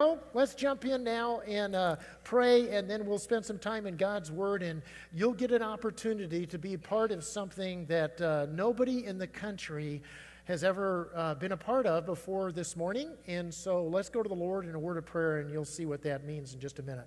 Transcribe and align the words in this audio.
Well, 0.00 0.18
let's 0.32 0.54
jump 0.54 0.86
in 0.86 1.04
now 1.04 1.40
and 1.40 1.74
uh, 1.74 1.96
pray, 2.24 2.70
and 2.70 2.88
then 2.88 3.04
we'll 3.04 3.18
spend 3.18 3.44
some 3.44 3.58
time 3.58 3.84
in 3.84 3.98
God's 3.98 4.32
Word, 4.32 4.62
and 4.62 4.80
you'll 5.12 5.34
get 5.34 5.52
an 5.52 5.60
opportunity 5.60 6.46
to 6.46 6.56
be 6.56 6.78
part 6.78 7.10
of 7.10 7.22
something 7.22 7.84
that 7.84 8.18
uh, 8.18 8.46
nobody 8.50 9.04
in 9.04 9.18
the 9.18 9.26
country 9.26 10.02
has 10.46 10.64
ever 10.64 11.12
uh, 11.14 11.34
been 11.34 11.52
a 11.52 11.56
part 11.58 11.84
of 11.84 12.06
before 12.06 12.50
this 12.50 12.76
morning. 12.76 13.10
And 13.26 13.52
so 13.52 13.84
let's 13.84 14.08
go 14.08 14.22
to 14.22 14.28
the 14.30 14.34
Lord 14.34 14.64
in 14.64 14.74
a 14.74 14.78
word 14.78 14.96
of 14.96 15.04
prayer, 15.04 15.40
and 15.40 15.50
you'll 15.50 15.66
see 15.66 15.84
what 15.84 16.00
that 16.04 16.24
means 16.24 16.54
in 16.54 16.60
just 16.60 16.78
a 16.78 16.82
minute. 16.82 17.06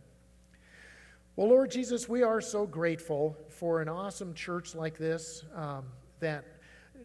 Well, 1.36 1.50
Lord 1.50 1.72
Jesus, 1.72 2.08
we 2.08 2.22
are 2.22 2.42
so 2.42 2.68
grateful 2.68 3.36
for 3.50 3.82
an 3.82 3.90
awesome 3.90 4.36
church 4.36 4.76
like 4.76 5.00
this 5.00 5.46
um, 5.56 5.86
that 6.20 6.46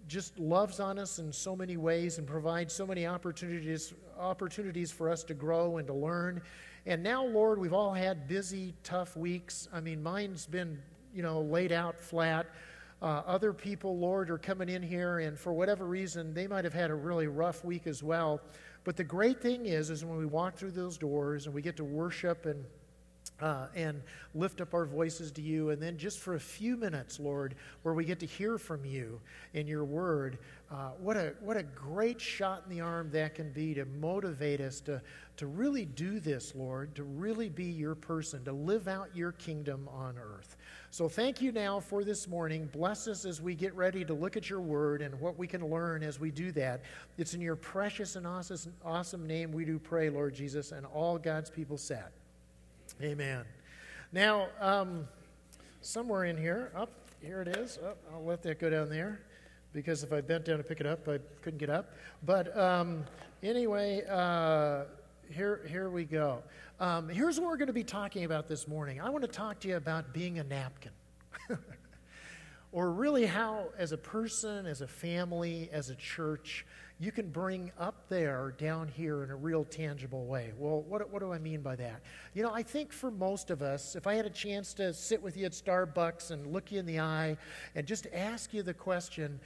just 0.07 0.39
loves 0.39 0.80
on 0.80 0.98
us 0.98 1.18
in 1.18 1.32
so 1.32 1.57
many 1.57 1.79
ways 1.79 2.18
and 2.18 2.27
provides 2.27 2.75
so 2.75 2.86
many 2.86 3.07
opportunities 3.07 3.95
opportunities 4.18 4.90
for 4.90 5.10
us 5.10 5.24
to 5.24 5.34
grow 5.34 5.78
and 5.78 5.86
to 5.86 5.94
learn. 5.94 6.42
And 6.86 7.02
now, 7.02 7.24
Lord, 7.24 7.58
we've 7.58 7.72
all 7.72 7.92
had 7.92 8.28
busy, 8.28 8.74
tough 8.82 9.16
weeks. 9.16 9.68
I 9.72 9.80
mean, 9.80 10.02
mine's 10.02 10.46
been, 10.46 10.78
you 11.14 11.22
know, 11.22 11.40
laid 11.40 11.72
out 11.72 11.98
flat. 11.98 12.46
Uh, 13.00 13.23
other 13.26 13.52
people, 13.52 13.98
Lord, 13.98 14.30
are 14.30 14.38
coming 14.38 14.68
in 14.68 14.82
here, 14.82 15.20
and 15.20 15.38
for 15.38 15.52
whatever 15.52 15.84
reason, 15.84 16.34
they 16.34 16.46
might 16.46 16.64
have 16.64 16.74
had 16.74 16.90
a 16.90 16.95
really 16.95 17.28
rough 17.28 17.64
week 17.64 17.86
as 17.86 18.02
well. 18.02 18.40
But 18.84 18.96
the 18.96 19.04
great 19.04 19.40
thing 19.40 19.66
is, 19.66 19.90
is 19.90 20.04
when 20.04 20.18
we 20.18 20.26
walk 20.26 20.56
through 20.56 20.73
those 20.73 20.98
doors 20.98 21.46
and 21.46 21.54
we 21.54 21.62
get 21.62 21.76
to 21.76 21.84
worship 21.84 22.46
and 22.46 22.64
uh, 23.40 23.66
and 23.74 24.02
lift 24.34 24.60
up 24.60 24.74
our 24.74 24.84
voices 24.84 25.30
to 25.32 25.42
you. 25.42 25.70
And 25.70 25.80
then 25.80 25.96
just 25.96 26.18
for 26.18 26.34
a 26.34 26.40
few 26.40 26.76
minutes, 26.76 27.20
Lord, 27.20 27.54
where 27.82 27.95
we 27.95 28.04
get 28.04 28.18
to 28.20 28.26
hear 28.26 28.59
from 28.59 28.84
you 28.84 29.20
in 29.54 29.66
your 29.66 29.84
word, 29.84 30.38
uh, 30.70 30.90
what, 31.00 31.16
a, 31.16 31.32
what 31.40 31.56
a 31.56 31.62
great 31.62 32.20
shot 32.20 32.62
in 32.68 32.76
the 32.76 32.82
arm 32.82 33.10
that 33.10 33.34
can 33.34 33.50
be 33.52 33.72
to 33.72 33.86
motivate 33.86 34.60
us 34.60 34.80
to, 34.80 35.00
to 35.38 35.46
really 35.46 35.86
do 35.86 36.20
this, 36.20 36.54
Lord, 36.54 36.95
to 36.96 37.04
really 37.04 37.48
be 37.48 37.64
your 37.64 37.95
person, 37.95 38.45
to 38.45 38.52
live 38.52 38.86
out 38.86 39.09
your 39.14 39.32
kingdom 39.32 39.88
on 39.90 40.16
earth. 40.18 40.56
So 40.90 41.09
thank 41.09 41.40
you 41.40 41.52
now 41.52 41.80
for 41.80 42.04
this 42.04 42.28
morning. 42.28 42.68
Bless 42.70 43.09
us 43.09 43.24
as 43.24 43.40
we 43.40 43.54
get 43.54 43.74
ready 43.74 44.04
to 44.04 44.12
look 44.12 44.37
at 44.37 44.51
your 44.51 44.60
word 44.60 45.01
and 45.01 45.18
what 45.18 45.38
we 45.38 45.46
can 45.46 45.66
learn 45.70 46.02
as 46.02 46.20
we 46.20 46.30
do 46.30 46.52
that. 46.52 46.82
It's 47.16 47.32
in 47.32 47.40
your 47.40 47.56
precious 47.56 48.16
and 48.16 48.26
awesome, 48.26 49.26
name 49.26 49.52
we 49.52 49.65
do 49.65 49.78
pray, 49.78 50.10
Lord 50.10 50.34
Jesus, 50.34 50.73
and 50.73 50.84
all 50.84 51.16
God's 51.16 51.48
people 51.48 51.78
said. 51.78 52.09
Amen. 53.02 53.45
Now, 54.12 54.48
um, 54.60 55.09
somewhere 55.80 56.24
in 56.24 56.37
here, 56.37 56.73
up 56.76 56.90
here 57.23 57.40
it 57.40 57.56
is. 57.56 57.78
Oh, 57.82 57.95
I'll 58.12 58.24
let 58.24 58.43
that 58.43 58.60
go 58.60 58.68
down 58.68 58.90
there 58.90 59.21
because 59.73 60.02
if 60.02 60.13
I 60.13 60.21
bent 60.21 60.45
down 60.45 60.59
to 60.59 60.65
pick 60.65 60.80
it 60.80 60.87
up, 60.87 61.09
I 61.09 61.19
couldn't 61.43 61.59
get 61.59 61.71
up. 61.71 61.93
But 62.24 62.57
um, 62.57 63.05
anyway, 63.43 64.03
uh, 64.09 64.84
here, 65.31 65.61
here 65.69 65.91
we 65.91 66.05
go. 66.05 66.43
Um, 66.81 67.09
here's 67.09 67.38
what 67.38 67.49
we're 67.49 67.56
going 67.56 67.69
to 67.69 67.72
be 67.72 67.84
talking 67.84 68.25
about 68.25 68.49
this 68.49 68.69
morning. 68.69 69.00
I 69.00 69.11
want 69.11 69.22
to 69.22 69.28
talk 69.28 69.61
to 69.61 69.69
you 69.69 69.77
about 69.77 70.12
being 70.12 70.39
a 70.39 70.44
napkin. 70.44 70.93
or 72.72 72.93
really 72.93 73.27
how, 73.27 73.69
as 73.77 73.93
a 73.93 73.97
person, 73.97 74.66
as 74.66 74.81
a 74.81 74.87
family, 74.87 75.69
as 75.72 75.91
a 75.91 75.94
church, 75.94 76.66
you 77.00 77.12
can 77.12 77.28
bring 77.28 77.71
up 77.78 78.09
there 78.09 78.54
down 78.59 78.88
here 78.88 79.22
in 79.22 79.31
a 79.31 79.37
real 79.37 79.65
tangible 79.65 80.27
way. 80.27 80.53
Well, 80.59 80.82
what, 80.82 81.09
what 81.12 81.21
do 81.21 81.32
I 81.32 81.38
mean 81.38 81.62
by 81.62 81.77
that? 81.77 82.03
You 82.34 82.43
know, 82.43 82.53
I 82.53 82.62
think 82.62 82.93
for 82.93 83.10
most 83.10 83.50
of 83.50 83.62
us, 83.62 83.94
if 83.94 84.09
I 84.09 84.15
had 84.15 84.27
a 84.27 84.31
chance 84.31 84.75
to 84.75 84.93
sit 84.93 85.22
with 85.22 85.37
you 85.37 85.47
at 85.47 85.53
Starbucks 85.53 86.32
and 86.32 86.53
look 86.53 86.72
you 86.72 86.81
in 86.81 86.87
the 86.87 86.99
eye 86.99 87.37
and 87.77 87.87
just 87.87 88.09
ask 88.12 88.53
you 88.53 88.65
the 88.65 88.75
question, 88.75 89.38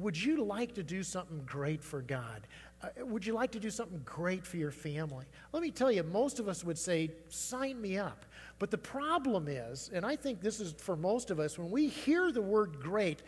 would 0.00 0.22
you 0.22 0.44
like 0.44 0.74
to 0.74 0.82
do 0.82 1.02
something 1.02 1.42
great 1.46 1.82
for 1.82 2.02
God? 2.02 2.46
Uh, 2.82 3.06
would 3.06 3.24
you 3.24 3.32
like 3.32 3.52
to 3.52 3.60
do 3.60 3.70
something 3.70 4.02
great 4.04 4.46
for 4.46 4.58
your 4.58 4.72
family? 4.72 5.24
Let 5.52 5.62
me 5.62 5.70
tell 5.70 5.90
you, 5.90 6.02
most 6.02 6.40
of 6.40 6.48
us 6.48 6.62
would 6.62 6.76
say, 6.76 7.10
sign 7.30 7.80
me 7.80 7.96
up. 7.96 8.26
But 8.58 8.70
the 8.70 8.78
problem 8.78 9.48
is, 9.48 9.90
and 9.94 10.04
I 10.04 10.16
think 10.16 10.40
this 10.40 10.60
is 10.60 10.74
for 10.78 10.96
most 10.96 11.30
of 11.30 11.40
us, 11.40 11.58
when 11.58 11.70
we 11.70 11.88
hear 11.88 12.30
the 12.32 12.42
word 12.42 12.80
great, 12.80 13.22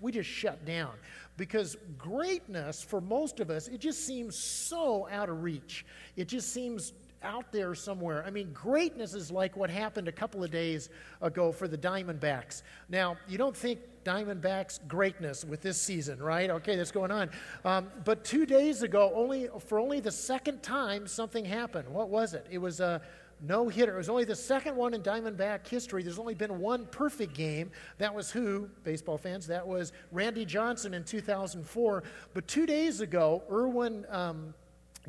we 0.00 0.12
just 0.12 0.28
shut 0.28 0.64
down. 0.64 0.92
Because 1.36 1.76
greatness 1.98 2.82
for 2.82 3.00
most 3.00 3.40
of 3.40 3.50
us 3.50 3.68
it 3.68 3.78
just 3.78 4.06
seems 4.06 4.36
so 4.36 5.08
out 5.10 5.28
of 5.28 5.42
reach. 5.42 5.84
It 6.16 6.28
just 6.28 6.52
seems 6.52 6.92
out 7.22 7.50
there 7.52 7.74
somewhere. 7.74 8.24
I 8.26 8.30
mean 8.30 8.52
greatness 8.52 9.14
is 9.14 9.30
like 9.30 9.56
what 9.56 9.68
happened 9.68 10.08
a 10.08 10.12
couple 10.12 10.42
of 10.42 10.50
days 10.50 10.88
ago 11.20 11.52
for 11.52 11.68
the 11.68 11.78
diamondbacks. 11.78 12.62
Now 12.88 13.16
you 13.28 13.36
don't 13.36 13.56
think 13.56 13.80
diamondbacks 14.04 14.86
greatness 14.86 15.44
with 15.44 15.60
this 15.60 15.80
season 15.80 16.22
right? 16.22 16.48
Okay 16.48 16.76
that's 16.76 16.92
going 16.92 17.10
on. 17.10 17.30
Um, 17.64 17.88
but 18.04 18.24
two 18.24 18.46
days 18.46 18.82
ago 18.82 19.12
only 19.14 19.48
for 19.66 19.78
only 19.78 20.00
the 20.00 20.12
second 20.12 20.62
time 20.62 21.06
something 21.06 21.44
happened. 21.44 21.88
What 21.88 22.08
was 22.08 22.32
it? 22.32 22.46
It 22.50 22.58
was 22.58 22.80
a 22.80 23.02
no 23.40 23.68
hitter. 23.68 23.94
It 23.94 23.98
was 23.98 24.08
only 24.08 24.24
the 24.24 24.36
second 24.36 24.76
one 24.76 24.94
in 24.94 25.02
Diamondback 25.02 25.66
history. 25.66 26.02
There's 26.02 26.18
only 26.18 26.34
been 26.34 26.58
one 26.58 26.86
perfect 26.86 27.34
game. 27.34 27.70
That 27.98 28.14
was 28.14 28.30
who, 28.30 28.68
baseball 28.82 29.18
fans? 29.18 29.46
That 29.46 29.66
was 29.66 29.92
Randy 30.10 30.44
Johnson 30.44 30.94
in 30.94 31.04
2004. 31.04 32.02
But 32.32 32.48
two 32.48 32.66
days 32.66 33.00
ago, 33.00 33.42
Edwin 33.50 34.06
um, 34.08 34.54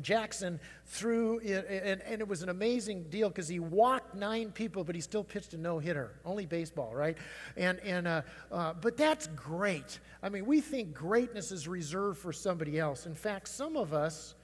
Jackson 0.00 0.60
threw, 0.86 1.38
it, 1.38 1.66
and, 1.68 2.00
and, 2.02 2.20
it 2.20 2.28
was 2.28 2.42
an 2.42 2.48
amazing 2.48 3.04
deal 3.04 3.28
because 3.28 3.48
he 3.48 3.58
walked 3.58 4.14
nine 4.14 4.50
people, 4.52 4.84
but 4.84 4.94
he 4.94 5.00
still 5.00 5.24
pitched 5.24 5.54
a 5.54 5.58
no 5.58 5.78
hitter. 5.78 6.12
Only 6.24 6.46
baseball, 6.46 6.94
right? 6.94 7.16
And, 7.56 7.80
and, 7.80 8.06
uh, 8.06 8.22
uh, 8.52 8.74
but 8.74 8.96
that's 8.96 9.26
great. 9.28 9.98
I 10.22 10.28
mean, 10.28 10.46
we 10.46 10.60
think 10.60 10.94
greatness 10.94 11.50
is 11.52 11.66
reserved 11.66 12.18
for 12.18 12.32
somebody 12.32 12.78
else. 12.78 13.06
In 13.06 13.14
fact, 13.14 13.48
some 13.48 13.76
of 13.76 13.92
us, 13.92 14.34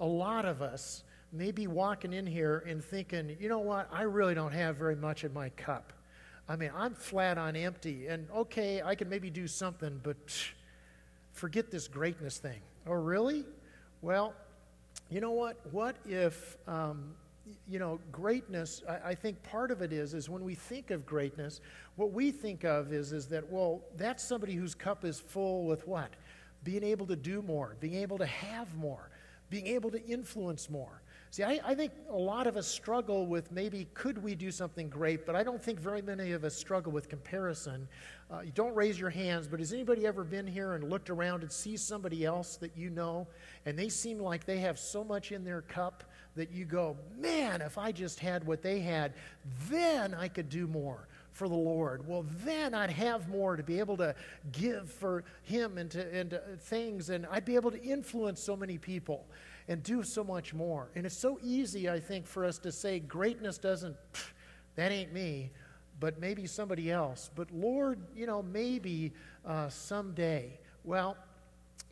a 0.00 0.06
lot 0.06 0.44
of 0.44 0.62
us, 0.62 1.04
maybe 1.32 1.66
walking 1.66 2.12
in 2.12 2.26
here 2.26 2.64
and 2.66 2.82
thinking, 2.82 3.36
you 3.38 3.48
know 3.48 3.58
what, 3.58 3.88
I 3.92 4.02
really 4.02 4.34
don't 4.34 4.52
have 4.52 4.76
very 4.76 4.96
much 4.96 5.24
in 5.24 5.32
my 5.32 5.50
cup. 5.50 5.92
I 6.48 6.56
mean, 6.56 6.70
I'm 6.74 6.94
flat 6.94 7.36
on 7.36 7.56
empty, 7.56 8.06
and 8.06 8.26
okay, 8.34 8.80
I 8.82 8.94
can 8.94 9.08
maybe 9.08 9.28
do 9.28 9.46
something, 9.46 10.00
but 10.02 10.16
forget 11.32 11.70
this 11.70 11.86
greatness 11.86 12.38
thing. 12.38 12.60
Oh, 12.86 12.94
really? 12.94 13.44
Well, 14.00 14.34
you 15.10 15.20
know 15.20 15.32
what? 15.32 15.58
What 15.72 15.96
if, 16.06 16.56
um, 16.66 17.14
you 17.68 17.78
know, 17.78 18.00
greatness, 18.10 18.82
I, 18.88 19.10
I, 19.10 19.14
think 19.14 19.42
part 19.42 19.70
of 19.70 19.82
it 19.82 19.92
is, 19.92 20.14
is 20.14 20.28
when 20.28 20.42
we 20.42 20.54
think 20.54 20.90
of 20.90 21.04
greatness, 21.04 21.60
what 21.96 22.12
we 22.12 22.30
think 22.30 22.64
of 22.64 22.92
is, 22.92 23.12
is 23.12 23.26
that, 23.28 23.50
well, 23.50 23.82
that's 23.96 24.24
somebody 24.24 24.54
whose 24.54 24.74
cup 24.74 25.04
is 25.04 25.20
full 25.20 25.66
with 25.66 25.86
what? 25.86 26.10
Being 26.64 26.84
able 26.84 27.06
to 27.06 27.16
do 27.16 27.42
more, 27.42 27.76
being 27.80 27.94
able 27.94 28.18
to 28.18 28.26
have 28.26 28.74
more, 28.76 29.10
being 29.50 29.66
able 29.66 29.90
to 29.90 30.02
influence 30.06 30.70
more. 30.70 31.02
See, 31.30 31.42
I, 31.42 31.60
I, 31.62 31.74
think 31.74 31.92
a 32.10 32.16
lot 32.16 32.46
of 32.46 32.56
us 32.56 32.66
struggle 32.66 33.26
with 33.26 33.52
maybe 33.52 33.86
could 33.92 34.22
we 34.22 34.34
do 34.34 34.50
something 34.50 34.88
great, 34.88 35.26
but 35.26 35.36
I 35.36 35.42
don't 35.42 35.62
think 35.62 35.78
very 35.78 36.00
many 36.00 36.32
of 36.32 36.42
us 36.42 36.54
struggle 36.54 36.90
with 36.90 37.10
comparison. 37.10 37.86
Uh, 38.30 38.40
you 38.40 38.52
don't 38.52 38.74
raise 38.74 38.98
your 38.98 39.10
hands, 39.10 39.46
but 39.46 39.58
has 39.58 39.74
anybody 39.74 40.06
ever 40.06 40.24
been 40.24 40.46
here 40.46 40.72
and 40.72 40.88
looked 40.88 41.10
around 41.10 41.42
and 41.42 41.52
see 41.52 41.76
somebody 41.76 42.24
else 42.24 42.56
that 42.56 42.74
you 42.76 42.88
know, 42.88 43.26
and 43.66 43.78
they 43.78 43.90
seem 43.90 44.18
like 44.18 44.46
they 44.46 44.58
have 44.58 44.78
so 44.78 45.04
much 45.04 45.30
in 45.30 45.44
their 45.44 45.60
cup 45.62 46.02
that 46.34 46.50
you 46.50 46.64
go, 46.64 46.96
man, 47.18 47.60
if 47.60 47.76
I 47.76 47.92
just 47.92 48.20
had 48.20 48.46
what 48.46 48.62
they 48.62 48.80
had, 48.80 49.12
then 49.68 50.14
I 50.14 50.28
could 50.28 50.48
do 50.48 50.66
more 50.66 51.08
for 51.32 51.46
the 51.46 51.54
Lord. 51.54 52.08
Well, 52.08 52.24
then 52.44 52.72
I'd 52.72 52.90
have 52.90 53.28
more 53.28 53.56
to 53.56 53.62
be 53.62 53.78
able 53.78 53.98
to 53.98 54.14
give 54.50 54.90
for 54.90 55.24
Him 55.42 55.76
and 55.76 55.90
to, 55.90 56.14
and 56.14 56.30
to 56.30 56.40
things, 56.58 57.10
and 57.10 57.26
I'd 57.30 57.44
be 57.44 57.54
able 57.54 57.70
to 57.70 57.82
influence 57.82 58.40
so 58.40 58.56
many 58.56 58.78
people 58.78 59.26
and 59.68 59.82
do 59.82 60.02
so 60.02 60.24
much 60.24 60.54
more. 60.54 60.90
And 60.96 61.04
it's 61.06 61.16
so 61.16 61.38
easy, 61.42 61.88
I 61.88 62.00
think, 62.00 62.26
for 62.26 62.44
us 62.44 62.58
to 62.60 62.72
say 62.72 62.98
greatness 62.98 63.58
doesn't, 63.58 63.96
that 64.76 64.90
ain't 64.90 65.12
me, 65.12 65.50
but 66.00 66.18
maybe 66.18 66.46
somebody 66.46 66.90
else. 66.90 67.30
But 67.34 67.50
Lord, 67.52 68.00
you 68.16 68.26
know, 68.26 68.42
maybe 68.42 69.12
uh, 69.44 69.68
someday. 69.68 70.58
Well, 70.84 71.16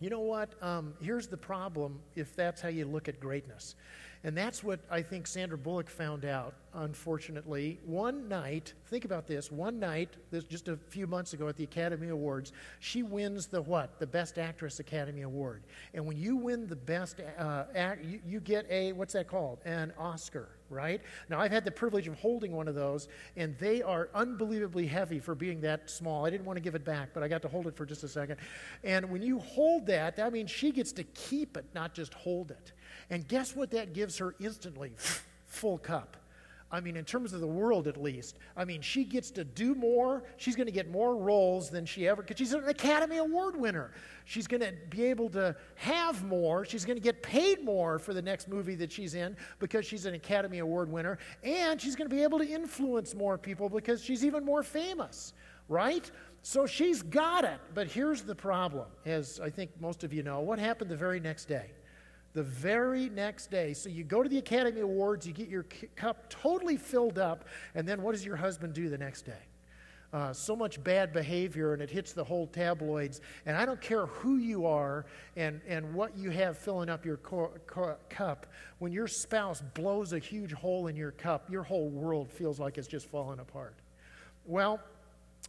you 0.00 0.10
know 0.10 0.20
what? 0.20 0.54
Um, 0.62 0.94
here's 1.00 1.26
the 1.26 1.36
problem 1.36 2.00
if 2.14 2.34
that's 2.34 2.60
how 2.60 2.68
you 2.68 2.86
look 2.86 3.08
at 3.08 3.20
greatness. 3.20 3.74
And 4.26 4.36
that's 4.36 4.64
what 4.64 4.80
I 4.90 5.02
think 5.02 5.28
Sandra 5.28 5.56
Bullock 5.56 5.88
found 5.88 6.24
out, 6.24 6.54
unfortunately. 6.74 7.78
One 7.84 8.28
night, 8.28 8.74
think 8.88 9.04
about 9.04 9.28
this, 9.28 9.52
one 9.52 9.78
night, 9.78 10.16
this 10.32 10.42
just 10.42 10.66
a 10.66 10.76
few 10.76 11.06
months 11.06 11.32
ago 11.32 11.46
at 11.46 11.56
the 11.56 11.62
Academy 11.62 12.08
Awards, 12.08 12.52
she 12.80 13.04
wins 13.04 13.46
the 13.46 13.62
what? 13.62 14.00
The 14.00 14.06
Best 14.08 14.36
Actress 14.36 14.80
Academy 14.80 15.22
Award. 15.22 15.62
And 15.94 16.04
when 16.04 16.16
you 16.16 16.34
win 16.34 16.66
the 16.66 16.74
Best, 16.74 17.20
uh, 17.38 17.64
act, 17.76 18.04
you, 18.04 18.18
you 18.26 18.40
get 18.40 18.66
a, 18.68 18.92
what's 18.94 19.12
that 19.12 19.28
called? 19.28 19.60
An 19.64 19.92
Oscar, 19.96 20.48
right? 20.70 21.00
Now, 21.30 21.38
I've 21.38 21.52
had 21.52 21.64
the 21.64 21.70
privilege 21.70 22.08
of 22.08 22.18
holding 22.18 22.50
one 22.50 22.66
of 22.66 22.74
those, 22.74 23.06
and 23.36 23.56
they 23.58 23.80
are 23.80 24.08
unbelievably 24.12 24.88
heavy 24.88 25.20
for 25.20 25.36
being 25.36 25.60
that 25.60 25.88
small. 25.88 26.26
I 26.26 26.30
didn't 26.30 26.46
want 26.46 26.56
to 26.56 26.62
give 26.62 26.74
it 26.74 26.84
back, 26.84 27.10
but 27.14 27.22
I 27.22 27.28
got 27.28 27.42
to 27.42 27.48
hold 27.48 27.68
it 27.68 27.76
for 27.76 27.86
just 27.86 28.02
a 28.02 28.08
second. 28.08 28.38
And 28.82 29.08
when 29.08 29.22
you 29.22 29.38
hold 29.38 29.86
that, 29.86 30.16
that 30.16 30.32
means 30.32 30.50
she 30.50 30.72
gets 30.72 30.90
to 30.94 31.04
keep 31.04 31.56
it, 31.56 31.64
not 31.76 31.94
just 31.94 32.12
hold 32.12 32.50
it. 32.50 32.72
And 33.10 33.26
guess 33.26 33.54
what 33.54 33.70
that 33.70 33.92
gives 33.92 34.18
her 34.18 34.34
instantly? 34.40 34.92
Full 35.46 35.78
cup. 35.78 36.16
I 36.68 36.80
mean, 36.80 36.96
in 36.96 37.04
terms 37.04 37.32
of 37.32 37.40
the 37.40 37.46
world 37.46 37.86
at 37.86 38.02
least. 38.02 38.38
I 38.56 38.64
mean, 38.64 38.80
she 38.80 39.04
gets 39.04 39.30
to 39.32 39.44
do 39.44 39.76
more. 39.76 40.24
She's 40.36 40.56
going 40.56 40.66
to 40.66 40.72
get 40.72 40.90
more 40.90 41.16
roles 41.16 41.70
than 41.70 41.86
she 41.86 42.08
ever, 42.08 42.22
because 42.22 42.38
she's 42.38 42.52
an 42.52 42.68
Academy 42.68 43.18
Award 43.18 43.56
winner. 43.56 43.92
She's 44.24 44.48
going 44.48 44.62
to 44.62 44.72
be 44.90 45.04
able 45.04 45.28
to 45.30 45.54
have 45.76 46.24
more. 46.24 46.64
She's 46.64 46.84
going 46.84 46.96
to 46.96 47.02
get 47.02 47.22
paid 47.22 47.64
more 47.64 48.00
for 48.00 48.12
the 48.12 48.20
next 48.20 48.48
movie 48.48 48.74
that 48.74 48.90
she's 48.90 49.14
in 49.14 49.36
because 49.60 49.86
she's 49.86 50.06
an 50.06 50.14
Academy 50.14 50.58
Award 50.58 50.90
winner. 50.90 51.18
And 51.44 51.80
she's 51.80 51.94
going 51.94 52.10
to 52.10 52.14
be 52.14 52.24
able 52.24 52.40
to 52.40 52.48
influence 52.48 53.14
more 53.14 53.38
people 53.38 53.68
because 53.68 54.02
she's 54.02 54.24
even 54.24 54.44
more 54.44 54.64
famous, 54.64 55.34
right? 55.68 56.10
So 56.42 56.66
she's 56.66 57.00
got 57.00 57.44
it. 57.44 57.60
But 57.74 57.86
here's 57.86 58.22
the 58.22 58.34
problem, 58.34 58.86
as 59.04 59.38
I 59.38 59.50
think 59.50 59.70
most 59.80 60.02
of 60.02 60.12
you 60.12 60.24
know 60.24 60.40
what 60.40 60.58
happened 60.58 60.90
the 60.90 60.96
very 60.96 61.20
next 61.20 61.44
day? 61.44 61.70
The 62.36 62.42
very 62.42 63.08
next 63.08 63.50
day. 63.50 63.72
So 63.72 63.88
you 63.88 64.04
go 64.04 64.22
to 64.22 64.28
the 64.28 64.36
Academy 64.36 64.82
Awards, 64.82 65.26
you 65.26 65.32
get 65.32 65.48
your 65.48 65.64
cup 65.96 66.28
totally 66.28 66.76
filled 66.76 67.18
up, 67.18 67.46
and 67.74 67.88
then 67.88 68.02
what 68.02 68.12
does 68.12 68.26
your 68.26 68.36
husband 68.36 68.74
do 68.74 68.90
the 68.90 68.98
next 68.98 69.22
day? 69.22 69.32
Uh, 70.12 70.34
so 70.34 70.54
much 70.54 70.82
bad 70.84 71.14
behavior, 71.14 71.72
and 71.72 71.80
it 71.80 71.88
hits 71.88 72.12
the 72.12 72.22
whole 72.22 72.46
tabloids. 72.46 73.22
And 73.46 73.56
I 73.56 73.64
don't 73.64 73.80
care 73.80 74.04
who 74.04 74.36
you 74.36 74.66
are 74.66 75.06
and, 75.34 75.62
and 75.66 75.94
what 75.94 76.14
you 76.14 76.28
have 76.28 76.58
filling 76.58 76.90
up 76.90 77.06
your 77.06 77.16
cup. 77.16 78.46
When 78.80 78.92
your 78.92 79.08
spouse 79.08 79.62
blows 79.72 80.12
a 80.12 80.18
huge 80.18 80.52
hole 80.52 80.88
in 80.88 80.94
your 80.94 81.12
cup, 81.12 81.50
your 81.50 81.62
whole 81.62 81.88
world 81.88 82.30
feels 82.30 82.60
like 82.60 82.76
it's 82.76 82.86
just 82.86 83.06
falling 83.06 83.38
apart. 83.40 83.76
Well, 84.44 84.78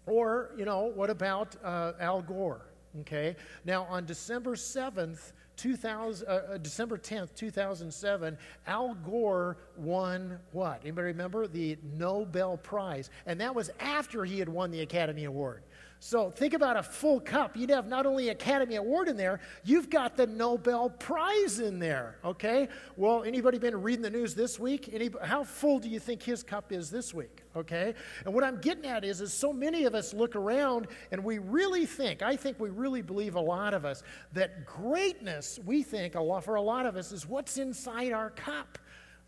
or, 0.06 0.52
you 0.58 0.64
know, 0.64 0.86
what 0.86 1.10
about 1.10 1.54
uh, 1.66 1.94
Al 2.00 2.22
Gore? 2.22 2.62
Okay. 3.02 3.36
Now, 3.66 3.84
on 3.90 4.06
December 4.06 4.56
7th, 4.56 5.34
2000, 5.58 6.28
uh, 6.28 6.32
uh, 6.32 6.58
December 6.58 6.98
10th, 6.98 7.36
2007, 7.36 8.38
Al 8.68 8.94
Gore 8.96 9.58
won 9.76 10.40
what? 10.52 10.82
Anybody 10.84 11.08
remember? 11.08 11.48
The 11.48 11.78
Nobel 11.98 12.58
Prize. 12.58 13.10
And 13.26 13.42
that 13.42 13.54
was 13.54 13.70
after 13.80 14.24
he 14.24 14.40
had 14.40 14.48
won 14.48 14.72
the 14.72 14.82
Academy 14.82 15.26
Award. 15.26 15.64
So 16.00 16.30
think 16.30 16.54
about 16.54 16.78
a 16.78 16.84
full 16.84 17.20
cup. 17.20 17.58
You'd 17.58 17.72
have 17.72 17.88
not 17.88 18.06
only 18.06 18.30
Academy 18.30 18.76
Award 18.76 19.08
in 19.08 19.18
there, 19.18 19.40
you've 19.64 19.90
got 19.90 20.16
the 20.16 20.28
Nobel 20.28 20.90
Prize 20.90 21.60
in 21.60 21.80
there. 21.80 22.18
Okay? 22.24 22.68
Well, 22.96 23.24
anybody 23.24 23.58
been 23.58 23.82
reading 23.82 24.04
the 24.04 24.10
news 24.10 24.36
this 24.36 24.60
week? 24.60 24.90
Any, 24.94 25.10
how 25.24 25.44
full 25.44 25.80
do 25.80 25.90
you 25.90 26.00
think 26.00 26.22
his 26.22 26.44
cup 26.44 26.72
is 26.72 26.92
this 26.92 27.14
week? 27.14 27.42
Okay? 27.56 27.96
And 28.26 28.34
what 28.34 28.44
I'm 28.44 28.60
getting 28.60 28.86
at 28.86 29.04
is, 29.04 29.22
is 29.22 29.34
so 29.34 29.52
many 29.52 29.86
of 29.86 29.96
us 29.96 30.14
look 30.14 30.36
around 30.36 30.88
and 31.12 31.24
we 31.24 31.40
really 31.40 31.88
think, 31.88 32.22
I 32.22 32.36
think 32.36 32.60
we 32.60 32.70
really 32.70 33.02
believe 33.02 33.36
a 33.36 33.42
lot 33.42 33.74
of 33.74 33.84
us, 33.84 34.04
that 34.34 34.66
greatness, 34.68 35.60
we 35.66 35.82
think 35.82 36.14
a 36.14 36.22
lot, 36.22 36.44
for 36.44 36.56
a 36.56 36.62
lot 36.62 36.86
of 36.86 36.96
us, 36.96 37.12
is 37.12 37.28
what's 37.28 37.58
inside 37.58 38.14
our 38.14 38.30
cup. 38.30 38.78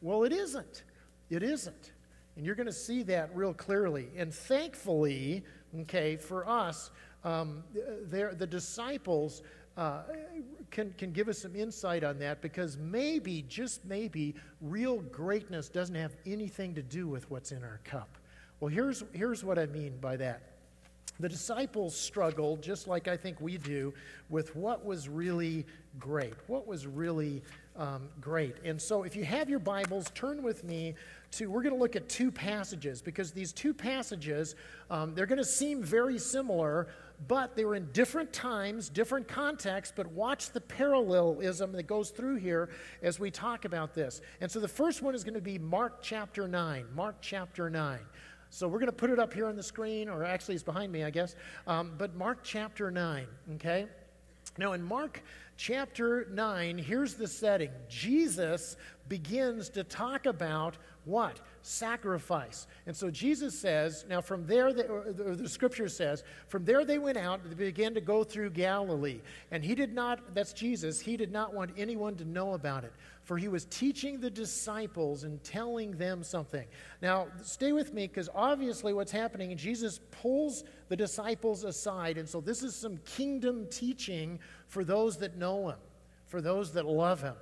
Well, 0.01 0.23
it 0.23 0.31
isn't. 0.31 0.83
It 1.31 1.41
isn't. 1.41 1.93
And 2.35 2.45
you're 2.45 2.55
going 2.55 2.67
to 2.67 2.73
see 2.73 3.03
that 3.03 3.35
real 3.35 3.53
clearly. 3.53 4.07
And 4.15 4.33
thankfully, 4.33 5.43
okay, 5.81 6.15
for 6.15 6.47
us, 6.47 6.91
um, 7.23 7.63
the 8.09 8.47
disciples 8.47 9.41
uh, 9.77 10.01
can, 10.71 10.93
can 10.97 11.11
give 11.11 11.29
us 11.29 11.39
some 11.39 11.55
insight 11.55 12.03
on 12.03 12.19
that 12.19 12.41
because 12.41 12.77
maybe, 12.77 13.43
just 13.47 13.85
maybe, 13.85 14.35
real 14.61 14.97
greatness 15.03 15.69
doesn't 15.69 15.95
have 15.95 16.15
anything 16.25 16.75
to 16.75 16.81
do 16.81 17.07
with 17.07 17.29
what's 17.31 17.51
in 17.51 17.63
our 17.63 17.79
cup. 17.83 18.17
Well, 18.59 18.69
here's, 18.69 19.03
here's 19.13 19.43
what 19.43 19.57
I 19.57 19.67
mean 19.67 19.97
by 20.01 20.17
that. 20.17 20.41
The 21.19 21.29
disciples 21.29 21.95
struggled, 21.95 22.61
just 22.61 22.87
like 22.87 23.07
I 23.07 23.17
think 23.17 23.41
we 23.41 23.57
do, 23.57 23.93
with 24.29 24.55
what 24.55 24.85
was 24.85 25.09
really 25.09 25.65
great. 25.97 26.33
What 26.47 26.65
was 26.65 26.87
really 26.87 27.41
um, 27.75 28.07
great. 28.21 28.55
And 28.63 28.81
so, 28.81 29.03
if 29.03 29.15
you 29.17 29.25
have 29.25 29.49
your 29.49 29.59
Bibles, 29.59 30.11
turn 30.15 30.41
with 30.43 30.63
me 30.63 30.95
to, 31.31 31.47
we're 31.47 31.61
going 31.61 31.75
to 31.75 31.79
look 31.79 31.95
at 31.95 32.09
two 32.09 32.31
passages 32.31 33.01
because 33.01 33.31
these 33.31 33.53
two 33.53 33.73
passages, 33.73 34.55
um, 34.89 35.13
they're 35.13 35.25
going 35.25 35.37
to 35.37 35.45
seem 35.45 35.83
very 35.83 36.17
similar, 36.17 36.87
but 37.27 37.55
they 37.55 37.65
were 37.65 37.75
in 37.75 37.87
different 37.91 38.31
times, 38.33 38.89
different 38.89 39.27
contexts, 39.27 39.93
but 39.95 40.07
watch 40.07 40.51
the 40.51 40.61
parallelism 40.61 41.71
that 41.73 41.83
goes 41.83 42.09
through 42.09 42.35
here 42.35 42.69
as 43.03 43.19
we 43.19 43.29
talk 43.29 43.65
about 43.65 43.93
this. 43.93 44.21
And 44.41 44.49
so 44.49 44.59
the 44.59 44.67
first 44.67 45.01
one 45.01 45.13
is 45.13 45.23
going 45.23 45.33
to 45.35 45.41
be 45.41 45.57
Mark 45.57 46.01
chapter 46.01 46.47
9. 46.47 46.85
Mark 46.95 47.17
chapter 47.21 47.69
9. 47.69 47.99
So 48.51 48.67
we're 48.67 48.79
going 48.79 48.87
to 48.87 48.91
put 48.91 49.11
it 49.11 49.19
up 49.19 49.33
here 49.33 49.45
on 49.45 49.55
the 49.55 49.63
screen, 49.63 50.09
or 50.09 50.23
actually 50.23 50.55
it's 50.55 50.63
behind 50.63 50.91
me, 50.91 51.03
I 51.03 51.11
guess. 51.11 51.35
Um, 51.67 51.93
but 51.97 52.15
Mark 52.15 52.39
chapter 52.43 52.89
9, 52.89 53.27
okay? 53.55 53.87
Now, 54.57 54.73
in 54.73 54.81
Mark 54.81 55.21
chapter 55.59 56.25
9, 56.31 56.77
here's 56.77 57.15
the 57.15 57.27
setting 57.27 57.69
Jesus 57.89 58.77
begins 59.09 59.67
to 59.67 59.83
talk 59.83 60.25
about 60.25 60.77
what? 61.03 61.41
Sacrifice. 61.61 62.67
And 62.87 62.95
so 62.95 63.11
Jesus 63.11 63.57
says, 63.57 64.05
now 64.09 64.21
from 64.21 64.45
there, 64.45 64.71
the, 64.71 65.35
the 65.37 65.49
scripture 65.49 65.89
says, 65.89 66.23
from 66.47 66.63
there 66.65 66.85
they 66.85 66.97
went 66.97 67.17
out, 67.17 67.41
and 67.43 67.51
they 67.51 67.65
began 67.65 67.93
to 67.93 68.01
go 68.01 68.23
through 68.23 68.51
Galilee. 68.51 69.19
And 69.51 69.63
he 69.63 69.75
did 69.75 69.93
not, 69.93 70.33
that's 70.33 70.53
Jesus, 70.53 70.99
he 70.99 71.17
did 71.17 71.31
not 71.31 71.53
want 71.53 71.71
anyone 71.77 72.15
to 72.15 72.25
know 72.25 72.53
about 72.53 72.83
it, 72.83 72.93
for 73.23 73.37
he 73.37 73.47
was 73.47 73.65
teaching 73.65 74.19
the 74.19 74.29
disciples 74.29 75.25
and 75.25 75.43
telling 75.43 75.91
them 75.91 76.23
something. 76.23 76.65
Now, 77.01 77.27
stay 77.43 77.73
with 77.73 77.93
me, 77.93 78.07
because 78.07 78.29
obviously 78.33 78.93
what's 78.93 79.11
happening, 79.11 79.55
Jesus 79.57 79.99
pulls 80.11 80.63
the 80.87 80.95
disciples 80.95 81.65
aside. 81.65 82.17
And 82.17 82.27
so 82.27 82.41
this 82.41 82.63
is 82.63 82.75
some 82.75 82.97
kingdom 83.05 83.67
teaching 83.69 84.39
for 84.67 84.83
those 84.83 85.17
that 85.17 85.37
know 85.37 85.69
him, 85.69 85.77
for 86.25 86.41
those 86.41 86.73
that 86.73 86.85
love 86.85 87.21
him. 87.21 87.35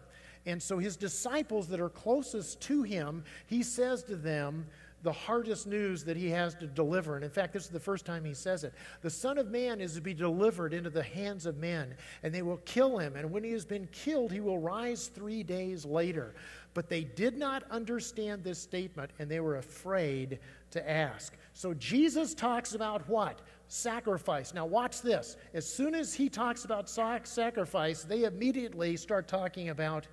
And 0.48 0.64
so 0.64 0.80
his 0.80 0.96
disciples 0.96 1.68
that 1.68 1.80
are 1.80 1.90
closest 1.90 2.62
to 2.62 2.82
him, 2.82 3.24
he 3.46 3.62
says 3.62 4.02
to 4.06 4.16
them 4.16 4.66
the 5.04 5.12
hardest 5.12 5.68
news 5.68 6.04
that 6.06 6.18
he 6.18 6.30
has 6.30 6.56
to 6.56 6.66
deliver. 6.66 7.16
And 7.16 7.24
in 7.24 7.30
fact, 7.30 7.54
this 7.54 7.64
is 7.64 7.70
the 7.70 7.80
first 7.80 8.06
time 8.06 8.26
he 8.26 8.34
says 8.34 8.64
it. 8.64 8.74
The 9.02 9.10
Son 9.10 9.38
of 9.38 9.52
Man 9.52 9.80
is 9.80 9.94
to 9.94 10.02
be 10.02 10.14
delivered 10.14 10.74
into 10.74 10.90
the 10.90 11.04
hands 11.04 11.46
of 11.46 11.58
men, 11.58 11.94
and 12.24 12.34
they 12.34 12.42
will 12.42 12.58
kill 12.66 12.98
him. 12.98 13.16
And 13.16 13.30
when 13.30 13.44
he 13.44 13.52
has 13.52 13.66
been 13.66 13.88
killed, 13.92 14.32
he 14.32 14.40
will 14.40 14.58
rise 14.58 15.08
three 15.08 15.44
days 15.44 15.86
later. 15.86 16.34
But 16.74 16.90
they 16.90 17.04
did 17.04 17.38
not 17.38 17.64
understand 17.70 18.44
this 18.44 18.60
statement, 18.60 19.12
and 19.20 19.30
they 19.30 19.40
were 19.40 19.58
afraid 19.58 20.40
to 20.72 20.90
ask. 20.90 21.36
So 21.54 21.74
Jesus 21.74 22.34
talks 22.34 22.74
about 22.74 23.08
what? 23.08 23.42
Sacrifice. 23.68 24.54
Now, 24.54 24.66
watch 24.66 25.02
this. 25.02 25.38
As 25.54 25.72
soon 25.72 25.94
as 25.94 26.14
he 26.14 26.30
talks 26.30 26.66
about 26.66 26.90
sacrifice, 26.90 28.04
they 28.04 28.24
immediately 28.24 28.96
start 28.96 29.28
talking 29.28 29.70
about 29.70 30.08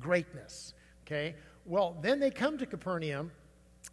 greatness. 0.00 0.74
Okay? 1.06 1.34
Well, 1.64 1.96
then 2.00 2.20
they 2.20 2.30
come 2.30 2.58
to 2.58 2.66
Capernaum, 2.66 3.30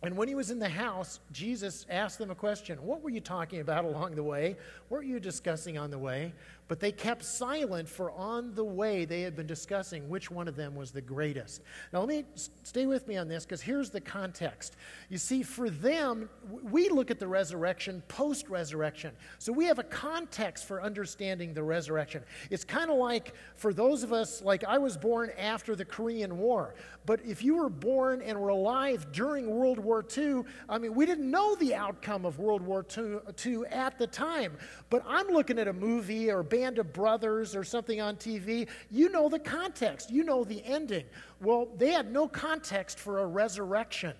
and 0.01 0.15
when 0.17 0.27
he 0.27 0.35
was 0.35 0.51
in 0.51 0.59
the 0.59 0.69
house, 0.69 1.19
Jesus 1.31 1.85
asked 1.89 2.17
them 2.19 2.29
a 2.29 2.35
question 2.35 2.77
What 2.79 3.01
were 3.01 3.09
you 3.09 3.21
talking 3.21 3.61
about 3.61 3.85
along 3.85 4.15
the 4.15 4.23
way? 4.23 4.57
What 4.89 4.99
were 4.99 5.03
you 5.03 5.19
discussing 5.19 5.77
on 5.77 5.89
the 5.89 5.97
way? 5.97 6.33
But 6.67 6.79
they 6.79 6.91
kept 6.91 7.23
silent, 7.23 7.87
for 7.87 8.11
on 8.11 8.55
the 8.55 8.63
way 8.63 9.05
they 9.05 9.21
had 9.21 9.35
been 9.35 9.45
discussing 9.45 10.09
which 10.09 10.31
one 10.31 10.47
of 10.47 10.55
them 10.55 10.75
was 10.75 10.91
the 10.91 11.01
greatest. 11.01 11.61
Now, 11.93 11.99
let 11.99 12.09
me 12.09 12.25
stay 12.63 12.87
with 12.87 13.07
me 13.07 13.17
on 13.17 13.27
this 13.27 13.45
because 13.45 13.61
here's 13.61 13.91
the 13.91 14.01
context. 14.01 14.75
You 15.09 15.19
see, 15.19 15.43
for 15.43 15.69
them, 15.69 16.29
we 16.63 16.89
look 16.89 17.11
at 17.11 17.19
the 17.19 17.27
resurrection 17.27 18.01
post 18.07 18.49
resurrection. 18.49 19.11
So 19.37 19.53
we 19.53 19.65
have 19.65 19.77
a 19.77 19.83
context 19.83 20.65
for 20.65 20.81
understanding 20.81 21.53
the 21.53 21.63
resurrection. 21.63 22.23
It's 22.49 22.63
kind 22.63 22.89
of 22.89 22.97
like 22.97 23.33
for 23.55 23.73
those 23.73 24.01
of 24.03 24.11
us, 24.11 24.41
like 24.41 24.63
I 24.63 24.77
was 24.77 24.97
born 24.97 25.31
after 25.37 25.75
the 25.75 25.85
Korean 25.85 26.37
War. 26.37 26.75
But 27.05 27.23
if 27.23 27.43
you 27.43 27.57
were 27.57 27.69
born 27.69 28.21
and 28.21 28.39
were 28.39 28.49
alive 28.49 29.11
during 29.11 29.49
World 29.49 29.77
War 29.77 30.03
II, 30.17 30.41
I 30.67 30.79
mean, 30.79 30.95
we 30.95 31.05
didn't 31.05 31.29
know 31.29 31.55
the 31.55 31.75
outcome 31.75 32.25
of 32.25 32.39
World 32.39 32.63
War 32.63 32.83
II, 32.97 33.61
at 33.69 33.99
the 33.99 34.07
time. 34.07 34.57
But 34.89 35.03
I'm 35.07 35.27
looking 35.27 35.59
at 35.59 35.67
a 35.67 35.73
movie 35.73 36.31
or 36.31 36.41
band 36.55 36.79
of 36.79 36.93
brothers 36.93 37.55
or 37.55 37.63
something 37.63 37.99
on 37.99 38.15
TV, 38.15 38.67
you 38.89 39.09
know 39.09 39.27
the 39.29 39.39
context, 39.39 40.09
you 40.09 40.23
know 40.23 40.43
the 40.43 40.63
ending. 40.63 41.05
Well, 41.41 41.67
they 41.77 41.91
had 41.91 42.11
no 42.11 42.27
context 42.27 42.99
for 42.99 43.19
a 43.19 43.25
resurrection, 43.25 44.13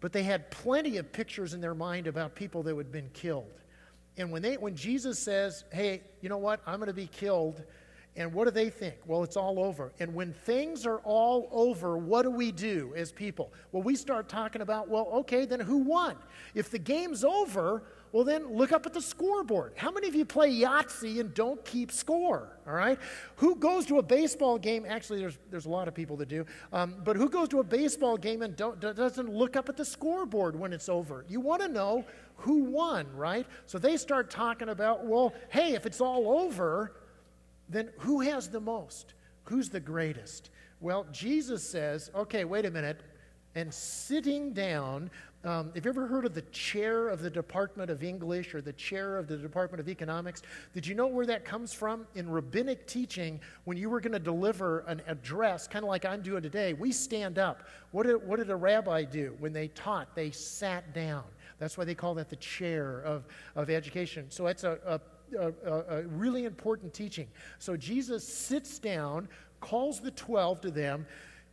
but 0.00 0.12
they 0.12 0.22
had 0.22 0.50
plenty 0.50 0.96
of 0.96 1.12
pictures 1.12 1.54
in 1.54 1.60
their 1.60 1.74
mind 1.74 2.06
about 2.06 2.34
people 2.34 2.62
that 2.64 2.76
had 2.76 2.90
been 2.90 3.10
killed. 3.14 3.52
And 4.16 4.32
when, 4.32 4.42
they, 4.42 4.56
when 4.56 4.74
Jesus 4.74 5.18
says, 5.18 5.64
hey, 5.72 6.02
you 6.20 6.28
know 6.28 6.38
what, 6.38 6.60
I'm 6.66 6.80
going 6.80 6.88
to 6.88 6.92
be 6.92 7.06
killed, 7.06 7.62
and 8.16 8.32
what 8.32 8.46
do 8.46 8.50
they 8.50 8.68
think? 8.68 8.96
Well, 9.06 9.22
it's 9.22 9.36
all 9.36 9.60
over. 9.60 9.92
And 10.00 10.12
when 10.12 10.32
things 10.32 10.84
are 10.84 10.98
all 11.04 11.48
over, 11.52 11.96
what 11.96 12.22
do 12.22 12.30
we 12.32 12.50
do 12.50 12.92
as 12.96 13.12
people? 13.12 13.52
Well, 13.70 13.84
we 13.84 13.94
start 13.94 14.28
talking 14.28 14.60
about, 14.60 14.88
well, 14.88 15.08
okay, 15.20 15.44
then 15.44 15.60
who 15.60 15.78
won? 15.78 16.16
If 16.52 16.68
the 16.70 16.80
game's 16.80 17.22
over, 17.22 17.84
well, 18.12 18.24
then 18.24 18.54
look 18.54 18.72
up 18.72 18.86
at 18.86 18.94
the 18.94 19.00
scoreboard. 19.02 19.72
How 19.76 19.90
many 19.90 20.08
of 20.08 20.14
you 20.14 20.24
play 20.24 20.50
Yahtzee 20.50 21.20
and 21.20 21.34
don't 21.34 21.62
keep 21.64 21.92
score? 21.92 22.58
All 22.66 22.72
right? 22.72 22.98
Who 23.36 23.54
goes 23.56 23.86
to 23.86 23.98
a 23.98 24.02
baseball 24.02 24.58
game? 24.58 24.86
Actually, 24.88 25.20
there's, 25.20 25.38
there's 25.50 25.66
a 25.66 25.70
lot 25.70 25.88
of 25.88 25.94
people 25.94 26.16
that 26.16 26.28
do. 26.28 26.46
Um, 26.72 26.96
but 27.04 27.16
who 27.16 27.28
goes 27.28 27.48
to 27.48 27.60
a 27.60 27.64
baseball 27.64 28.16
game 28.16 28.42
and 28.42 28.56
doesn't 28.56 29.28
look 29.28 29.56
up 29.56 29.68
at 29.68 29.76
the 29.76 29.84
scoreboard 29.84 30.56
when 30.56 30.72
it's 30.72 30.88
over? 30.88 31.24
You 31.28 31.40
want 31.40 31.62
to 31.62 31.68
know 31.68 32.04
who 32.36 32.64
won, 32.64 33.06
right? 33.14 33.46
So 33.66 33.78
they 33.78 33.96
start 33.96 34.30
talking 34.30 34.68
about, 34.68 35.04
well, 35.06 35.34
hey, 35.48 35.74
if 35.74 35.86
it's 35.86 36.00
all 36.00 36.40
over, 36.40 36.94
then 37.68 37.90
who 37.98 38.20
has 38.20 38.48
the 38.48 38.60
most? 38.60 39.14
Who's 39.44 39.68
the 39.68 39.80
greatest? 39.80 40.50
Well, 40.80 41.06
Jesus 41.10 41.68
says, 41.68 42.10
okay, 42.14 42.44
wait 42.44 42.64
a 42.64 42.70
minute. 42.70 43.00
and 43.54 43.72
sitting 43.74 44.52
down. 44.52 45.10
Um, 45.44 45.70
have 45.76 45.84
you 45.84 45.90
ever 45.90 46.08
heard 46.08 46.24
of 46.24 46.34
the 46.34 46.42
chair 46.42 47.08
of 47.08 47.22
the 47.22 47.30
Department 47.30 47.90
of 47.90 48.02
English 48.02 48.56
or 48.56 48.60
the 48.60 48.72
chair 48.72 49.16
of 49.16 49.28
the 49.28 49.36
Department 49.36 49.80
of 49.80 49.88
Economics? 49.88 50.42
Did 50.74 50.84
you 50.84 50.96
know 50.96 51.06
where 51.06 51.26
that 51.26 51.44
comes 51.44 51.72
from? 51.72 52.08
In 52.16 52.28
rabbinic 52.28 52.88
teaching, 52.88 53.40
when 53.64 53.76
you 53.76 53.88
were 53.88 54.00
going 54.00 54.12
to 54.12 54.18
deliver 54.18 54.80
an 54.88 55.00
address, 55.06 55.68
kind 55.68 55.84
of 55.84 55.88
like 55.88 56.04
I'm 56.04 56.22
doing 56.22 56.42
today, 56.42 56.72
we 56.72 56.90
stand 56.90 57.38
up. 57.38 57.62
What 57.92 58.06
did, 58.06 58.26
what 58.26 58.38
did 58.38 58.50
a 58.50 58.56
rabbi 58.56 59.04
do? 59.04 59.36
When 59.38 59.52
they 59.52 59.68
taught, 59.68 60.16
they 60.16 60.32
sat 60.32 60.92
down. 60.92 61.24
That's 61.60 61.78
why 61.78 61.84
they 61.84 61.94
call 61.94 62.14
that 62.14 62.30
the 62.30 62.36
chair 62.36 63.00
of, 63.02 63.24
of 63.54 63.70
education. 63.70 64.26
So 64.30 64.44
that's 64.44 64.64
a, 64.64 64.78
a 64.84 65.00
a, 65.36 65.52
a, 65.66 66.02
really 66.04 66.46
important 66.46 66.94
teaching. 66.94 67.28
So 67.58 67.76
Jesus 67.76 68.26
sits 68.26 68.78
down, 68.78 69.28
calls 69.60 70.00
the 70.00 70.10
12 70.12 70.62
to 70.62 70.70
them, 70.70 71.06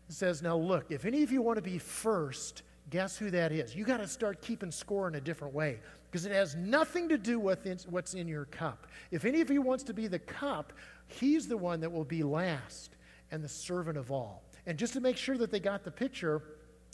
says, 0.07 0.41
Now 0.41 0.55
look, 0.55 0.91
if 0.91 1.03
any 1.03 1.23
of 1.23 1.31
you 1.31 1.41
want 1.41 1.57
to 1.57 1.61
be 1.61 1.77
first, 1.77 2.63
guess 2.95 3.17
who 3.17 3.29
that 3.29 3.51
is? 3.51 3.75
You 3.75 3.83
got 3.83 3.97
to 3.97 4.07
start 4.07 4.41
keeping 4.41 4.71
score 4.71 5.09
in 5.09 5.15
a 5.15 5.21
different 5.21 5.53
way 5.53 5.79
because 6.09 6.25
it 6.25 6.31
has 6.31 6.55
nothing 6.55 7.09
to 7.09 7.17
do 7.17 7.41
with 7.41 7.67
what's 7.89 8.13
in 8.13 8.25
your 8.25 8.45
cup. 8.45 8.87
If 9.11 9.25
any 9.25 9.41
of 9.41 9.51
you 9.51 9.61
wants 9.61 9.83
to 9.83 9.93
be 9.93 10.07
the 10.07 10.19
cup, 10.19 10.71
he's 11.07 11.45
the 11.45 11.57
one 11.57 11.81
that 11.81 11.91
will 11.91 12.05
be 12.05 12.23
last 12.23 12.95
and 13.31 13.43
the 13.43 13.49
servant 13.49 13.97
of 13.97 14.13
all. 14.13 14.43
And 14.65 14.77
just 14.77 14.93
to 14.93 15.01
make 15.01 15.17
sure 15.17 15.37
that 15.37 15.51
they 15.51 15.59
got 15.59 15.83
the 15.83 15.91
picture, 15.91 16.41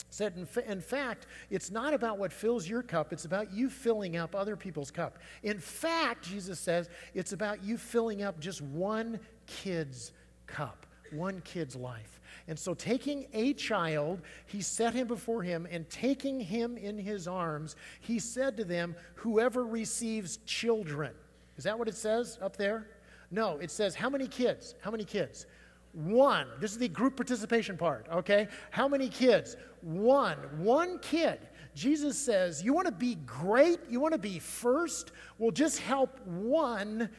said, 0.10 0.34
in, 0.38 0.48
fa- 0.48 0.70
in, 0.70 0.82
fact, 0.82 1.28
it's 1.52 1.70
not 1.70 1.94
about 1.94 2.18
what 2.18 2.34
fills 2.34 2.68
your 2.68 2.82
cup, 2.82 3.14
it's 3.14 3.26
about 3.26 3.54
you 3.54 3.70
filling 3.70 4.18
up 4.18 4.36
other 4.36 4.56
people's 4.56 4.90
cup. 4.90 5.20
In 5.44 5.60
fact, 5.60 6.28
Jesus 6.28 6.60
says, 6.60 6.90
it's 7.14 7.32
about 7.32 7.64
you 7.64 7.78
filling 7.78 8.24
up 8.24 8.40
just 8.40 8.60
one 8.64 9.20
kid's 9.46 10.14
cup, 10.48 10.88
one 11.12 11.42
kid's 11.42 11.76
life. 11.76 12.20
And 12.48 12.58
so, 12.58 12.74
taking 12.74 13.28
a 13.34 13.54
child, 13.54 14.22
he 14.48 14.62
set 14.62 14.94
him 14.94 15.08
before 15.08 15.44
him, 15.44 15.68
and 15.70 15.90
taking 15.90 16.40
him 16.40 16.78
in 16.78 16.98
his 16.98 17.28
arms, 17.28 17.76
he 18.00 18.20
said 18.20 18.58
to 18.58 18.64
them, 18.64 18.96
Whoever 19.16 19.66
receives 19.66 20.38
children. 20.46 21.14
Is 21.58 21.64
that 21.64 21.78
what 21.78 21.88
it 21.88 21.96
says 21.96 22.40
up 22.42 22.58
there? 22.58 22.88
No, 23.30 23.58
it 23.58 23.72
says, 23.72 23.96
How 23.96 24.10
many 24.10 24.28
kids? 24.28 24.76
How 24.82 24.92
many 24.92 25.06
kids? 25.06 25.46
One. 25.94 26.48
This 26.60 26.72
is 26.72 26.78
the 26.78 26.88
group 26.88 27.16
participation 27.16 27.78
part, 27.78 28.08
okay? 28.12 28.48
How 28.72 28.88
many 28.88 29.10
kids? 29.10 29.58
One. 29.82 30.38
One 30.58 31.00
kid. 31.00 31.40
Jesus 31.74 32.18
says, 32.18 32.64
You 32.64 32.74
want 32.74 32.88
to 32.88 32.94
be 32.94 33.16
great? 33.26 33.80
You 33.90 34.00
want 34.00 34.14
to 34.14 34.20
be 34.20 34.40
first? 34.40 35.12
Well, 35.38 35.52
just 35.52 35.80
help 35.80 36.20
one 36.26 37.10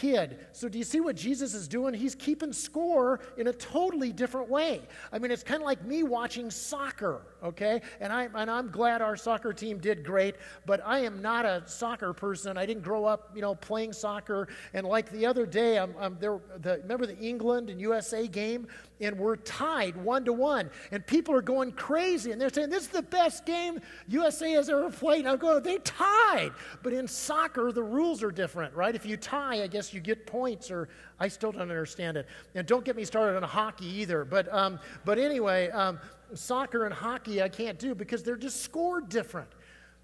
kid. 0.00 0.38
So, 0.52 0.68
do 0.68 0.78
you 0.78 0.84
see 0.84 1.00
what 1.00 1.16
Jesus 1.16 1.54
is 1.54 1.68
doing? 1.68 1.94
He's 1.94 2.14
keeping 2.14 2.52
score 2.52 3.20
in 3.36 3.48
a 3.48 3.52
totally 3.52 4.12
different 4.12 4.48
way. 4.48 4.82
I 5.12 5.18
mean, 5.18 5.30
it's 5.30 5.42
kind 5.42 5.60
of 5.60 5.66
like 5.66 5.84
me 5.84 6.02
watching 6.02 6.50
soccer, 6.50 7.22
okay? 7.42 7.82
And, 8.00 8.12
I, 8.12 8.28
and 8.34 8.50
I'm 8.50 8.70
glad 8.70 9.02
our 9.02 9.16
soccer 9.16 9.52
team 9.52 9.78
did 9.78 10.04
great, 10.04 10.36
but 10.66 10.80
I 10.84 11.00
am 11.00 11.20
not 11.20 11.44
a 11.44 11.62
soccer 11.66 12.12
person. 12.12 12.56
I 12.56 12.66
didn't 12.66 12.82
grow 12.82 13.04
up, 13.04 13.30
you 13.34 13.42
know, 13.42 13.54
playing 13.54 13.92
soccer. 13.92 14.48
And 14.72 14.86
like 14.86 15.10
the 15.10 15.26
other 15.26 15.46
day, 15.46 15.78
I'm, 15.78 15.94
I'm 15.98 16.16
there, 16.18 16.40
the, 16.58 16.78
remember 16.82 17.06
the 17.06 17.18
England 17.18 17.70
and 17.70 17.80
USA 17.80 18.26
game? 18.26 18.66
and 19.02 19.18
we're 19.18 19.36
tied 19.36 19.96
one 19.96 20.24
to 20.24 20.32
one. 20.32 20.70
And 20.90 21.06
people 21.06 21.34
are 21.34 21.42
going 21.42 21.72
crazy 21.72 22.30
and 22.30 22.40
they're 22.40 22.52
saying, 22.52 22.70
This 22.70 22.84
is 22.84 22.88
the 22.88 23.02
best 23.02 23.44
game 23.44 23.80
USA 24.08 24.52
has 24.52 24.68
ever 24.68 24.90
played. 24.90 25.20
And 25.20 25.28
I 25.28 25.36
go, 25.36 25.60
They 25.60 25.78
tied. 25.78 26.52
But 26.82 26.92
in 26.92 27.08
soccer, 27.08 27.72
the 27.72 27.82
rules 27.82 28.22
are 28.22 28.30
different, 28.30 28.74
right? 28.74 28.94
If 28.94 29.04
you 29.04 29.16
tie, 29.16 29.62
I 29.62 29.66
guess 29.66 29.81
you 29.94 30.00
get 30.00 30.26
points, 30.26 30.70
or 30.70 30.88
I 31.18 31.28
still 31.28 31.52
don't 31.52 31.62
understand 31.62 32.16
it. 32.16 32.26
And 32.54 32.66
don't 32.66 32.84
get 32.84 32.96
me 32.96 33.04
started 33.04 33.36
on 33.36 33.42
hockey 33.42 33.86
either. 33.86 34.24
But, 34.24 34.52
um, 34.52 34.78
but 35.04 35.18
anyway, 35.18 35.70
um, 35.70 35.98
soccer 36.34 36.84
and 36.84 36.92
hockey 36.92 37.42
I 37.42 37.48
can't 37.48 37.78
do 37.78 37.94
because 37.94 38.22
they're 38.22 38.36
just 38.36 38.60
scored 38.62 39.08
different. 39.08 39.48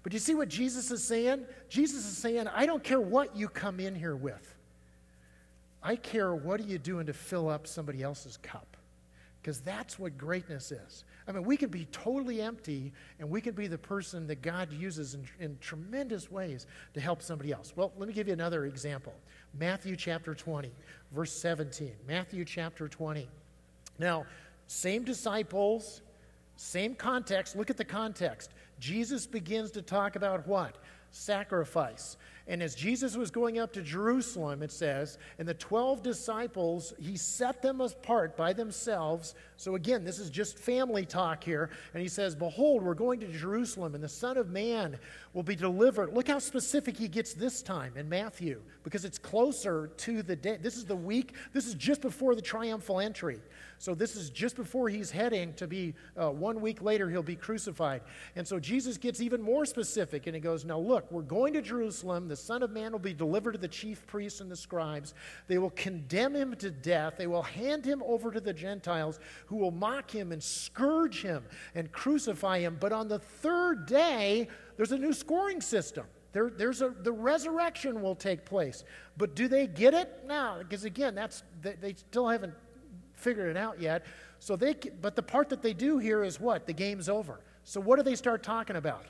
But 0.03 0.13
you 0.13 0.19
see 0.19 0.33
what 0.33 0.49
Jesus 0.49 0.91
is 0.91 1.03
saying? 1.03 1.45
Jesus 1.67 2.05
is 2.05 2.17
saying, 2.17 2.47
I 2.47 2.65
don't 2.65 2.83
care 2.83 3.01
what 3.01 3.35
you 3.35 3.49
come 3.49 3.79
in 3.79 3.95
here 3.95 4.15
with. 4.15 4.55
I 5.83 5.95
care 5.95 6.33
what 6.33 6.59
are 6.59 6.63
you 6.63 6.77
doing 6.77 7.05
to 7.05 7.13
fill 7.13 7.49
up 7.49 7.67
somebody 7.67 8.01
else's 8.01 8.37
cup 8.37 8.77
because 9.41 9.61
that's 9.61 9.97
what 9.97 10.17
greatness 10.17 10.71
is. 10.71 11.05
I 11.27 11.31
mean, 11.31 11.43
we 11.43 11.57
can 11.57 11.69
be 11.69 11.85
totally 11.85 12.41
empty 12.41 12.91
and 13.19 13.29
we 13.29 13.39
can 13.39 13.53
be 13.53 13.67
the 13.67 13.77
person 13.77 14.27
that 14.27 14.41
God 14.41 14.73
uses 14.73 15.13
in, 15.13 15.25
in, 15.39 15.57
tremendous 15.61 16.29
ways 16.29 16.65
to 16.93 16.99
help 16.99 17.21
somebody 17.21 17.51
else. 17.51 17.73
Well, 17.75 17.93
let 17.97 18.07
me 18.07 18.13
give 18.13 18.27
you 18.27 18.33
another 18.33 18.65
example 18.65 19.13
Matthew 19.57 19.95
chapter 19.95 20.35
20, 20.35 20.71
verse 21.11 21.31
17. 21.33 21.91
Matthew 22.07 22.45
chapter 22.45 22.87
20. 22.87 23.27
Now, 23.97 24.25
same 24.67 25.03
disciples, 25.03 26.01
same 26.55 26.95
context. 26.95 27.55
Look 27.55 27.69
at 27.69 27.77
the 27.77 27.85
context. 27.85 28.51
Jesus 28.79 29.25
begins 29.25 29.71
to 29.71 29.81
talk 29.81 30.15
about 30.15 30.47
what? 30.47 30.77
Sacrifice. 31.11 32.17
And 32.49 32.63
as 32.63 32.73
Jesus 32.73 33.15
was 33.15 33.29
going 33.29 33.59
up 33.59 33.71
to 33.73 33.81
Jerusalem, 33.83 34.63
it 34.63 34.71
says, 34.71 35.19
and 35.37 35.47
the 35.47 35.53
12 35.53 36.01
disciples, 36.01 36.93
he 36.99 37.15
set 37.15 37.61
them 37.61 37.79
apart 37.79 38.35
by 38.35 38.53
themselves. 38.53 39.35
So 39.55 39.75
again, 39.75 40.03
this 40.03 40.17
is 40.17 40.31
just 40.31 40.57
family 40.57 41.05
talk 41.05 41.43
here. 41.43 41.69
And 41.93 42.01
he 42.01 42.09
says, 42.09 42.35
Behold, 42.35 42.81
we're 42.81 42.95
going 42.95 43.19
to 43.19 43.27
Jerusalem, 43.27 43.93
and 43.93 44.03
the 44.03 44.09
Son 44.09 44.35
of 44.35 44.49
Man 44.49 44.97
will 45.33 45.43
be 45.43 45.55
delivered. 45.55 46.13
Look 46.13 46.27
how 46.27 46.39
specific 46.39 46.97
he 46.97 47.07
gets 47.07 47.33
this 47.33 47.61
time 47.61 47.93
in 47.95 48.09
Matthew, 48.09 48.61
because 48.83 49.05
it's 49.05 49.19
closer 49.19 49.87
to 49.97 50.23
the 50.23 50.35
day. 50.35 50.57
This 50.61 50.75
is 50.75 50.85
the 50.85 50.95
week, 50.95 51.33
this 51.53 51.67
is 51.67 51.75
just 51.75 52.01
before 52.01 52.35
the 52.35 52.41
triumphal 52.41 52.99
entry. 52.99 53.39
So 53.77 53.95
this 53.95 54.17
is 54.17 54.29
just 54.29 54.57
before 54.57 54.89
he's 54.89 55.09
heading 55.09 55.53
to 55.53 55.65
be, 55.65 55.93
uh, 56.19 56.31
one 56.31 56.59
week 56.59 56.81
later, 56.81 57.09
he'll 57.09 57.23
be 57.23 57.37
crucified. 57.37 58.01
And 58.35 58.45
so 58.45 58.59
Jesus 58.59 58.97
gets 58.97 59.21
even 59.21 59.41
more 59.41 59.65
specific 59.65 60.27
and 60.27 60.35
he 60.35 60.41
goes, 60.41 60.65
Now 60.65 60.79
look, 60.79 61.09
we're 61.09 61.21
going 61.21 61.53
to 61.53 61.61
Jerusalem. 61.61 62.27
The 62.27 62.35
Son 62.35 62.61
of 62.61 62.71
Man 62.71 62.91
will 62.91 62.99
be 62.99 63.13
delivered 63.13 63.53
to 63.53 63.57
the 63.57 63.69
chief 63.69 64.05
priests 64.05 64.41
and 64.41 64.51
the 64.51 64.55
scribes. 64.57 65.13
They 65.47 65.59
will 65.59 65.69
condemn 65.71 66.35
him 66.35 66.55
to 66.57 66.69
death. 66.69 67.13
They 67.17 67.27
will 67.27 67.43
hand 67.43 67.85
him 67.85 68.03
over 68.05 68.31
to 68.31 68.41
the 68.41 68.53
Gentiles 68.53 69.19
who 69.45 69.55
will 69.55 69.71
mock 69.71 70.11
him 70.11 70.33
and 70.33 70.43
scourge 70.43 71.21
him 71.21 71.45
and 71.73 71.89
crucify 71.91 72.59
him. 72.59 72.77
But 72.81 72.91
on 72.91 73.07
the 73.07 73.19
third 73.19 73.85
day, 73.85 74.49
there's 74.79 74.93
a 74.93 74.97
new 74.97 75.11
scoring 75.11 75.59
system. 75.59 76.05
There, 76.31 76.49
there's 76.49 76.81
a, 76.81 76.91
the 77.01 77.11
resurrection 77.11 78.01
will 78.01 78.15
take 78.15 78.45
place. 78.45 78.85
But 79.17 79.35
do 79.35 79.49
they 79.49 79.67
get 79.67 79.93
it? 79.93 80.23
No, 80.25 80.55
because 80.59 80.85
again, 80.85 81.13
that's, 81.15 81.43
they, 81.61 81.73
they 81.73 81.93
still 81.95 82.29
haven't 82.29 82.53
figured 83.13 83.49
it 83.49 83.57
out 83.57 83.81
yet. 83.81 84.05
So 84.39 84.55
they, 84.55 84.75
but 85.01 85.17
the 85.17 85.21
part 85.21 85.49
that 85.49 85.61
they 85.61 85.73
do 85.73 85.97
here 85.97 86.23
is 86.23 86.39
what? 86.39 86.65
The 86.65 86.71
game's 86.71 87.09
over. 87.09 87.41
So 87.65 87.81
what 87.81 87.97
do 87.97 88.03
they 88.03 88.15
start 88.15 88.41
talking 88.41 88.77
about? 88.77 89.03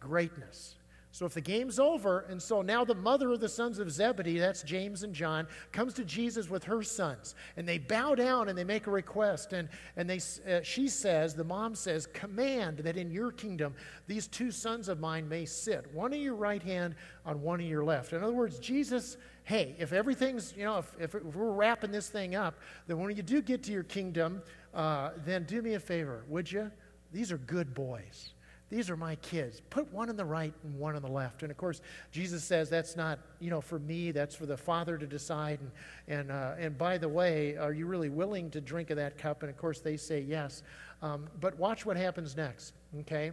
Greatness. 0.00 0.76
So 1.10 1.24
if 1.24 1.32
the 1.32 1.40
game's 1.40 1.78
over, 1.78 2.20
and 2.28 2.40
so 2.40 2.60
now 2.60 2.84
the 2.84 2.94
mother 2.94 3.30
of 3.30 3.40
the 3.40 3.48
sons 3.48 3.78
of 3.78 3.90
Zebedee, 3.90 4.38
that's 4.38 4.62
James 4.62 5.02
and 5.02 5.14
John, 5.14 5.46
comes 5.72 5.94
to 5.94 6.04
Jesus 6.04 6.50
with 6.50 6.64
her 6.64 6.82
sons, 6.82 7.34
and 7.56 7.66
they 7.66 7.78
bow 7.78 8.14
down 8.14 8.48
and 8.48 8.58
they 8.58 8.64
make 8.64 8.86
a 8.86 8.90
request, 8.90 9.52
and, 9.54 9.68
and 9.96 10.08
they, 10.08 10.20
uh, 10.50 10.60
she 10.62 10.86
says, 10.86 11.34
the 11.34 11.44
mom 11.44 11.74
says, 11.74 12.06
command 12.06 12.78
that 12.78 12.96
in 12.96 13.10
your 13.10 13.32
kingdom 13.32 13.74
these 14.06 14.28
two 14.28 14.50
sons 14.50 14.88
of 14.88 15.00
mine 15.00 15.28
may 15.28 15.46
sit, 15.46 15.92
one 15.94 16.12
on 16.12 16.20
your 16.20 16.34
right 16.34 16.62
hand, 16.62 16.94
on 17.24 17.40
one 17.40 17.60
on 17.60 17.66
your 17.66 17.84
left. 17.84 18.12
In 18.12 18.22
other 18.22 18.34
words, 18.34 18.58
Jesus 18.58 19.16
hey, 19.48 19.74
if 19.78 19.94
everything's, 19.94 20.52
you 20.58 20.64
know, 20.64 20.76
if, 20.76 20.94
if, 21.00 21.14
we're 21.14 21.52
wrapping 21.52 21.90
this 21.90 22.10
thing 22.10 22.34
up, 22.34 22.58
then 22.86 22.98
when 22.98 23.16
you 23.16 23.22
do 23.22 23.40
get 23.40 23.62
to 23.62 23.72
your 23.72 23.82
kingdom, 23.82 24.42
uh, 24.74 25.08
then 25.24 25.44
do 25.44 25.62
me 25.62 25.72
a 25.72 25.80
favor, 25.80 26.22
would 26.28 26.52
you? 26.52 26.70
These 27.12 27.32
are 27.32 27.38
good 27.38 27.72
boys. 27.72 28.34
These 28.70 28.90
are 28.90 28.96
my 28.96 29.16
kids. 29.16 29.62
Put 29.70 29.90
one 29.92 30.10
on 30.10 30.16
the 30.16 30.24
right 30.24 30.52
and 30.62 30.78
one 30.78 30.94
on 30.94 31.02
the 31.02 31.10
left. 31.10 31.42
And 31.42 31.50
of 31.50 31.56
course, 31.56 31.80
Jesus 32.12 32.44
says 32.44 32.68
that's 32.68 32.96
not, 32.96 33.18
you 33.40 33.48
know, 33.48 33.62
for 33.62 33.78
me, 33.78 34.10
that's 34.10 34.34
for 34.34 34.44
the 34.44 34.56
Father 34.56 34.98
to 34.98 35.06
decide. 35.06 35.60
And, 35.60 35.70
and, 36.20 36.30
uh, 36.30 36.54
and 36.58 36.76
by 36.76 36.98
the 36.98 37.08
way, 37.08 37.56
are 37.56 37.72
you 37.72 37.86
really 37.86 38.10
willing 38.10 38.50
to 38.50 38.60
drink 38.60 38.90
of 38.90 38.96
that 38.96 39.16
cup? 39.16 39.42
And 39.42 39.50
of 39.50 39.56
course, 39.56 39.80
they 39.80 39.96
say 39.96 40.20
yes. 40.20 40.62
Um, 41.00 41.28
but 41.40 41.58
watch 41.58 41.86
what 41.86 41.96
happens 41.96 42.36
next, 42.36 42.74
okay? 43.00 43.32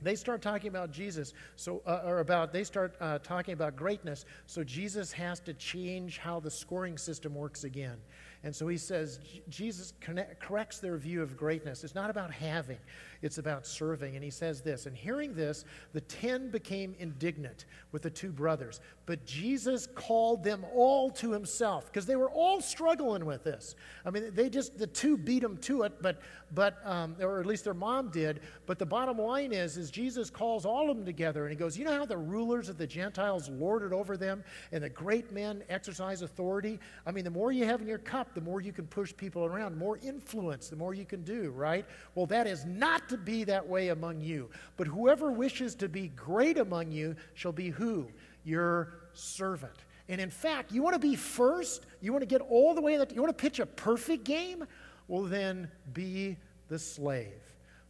they 0.00 0.14
start 0.14 0.42
talking 0.42 0.68
about 0.68 0.92
Jesus, 0.92 1.34
so 1.56 1.82
uh, 1.86 2.02
or 2.04 2.20
about 2.20 2.52
they 2.52 2.64
start 2.64 2.94
uh, 3.00 3.18
talking 3.18 3.54
about 3.54 3.76
greatness. 3.76 4.26
So 4.46 4.62
Jesus 4.62 5.12
has 5.12 5.40
to 5.40 5.54
change 5.54 6.18
how 6.18 6.40
the 6.40 6.50
scoring 6.50 6.96
system 6.96 7.34
works 7.34 7.64
again. 7.64 7.96
And 8.44 8.54
so 8.54 8.68
he 8.68 8.76
says 8.76 9.18
Jesus 9.48 9.92
connect, 10.00 10.40
corrects 10.40 10.78
their 10.78 10.96
view 10.96 11.22
of 11.22 11.36
greatness. 11.36 11.82
It's 11.82 11.94
not 11.94 12.08
about 12.08 12.32
having, 12.32 12.78
it's 13.20 13.38
about 13.38 13.66
serving. 13.66 14.14
And 14.14 14.22
he 14.22 14.30
says 14.30 14.60
this 14.60 14.86
And 14.86 14.96
hearing 14.96 15.34
this, 15.34 15.64
the 15.92 16.00
ten 16.02 16.50
became 16.50 16.94
indignant 16.98 17.64
with 17.90 18.02
the 18.02 18.10
two 18.10 18.30
brothers. 18.30 18.80
But 19.06 19.24
Jesus 19.24 19.88
called 19.94 20.44
them 20.44 20.64
all 20.74 21.10
to 21.12 21.32
himself 21.32 21.86
because 21.86 22.06
they 22.06 22.14
were 22.14 22.30
all 22.30 22.60
struggling 22.60 23.24
with 23.24 23.42
this. 23.42 23.74
I 24.04 24.10
mean, 24.10 24.30
they 24.34 24.48
just, 24.48 24.78
the 24.78 24.86
two 24.86 25.16
beat 25.16 25.42
them 25.42 25.56
to 25.62 25.82
it, 25.82 26.00
but, 26.00 26.20
but 26.54 26.78
um, 26.84 27.16
or 27.20 27.40
at 27.40 27.46
least 27.46 27.64
their 27.64 27.74
mom 27.74 28.10
did. 28.10 28.40
But 28.66 28.78
the 28.78 28.86
bottom 28.86 29.18
line 29.18 29.52
is, 29.52 29.76
is 29.76 29.90
Jesus 29.90 30.30
calls 30.30 30.64
all 30.64 30.90
of 30.90 30.96
them 30.96 31.06
together 31.06 31.44
and 31.44 31.50
he 31.50 31.56
goes, 31.56 31.76
You 31.76 31.86
know 31.86 31.96
how 31.96 32.06
the 32.06 32.18
rulers 32.18 32.68
of 32.68 32.78
the 32.78 32.86
Gentiles 32.86 33.48
lord 33.48 33.82
it 33.82 33.92
over 33.92 34.16
them 34.16 34.44
and 34.70 34.84
the 34.84 34.90
great 34.90 35.32
men 35.32 35.64
exercise 35.68 36.22
authority? 36.22 36.78
I 37.06 37.10
mean, 37.10 37.24
the 37.24 37.30
more 37.30 37.50
you 37.50 37.64
have 37.64 37.80
in 37.80 37.88
your 37.88 37.98
cup, 37.98 38.27
up, 38.28 38.34
the 38.34 38.40
more 38.40 38.60
you 38.60 38.72
can 38.72 38.86
push 38.86 39.16
people 39.16 39.44
around, 39.44 39.76
more 39.76 39.98
influence, 39.98 40.68
the 40.68 40.76
more 40.76 40.94
you 40.94 41.04
can 41.04 41.22
do, 41.22 41.50
right? 41.50 41.86
Well, 42.14 42.26
that 42.26 42.46
is 42.46 42.64
not 42.66 43.08
to 43.08 43.16
be 43.16 43.44
that 43.44 43.66
way 43.66 43.88
among 43.88 44.20
you. 44.20 44.50
But 44.76 44.86
whoever 44.86 45.32
wishes 45.32 45.74
to 45.76 45.88
be 45.88 46.08
great 46.08 46.58
among 46.58 46.92
you 46.92 47.16
shall 47.34 47.52
be 47.52 47.70
who? 47.70 48.08
Your 48.44 48.92
servant. 49.14 49.72
And 50.08 50.20
in 50.20 50.30
fact, 50.30 50.72
you 50.72 50.82
want 50.82 50.94
to 50.94 51.00
be 51.00 51.16
first? 51.16 51.86
You 52.00 52.12
want 52.12 52.22
to 52.22 52.26
get 52.26 52.40
all 52.42 52.74
the 52.74 52.80
way 52.80 52.96
that 52.96 53.14
you 53.14 53.22
want 53.22 53.36
to 53.36 53.42
pitch 53.42 53.60
a 53.60 53.66
perfect 53.66 54.24
game? 54.24 54.64
Well, 55.06 55.22
then 55.22 55.70
be 55.92 56.36
the 56.68 56.78
slave. 56.78 57.32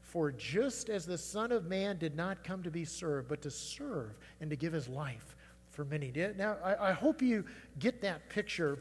For 0.00 0.32
just 0.32 0.88
as 0.88 1.04
the 1.04 1.18
Son 1.18 1.52
of 1.52 1.66
Man 1.66 1.98
did 1.98 2.16
not 2.16 2.42
come 2.42 2.62
to 2.62 2.70
be 2.70 2.84
served, 2.84 3.28
but 3.28 3.42
to 3.42 3.50
serve 3.50 4.16
and 4.40 4.48
to 4.50 4.56
give 4.56 4.72
his 4.72 4.88
life 4.88 5.36
for 5.70 5.84
many. 5.84 6.12
Now, 6.36 6.56
I, 6.64 6.90
I 6.90 6.92
hope 6.92 7.20
you 7.20 7.44
get 7.78 8.00
that 8.02 8.28
picture 8.30 8.78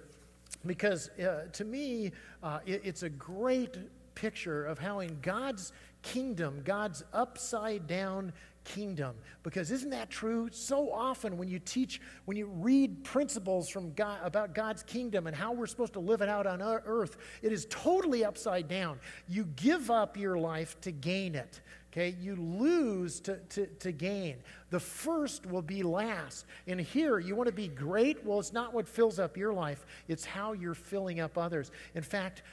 because 0.66 1.10
uh, 1.20 1.46
to 1.54 1.66
me, 1.66 2.12
uh, 2.44 2.60
it, 2.66 2.82
it's 2.84 3.04
a 3.04 3.10
great 3.10 3.78
picture 4.16 4.66
of 4.66 4.80
how 4.80 5.00
in 5.00 5.20
God's 5.22 5.72
kingdom, 6.02 6.62
God's 6.64 7.04
upside 7.14 7.88
down 7.88 8.34
kingdom. 8.64 9.16
Because 9.44 9.72
isn't 9.72 9.92
that 9.92 10.10
true? 10.10 10.50
So 10.52 10.92
often 10.92 11.38
when 11.38 11.48
you 11.48 11.60
teach, 11.60 12.02
when 12.26 12.36
you 12.36 12.48
read 12.48 13.04
principles 13.04 13.70
from 13.70 13.94
God 13.94 14.20
about 14.24 14.54
God's 14.54 14.84
kingdom 14.84 15.28
and 15.28 15.36
how 15.36 15.54
we're 15.54 15.68
supposed 15.68 15.94
to 15.94 16.00
live 16.00 16.22
it 16.22 16.30
out 16.30 16.46
on 16.46 16.62
earth, 16.62 17.18
it 17.42 17.52
is 17.52 17.66
totally 17.70 18.26
upside 18.26 18.68
down. 18.68 19.00
You 19.28 19.46
give 19.56 19.90
up 19.90 20.18
your 20.18 20.38
life 20.38 20.80
to 20.82 20.92
gain 20.92 21.36
it. 21.36 21.62
Okay, 21.98 22.16
you 22.22 22.36
lose 22.36 23.20
to, 23.22 23.38
to, 23.50 23.66
to 23.66 23.92
gain. 23.92 24.36
The 24.70 24.80
first 24.80 25.48
will 25.48 25.64
be 25.64 25.82
last. 25.82 26.46
And 26.68 26.80
here, 26.80 27.18
you 27.18 27.36
want 27.36 27.48
to 27.48 27.54
be 27.56 27.70
great? 27.70 28.24
Well, 28.24 28.40
it's 28.40 28.54
not 28.54 28.72
what 28.72 28.88
fills 28.88 29.18
up 29.18 29.36
your 29.36 29.52
life, 29.52 29.84
it's 30.08 30.24
how 30.24 30.54
you're 30.54 30.76
filling 30.76 31.20
up 31.20 31.40
others. 31.40 31.72
In 31.96 32.04
fact, 32.04 32.44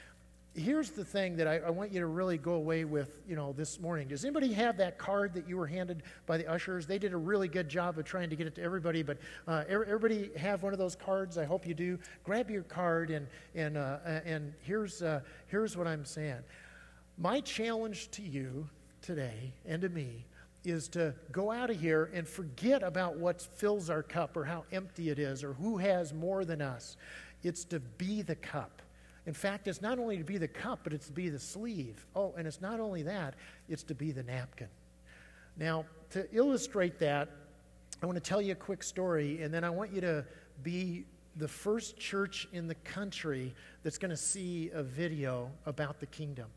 here's 0.55 0.89
the 0.89 1.05
thing 1.05 1.37
that 1.37 1.47
I, 1.47 1.57
I, 1.57 1.69
want 1.69 1.91
you 1.91 1.99
to 1.99 2.07
really 2.07 2.39
go 2.39 2.53
away 2.53 2.85
with, 2.85 3.21
you 3.27 3.35
know, 3.35 3.53
this 3.53 3.79
morning. 3.79 4.07
Does 4.07 4.25
anybody 4.25 4.51
have 4.53 4.77
that 4.77 4.97
card 4.97 5.35
that 5.35 5.47
you 5.47 5.57
were 5.57 5.67
handed 5.67 6.01
by 6.25 6.37
the 6.37 6.47
ushers? 6.47 6.87
They 6.87 6.97
did 6.97 7.13
a 7.13 7.17
really 7.17 7.47
good 7.47 7.69
job 7.69 7.99
of 7.99 8.05
trying 8.05 8.31
to 8.31 8.35
get 8.35 8.47
it 8.47 8.55
to 8.55 8.63
everybody, 8.63 9.03
but 9.03 9.19
uh, 9.47 9.63
everybody 9.69 10.31
have 10.37 10.63
one 10.63 10.73
of 10.73 10.79
those 10.79 10.95
cards? 10.95 11.37
I 11.37 11.45
hope 11.45 11.67
you 11.67 11.75
do. 11.75 11.99
Grab 12.23 12.49
your 12.49 12.63
card, 12.63 13.11
and, 13.11 13.27
and, 13.53 13.77
uh, 13.77 13.99
and 14.25 14.55
here's, 14.61 15.03
uh, 15.03 15.19
here's 15.45 15.77
what 15.77 15.85
I'm 15.85 16.03
saying. 16.03 16.41
My 17.19 17.41
challenge 17.41 18.09
to 18.11 18.23
you 18.23 18.67
today 19.05 19.53
and 19.65 19.81
to 19.81 19.89
me 19.89 20.25
is 20.63 20.87
to 20.89 21.13
go 21.31 21.51
out 21.51 21.69
of 21.69 21.79
here 21.79 22.09
and 22.13 22.27
forget 22.27 22.81
about 22.81 23.17
what 23.17 23.41
fills 23.41 23.89
our 23.89 24.01
cup 24.01 24.35
or 24.35 24.43
how 24.43 24.65
empty 24.71 25.09
it 25.09 25.19
is 25.19 25.43
or 25.43 25.53
who 25.53 25.77
has 25.77 26.13
more 26.13 26.43
than 26.43 26.61
us. 26.61 26.97
It's 27.43 27.63
to 27.65 27.79
be 27.79 28.23
the 28.23 28.35
cup 28.35 28.81
in 29.25 29.33
fact, 29.33 29.67
it's 29.67 29.81
not 29.81 29.97
only 29.97 30.17
to 30.17 30.23
be 30.23 30.37
the 30.37 30.47
cup, 30.47 30.81
but 30.83 30.93
it's 30.93 31.07
to 31.07 31.13
be 31.13 31.29
the 31.29 31.39
sleeve. 31.39 32.05
Oh, 32.15 32.33
and 32.37 32.47
it's 32.47 32.61
not 32.61 32.79
only 32.79 33.03
that, 33.03 33.33
it's 33.67 33.83
to 33.83 33.95
be 33.95 34.11
the 34.11 34.23
napkin. 34.23 34.67
Now, 35.57 35.85
to 36.11 36.27
illustrate 36.35 36.99
that, 36.99 37.29
I 38.03 38.05
want 38.05 38.17
to 38.17 38.29
tell 38.29 38.41
you 38.41 38.51
a 38.51 38.55
quick 38.55 38.83
story, 38.83 39.41
and 39.41 39.53
then 39.53 39.63
I 39.63 39.69
want 39.69 39.91
you 39.91 40.01
to 40.01 40.25
be 40.61 41.05
the 41.37 41.47
first 41.47 41.97
church 41.97 42.47
in 42.53 42.67
the 42.67 42.75
country 42.75 43.55
that's 43.83 43.97
going 43.97 44.11
to 44.11 44.17
see 44.17 44.69
a 44.73 44.83
video 44.83 45.49
about 45.65 45.99
the 45.99 46.05
kingdom. 46.05 46.47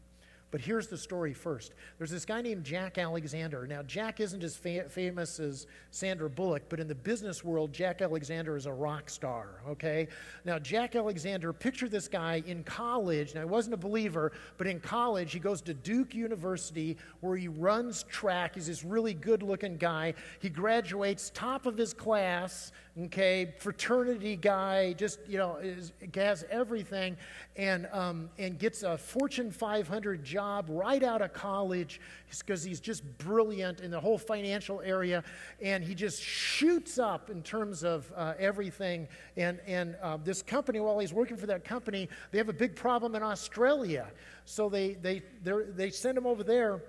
But 0.50 0.62
here's 0.62 0.88
the 0.88 0.96
story 0.96 1.34
first. 1.34 1.74
There's 1.98 2.10
this 2.10 2.24
guy 2.24 2.40
named 2.40 2.64
Jack 2.64 2.96
Alexander. 2.96 3.66
Now, 3.66 3.82
Jack 3.82 4.18
isn't 4.18 4.42
as 4.42 4.56
fa- 4.56 4.88
famous 4.88 5.38
as 5.38 5.66
Sandra 5.90 6.30
Bullock, 6.30 6.62
but 6.70 6.80
in 6.80 6.88
the 6.88 6.94
business 6.94 7.44
world, 7.44 7.72
Jack 7.72 8.00
Alexander 8.00 8.56
is 8.56 8.64
a 8.64 8.72
rock 8.72 9.10
star, 9.10 9.60
okay? 9.68 10.08
Now, 10.46 10.58
Jack 10.58 10.96
Alexander, 10.96 11.52
picture 11.52 11.88
this 11.88 12.08
guy 12.08 12.42
in 12.46 12.64
college. 12.64 13.34
Now, 13.34 13.42
he 13.42 13.46
wasn't 13.46 13.74
a 13.74 13.78
believer, 13.78 14.32
but 14.56 14.66
in 14.66 14.80
college, 14.80 15.32
he 15.32 15.38
goes 15.38 15.60
to 15.62 15.74
Duke 15.74 16.14
University 16.14 16.96
where 17.20 17.36
he 17.36 17.48
runs 17.48 18.04
track. 18.04 18.54
He's 18.54 18.68
this 18.68 18.84
really 18.84 19.14
good 19.14 19.42
looking 19.42 19.76
guy. 19.76 20.14
He 20.40 20.48
graduates 20.48 21.30
top 21.34 21.66
of 21.66 21.76
his 21.76 21.92
class, 21.92 22.72
okay? 23.04 23.54
Fraternity 23.58 24.36
guy, 24.36 24.94
just, 24.94 25.18
you 25.28 25.36
know, 25.36 25.56
is, 25.56 25.92
has 26.14 26.46
everything, 26.50 27.18
and, 27.56 27.86
um, 27.92 28.30
and 28.38 28.58
gets 28.58 28.82
a 28.82 28.96
Fortune 28.96 29.50
500 29.50 30.24
job 30.24 30.37
job 30.38 30.66
right 30.68 31.02
out 31.02 31.20
of 31.20 31.32
college 31.32 32.00
because 32.38 32.62
he's 32.62 32.78
just 32.78 33.02
brilliant 33.18 33.80
in 33.80 33.90
the 33.90 33.98
whole 33.98 34.16
financial 34.16 34.80
area. 34.82 35.24
And 35.60 35.82
he 35.82 35.96
just 35.96 36.22
shoots 36.22 36.96
up 36.96 37.28
in 37.28 37.42
terms 37.42 37.82
of 37.82 38.08
uh, 38.14 38.34
everything. 38.38 39.08
And, 39.36 39.58
and 39.66 39.96
uh, 40.00 40.18
this 40.22 40.40
company, 40.40 40.78
while 40.78 41.00
he's 41.00 41.12
working 41.12 41.36
for 41.36 41.46
that 41.46 41.64
company, 41.64 42.08
they 42.30 42.38
have 42.38 42.48
a 42.48 42.52
big 42.52 42.76
problem 42.76 43.16
in 43.16 43.22
Australia. 43.24 44.06
So 44.44 44.68
they, 44.68 44.92
they, 44.92 45.24
they 45.42 45.90
send 45.90 46.16
him 46.16 46.24
over 46.24 46.44
there. 46.44 46.82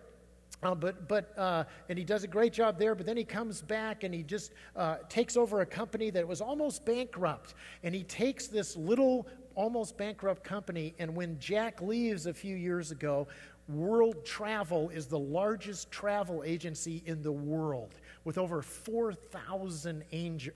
Uh, 0.62 0.76
but, 0.76 1.08
but 1.08 1.36
uh, 1.36 1.64
and 1.88 1.98
he 1.98 2.04
does 2.04 2.24
a 2.24 2.28
great 2.28 2.54
job 2.54 2.78
there, 2.78 2.94
but 2.94 3.08
then 3.08 3.18
he 3.18 3.24
comes 3.24 3.64
back 3.64 4.04
and 4.04 4.14
he 4.14 4.22
just 4.22 4.52
uh, 4.76 4.98
takes 5.08 5.38
over 5.38 5.62
a 5.62 5.66
company 5.66 6.12
that 6.12 6.28
was 6.28 6.40
almost 6.40 6.86
bankrupt. 6.86 7.56
And 7.82 7.96
he 7.96 8.04
takes 8.04 8.46
this 8.46 8.76
little 8.76 9.26
almost 9.60 9.98
bankrupt 9.98 10.42
company. 10.42 10.96
And 11.00 11.14
when 11.14 11.38
Jack 11.38 11.82
leaves 11.82 12.28
a 12.28 12.34
few 12.34 12.56
years 12.56 12.92
ago, 12.92 13.28
World 13.68 14.24
Travel 14.24 14.90
is 14.90 15.06
the 15.06 15.20
largest 15.20 15.92
travel 15.92 16.44
agency 16.46 17.04
in 17.06 17.22
the 17.22 17.32
world 17.34 17.94
with 18.24 18.38
over 18.38 18.62
4,000 18.62 20.04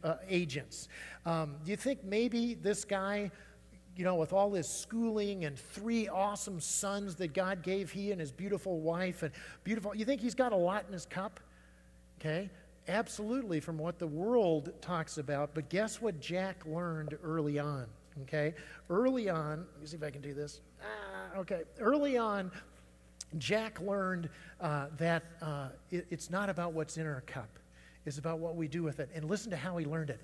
uh, 0.04 0.16
agents. 0.30 0.88
Um, 1.26 1.56
do 1.66 1.72
you 1.72 1.76
think 1.76 2.06
maybe 2.06 2.54
this 2.54 2.86
guy, 2.86 3.30
you 3.98 4.06
know, 4.06 4.16
with 4.16 4.32
all 4.32 4.54
his 4.54 4.70
schooling 4.70 5.44
and 5.44 5.60
three 5.60 6.08
awesome 6.08 6.62
sons 6.62 7.16
that 7.16 7.34
God 7.34 7.62
gave 7.62 7.92
he 7.92 8.14
and 8.14 8.22
his 8.22 8.32
beautiful 8.32 8.80
wife 8.80 9.22
and 9.22 9.34
beautiful, 9.66 9.94
you 9.94 10.06
think 10.06 10.22
he's 10.22 10.34
got 10.34 10.54
a 10.54 10.58
lot 10.58 10.86
in 10.88 10.94
his 10.94 11.06
cup? 11.06 11.42
Okay? 12.22 12.50
Absolutely, 12.88 13.60
from 13.60 13.78
what 13.78 14.00
the 14.00 14.08
world 14.08 14.72
talks 14.80 15.18
about. 15.18 15.54
But 15.54 15.68
guess 15.68 16.02
what 16.02 16.22
Jack 16.22 16.66
learned 16.66 17.18
early 17.22 17.60
on? 17.60 17.88
Okay? 18.22 18.54
Early 18.90 19.30
on, 19.30 19.66
let 19.74 19.82
me 19.82 19.88
see 19.88 19.98
if 19.98 20.04
I 20.04 20.12
can 20.12 20.22
do 20.22 20.34
this. 20.34 20.62
Ah, 20.82 21.40
okay. 21.40 21.64
Early 21.80 22.18
on, 22.18 22.52
Jack 23.38 23.82
learned 23.82 24.30
uh, 24.62 24.88
that 24.98 25.24
uh, 25.42 25.70
it, 25.92 26.06
it's 26.10 26.30
not 26.30 26.50
about 26.50 26.74
what's 26.74 26.98
in 26.98 27.08
our 27.08 27.22
cup, 27.22 27.50
it's 28.06 28.18
about 28.18 28.40
what 28.40 28.56
we 28.56 28.68
do 28.68 28.84
with 28.84 29.00
it. 29.00 29.10
And 29.16 29.26
listen 29.26 29.50
to 29.52 29.58
how 29.58 29.78
he 29.78 29.86
learned 29.86 30.10
it. 30.10 30.22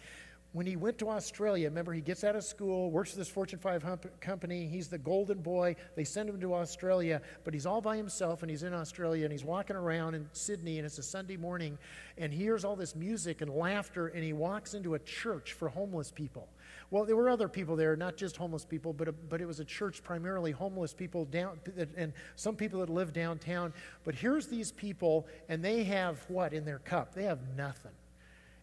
When 0.51 0.65
he 0.65 0.77
went 0.77 0.97
to 0.99 1.09
Australia, 1.09 1.69
remember, 1.69 1.93
he 1.93 2.01
gets 2.01 2.23
out 2.23 2.35
of 2.35 2.43
school, 2.43 2.89
works 2.89 3.11
for 3.11 3.17
this 3.17 3.27
Fortune 3.29 3.59
500 3.59 4.19
company. 4.19 4.65
He's 4.65 4.87
the 4.87 4.97
golden 4.97 5.41
boy. 5.41 5.75
They 5.95 6.03
send 6.03 6.27
him 6.27 6.41
to 6.41 6.55
Australia, 6.55 7.21
but 7.43 7.53
he's 7.53 7.67
all 7.67 7.81
by 7.81 7.97
himself 7.97 8.41
and 8.41 8.49
he's 8.49 8.63
in 8.63 8.73
Australia 8.73 9.25
and 9.25 9.31
he's 9.31 9.43
walking 9.43 9.75
around 9.75 10.15
in 10.15 10.27
Sydney 10.33 10.79
and 10.79 10.87
it's 10.87 10.97
a 10.97 11.03
Sunday 11.03 11.37
morning 11.37 11.77
and 12.17 12.33
he 12.33 12.39
hears 12.39 12.65
all 12.65 12.75
this 12.75 12.95
music 12.95 13.41
and 13.41 13.51
laughter 13.51 14.07
and 14.07 14.23
he 14.23 14.33
walks 14.33 14.73
into 14.73 14.95
a 14.95 14.99
church 14.99 15.53
for 15.53 15.69
homeless 15.69 16.09
people. 16.09 16.47
Well, 16.91 17.05
there 17.05 17.15
were 17.15 17.29
other 17.29 17.47
people 17.47 17.75
there, 17.75 17.95
not 17.95 18.17
just 18.17 18.35
homeless 18.35 18.65
people, 18.65 18.93
but, 18.93 19.07
a, 19.07 19.11
but 19.11 19.41
it 19.41 19.45
was 19.45 19.59
a 19.59 19.65
church 19.65 20.03
primarily 20.03 20.51
homeless 20.51 20.93
people 20.93 21.25
down, 21.25 21.59
and 21.95 22.13
some 22.35 22.55
people 22.55 22.79
that 22.79 22.89
live 22.89 23.13
downtown. 23.13 23.73
But 24.03 24.15
here's 24.15 24.47
these 24.47 24.71
people, 24.71 25.27
and 25.49 25.63
they 25.63 25.83
have 25.83 26.19
what 26.29 26.53
in 26.53 26.65
their 26.65 26.79
cup? 26.79 27.13
They 27.13 27.23
have 27.23 27.39
nothing. 27.55 27.91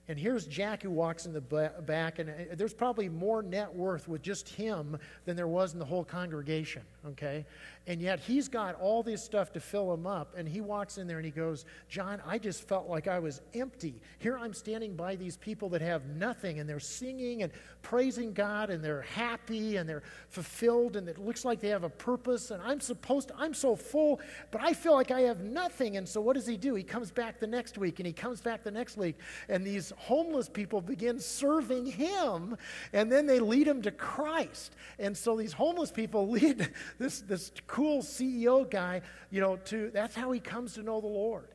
And 0.08 0.18
here's 0.18 0.46
Jack 0.46 0.82
who 0.82 0.90
walks 0.90 1.26
in 1.26 1.32
the 1.32 1.40
back, 1.40 2.20
and 2.20 2.30
uh, 2.30 2.54
there's 2.54 2.74
probably 2.74 3.08
more 3.08 3.42
net 3.42 3.74
worth 3.74 4.06
with 4.06 4.22
just 4.22 4.48
him 4.48 4.96
than 5.24 5.34
there 5.34 5.48
was 5.48 5.72
in 5.72 5.80
the 5.80 5.84
whole 5.84 6.04
congregation, 6.04 6.82
okay? 7.08 7.44
And 7.88 8.00
yet 8.00 8.18
he's 8.18 8.48
got 8.48 8.74
all 8.80 9.04
this 9.04 9.22
stuff 9.22 9.52
to 9.52 9.60
fill 9.60 9.94
him 9.94 10.08
up, 10.08 10.34
and 10.36 10.48
he 10.48 10.60
walks 10.60 10.98
in 10.98 11.06
there 11.06 11.18
and 11.18 11.24
he 11.24 11.30
goes, 11.30 11.64
John, 11.88 12.20
I 12.26 12.36
just 12.38 12.66
felt 12.66 12.88
like 12.88 13.06
I 13.06 13.20
was 13.20 13.40
empty. 13.54 14.00
Here 14.18 14.36
I'm 14.36 14.52
standing 14.52 14.96
by 14.96 15.14
these 15.14 15.36
people 15.36 15.68
that 15.68 15.82
have 15.82 16.06
nothing, 16.06 16.58
and 16.58 16.68
they're 16.68 16.80
singing 16.80 17.44
and 17.44 17.52
praising 17.82 18.32
God, 18.32 18.70
and 18.70 18.82
they're 18.82 19.02
happy 19.02 19.76
and 19.76 19.88
they're 19.88 20.02
fulfilled, 20.30 20.96
and 20.96 21.08
it 21.08 21.18
looks 21.18 21.44
like 21.44 21.60
they 21.60 21.68
have 21.68 21.84
a 21.84 21.88
purpose, 21.88 22.50
and 22.50 22.60
I'm 22.60 22.80
supposed 22.80 23.28
to, 23.28 23.36
I'm 23.38 23.54
so 23.54 23.76
full, 23.76 24.20
but 24.50 24.60
I 24.62 24.72
feel 24.72 24.94
like 24.94 25.12
I 25.12 25.20
have 25.20 25.42
nothing. 25.42 25.96
And 25.96 26.08
so 26.08 26.20
what 26.20 26.34
does 26.34 26.46
he 26.46 26.56
do? 26.56 26.74
He 26.74 26.82
comes 26.82 27.12
back 27.12 27.38
the 27.38 27.46
next 27.46 27.78
week, 27.78 28.00
and 28.00 28.06
he 28.06 28.12
comes 28.12 28.40
back 28.40 28.64
the 28.64 28.70
next 28.72 28.96
week, 28.96 29.16
and 29.48 29.64
these 29.64 29.92
homeless 29.96 30.48
people 30.48 30.80
begin 30.80 31.20
serving 31.20 31.86
him, 31.86 32.56
and 32.92 33.12
then 33.12 33.26
they 33.26 33.38
lead 33.38 33.68
him 33.68 33.80
to 33.82 33.92
Christ. 33.92 34.74
And 34.98 35.16
so 35.16 35.36
these 35.36 35.52
homeless 35.52 35.92
people 35.92 36.28
lead 36.36 36.68
this, 36.98 37.20
this 37.20 37.52
cool 37.76 38.00
CEO 38.00 38.68
guy, 38.70 39.02
you 39.30 39.38
know, 39.38 39.56
to 39.56 39.90
that's 39.90 40.14
how 40.14 40.32
he 40.32 40.40
comes 40.40 40.72
to 40.72 40.82
know 40.82 40.98
the 40.98 41.06
Lord. 41.06 41.48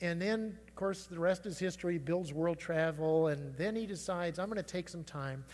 And 0.00 0.20
then, 0.20 0.58
of 0.66 0.74
course, 0.74 1.06
the 1.06 1.20
rest 1.20 1.46
is 1.46 1.56
history. 1.56 1.94
He 1.94 1.98
builds 2.00 2.32
world 2.32 2.58
travel, 2.58 3.28
and 3.28 3.56
then 3.56 3.76
he 3.76 3.86
decides, 3.86 4.40
I'm 4.40 4.46
going 4.46 4.56
to 4.56 4.62
take 4.64 4.88
some 4.88 5.04
time 5.04 5.44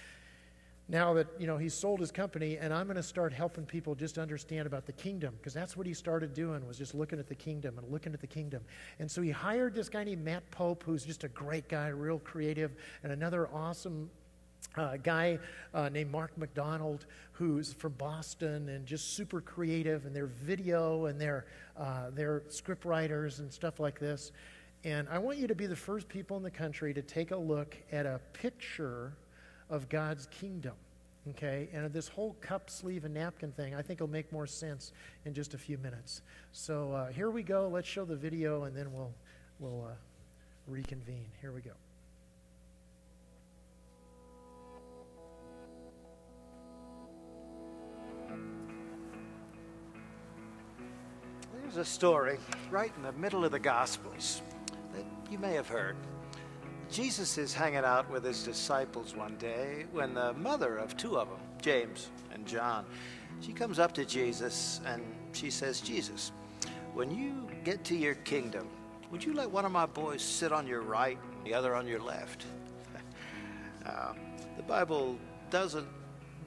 now 0.89 1.13
that 1.15 1.27
you 1.39 1.47
know 1.47 1.59
he's 1.59 1.75
sold 1.75 2.01
his 2.01 2.11
company 2.11 2.59
and 2.59 2.75
i'm 2.75 2.87
going 2.87 2.97
to 2.97 3.03
start 3.05 3.33
helping 3.33 3.65
people 3.65 3.95
just 3.95 4.19
understand 4.19 4.67
about 4.67 4.85
the 4.85 4.93
kingdom 4.93 5.33
because 5.39 5.55
that's 5.55 5.77
what 5.77 5.87
he 5.87 5.95
started 5.95 6.35
doing 6.35 6.67
was 6.67 6.77
just 6.77 6.93
looking 6.93 7.21
at 7.21 7.29
the 7.29 7.35
kingdom 7.37 7.79
and 7.79 7.89
looking 7.89 8.13
at 8.13 8.21
the 8.21 8.27
kingdom 8.27 8.61
and 8.99 9.09
so 9.09 9.23
he 9.23 9.31
hired 9.31 9.77
this 9.77 9.89
guy 9.89 10.03
named 10.03 10.25
matt 10.25 10.43
pope 10.51 10.83
who's 10.83 11.05
just 11.05 11.23
a 11.23 11.29
great 11.29 11.69
guy 11.69 11.87
real 11.87 12.19
creative 12.19 12.73
and 13.05 13.13
another 13.13 13.49
awesome 13.55 14.11
uh, 14.77 14.90
a 14.92 14.98
guy 14.98 15.38
uh, 15.75 15.88
named 15.88 16.11
Mark 16.11 16.37
McDonald 16.37 17.07
who's 17.33 17.72
from 17.72 17.92
Boston 17.92 18.68
and 18.68 18.87
just 18.87 19.14
super 19.14 19.40
creative 19.40 20.07
and 20.07 20.14
their 20.14 20.27
video 20.27 21.07
and 21.07 21.20
their, 21.20 21.46
uh, 21.77 22.11
their 22.11 22.42
script 22.48 22.85
writers 22.85 23.40
and 23.40 23.53
stuff 23.53 23.81
like 23.81 23.98
this. 23.98 24.33
And 24.85 25.09
I 25.09 25.18
want 25.18 25.38
you 25.38 25.46
to 25.46 25.55
be 25.55 25.66
the 25.66 25.77
first 25.77 26.09
people 26.09 26.37
in 26.37 26.42
the 26.42 26.51
country 26.51 26.92
to 26.94 27.03
take 27.03 27.31
a 27.31 27.37
look 27.37 27.77
at 27.92 28.07
a 28.07 28.20
picture 28.33 29.12
of 29.70 29.88
God's 29.88 30.27
kingdom. 30.27 30.75
Okay, 31.31 31.68
and 31.72 31.92
this 31.92 32.09
whole 32.09 32.35
cup, 32.40 32.68
sleeve, 32.68 33.05
and 33.05 33.14
napkin 33.14 33.53
thing, 33.53 33.77
I 33.77 33.83
think 33.83 34.01
will 34.01 34.09
make 34.09 34.33
more 34.33 34.46
sense 34.46 34.92
in 35.25 35.35
just 35.35 35.55
a 35.55 35.59
few 35.59 35.79
minutes. 35.79 36.22
So 36.51 36.90
uh, 36.90 37.09
here 37.11 37.31
we 37.31 37.44
go. 37.44 37.68
Let's 37.68 37.87
show 37.87 38.05
the 38.05 38.16
video, 38.16 38.64
and 38.64 38.77
then 38.77 38.92
we'll 38.92 39.14
we'll 39.61 39.87
uh, 39.88 39.94
reconvene. 40.66 41.29
Here 41.40 41.53
we 41.53 41.61
go. 41.61 41.82
There's 51.73 51.89
a 51.89 51.91
story 51.91 52.37
right 52.71 52.93
in 52.99 53.03
the 53.03 53.13
middle 53.13 53.47
of 53.47 53.51
the 53.51 53.59
Gospels 53.59 54.43
that 54.93 55.05
you 55.31 55.39
may 55.39 55.55
have 55.55 55.69
heard. 55.69 55.97
Jesus 56.91 57.39
is 57.39 57.55
hanging 57.55 57.79
out 57.79 58.11
with 58.11 58.25
his 58.25 58.45
disciples 58.45 59.17
one 59.17 59.37
day 59.39 59.87
when 59.91 60.13
the 60.13 60.35
mother 60.35 60.77
of 60.77 60.99
two 60.99 61.19
of 61.19 61.31
them, 61.31 61.39
James 61.63 62.11
and 62.35 62.47
John, 62.47 62.85
she 63.41 63.55
comes 63.55 63.79
up 63.79 63.95
to 63.95 64.05
Jesus 64.05 64.83
and 64.85 65.03
she 65.33 65.49
says, 65.49 65.81
Jesus, 65.81 66.31
when 66.93 67.11
you 67.11 67.49
get 67.65 67.85
to 67.85 67.97
your 67.97 68.17
kingdom, 68.17 68.69
would 69.11 69.25
you 69.25 69.33
let 69.33 69.51
one 69.51 69.65
of 69.65 69.73
my 69.73 69.87
boys 69.87 70.21
sit 70.21 70.53
on 70.53 70.67
your 70.67 70.83
right 70.83 71.19
and 71.39 71.47
the 71.47 71.55
other 71.55 71.75
on 71.75 71.87
your 71.87 72.01
left? 72.01 72.45
uh, 73.87 74.13
the 74.59 74.63
Bible 74.65 75.19
doesn't 75.49 75.89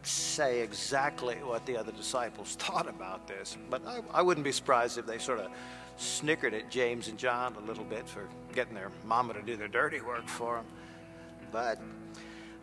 say 0.06 0.62
exactly 0.62 1.36
what 1.36 1.66
the 1.66 1.78
other 1.78 1.92
disciples 1.92 2.56
thought 2.60 2.88
about 2.88 3.28
this, 3.28 3.58
but 3.70 3.86
I, 3.86 4.02
I 4.14 4.22
wouldn't 4.22 4.44
be 4.44 4.52
surprised 4.52 4.98
if 4.98 5.06
they 5.06 5.18
sort 5.18 5.40
of 5.40 5.52
snickered 5.98 6.54
at 6.54 6.70
James 6.70 7.08
and 7.08 7.18
John 7.18 7.56
a 7.56 7.62
little 7.62 7.84
bit 7.84 8.08
for 8.08 8.28
getting 8.54 8.74
their 8.74 8.92
mama 9.06 9.34
to 9.34 9.42
do 9.42 9.56
their 9.56 9.68
dirty 9.68 10.02
work 10.02 10.28
for 10.28 10.58
them. 10.58 10.66
But 11.52 11.80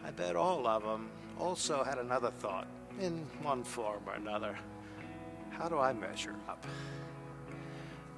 I 0.05 0.11
bet 0.11 0.37
all 0.37 0.66
of 0.66 0.83
them 0.83 1.09
also 1.38 1.83
had 1.83 1.98
another 1.98 2.31
thought 2.31 2.66
in 3.00 3.24
one 3.42 3.64
form 3.64 4.02
or 4.07 4.14
another. 4.14 4.59
How 5.50 5.68
do 5.68 5.78
I 5.78 5.92
measure 5.92 6.35
up? 6.48 6.66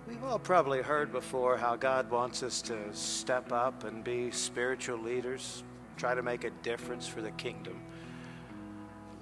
We've 0.06 0.22
all 0.22 0.38
probably 0.38 0.82
heard 0.82 1.12
before 1.12 1.56
how 1.56 1.76
God 1.76 2.10
wants 2.10 2.42
us 2.42 2.60
to 2.62 2.76
step 2.92 3.52
up 3.52 3.84
and 3.84 4.04
be 4.04 4.30
spiritual 4.30 4.98
leaders, 4.98 5.64
try 5.96 6.14
to 6.14 6.22
make 6.22 6.44
a 6.44 6.50
difference 6.62 7.06
for 7.08 7.22
the 7.22 7.30
kingdom. 7.32 7.80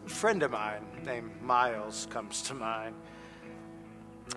A 0.07 0.09
friend 0.09 0.43
of 0.43 0.51
mine 0.51 0.85
named 1.05 1.41
Miles 1.43 2.07
comes 2.11 2.43
to 2.43 2.55
mind. 2.55 2.95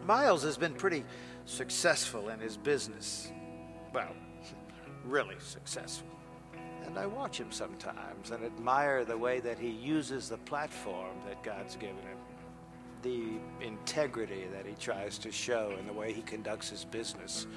Miles 0.05 0.43
has 0.43 0.57
been 0.57 0.73
pretty 0.73 1.03
successful 1.45 2.29
in 2.29 2.39
his 2.39 2.57
business. 2.57 3.31
Well, 3.93 4.15
really 5.05 5.37
successful. 5.39 6.07
And 6.85 6.99
I 6.99 7.07
watch 7.07 7.39
him 7.39 7.51
sometimes 7.51 8.31
and 8.31 8.43
admire 8.43 9.05
the 9.05 9.17
way 9.17 9.39
that 9.39 9.57
he 9.57 9.69
uses 9.69 10.29
the 10.29 10.37
platform 10.37 11.17
that 11.27 11.41
God's 11.43 11.75
given 11.75 11.97
him, 11.97 12.17
the 13.01 13.65
integrity 13.65 14.45
that 14.53 14.65
he 14.65 14.73
tries 14.75 15.17
to 15.19 15.31
show 15.31 15.73
in 15.79 15.87
the 15.87 15.93
way 15.93 16.13
he 16.13 16.21
conducts 16.21 16.69
his 16.69 16.85
business, 16.85 17.47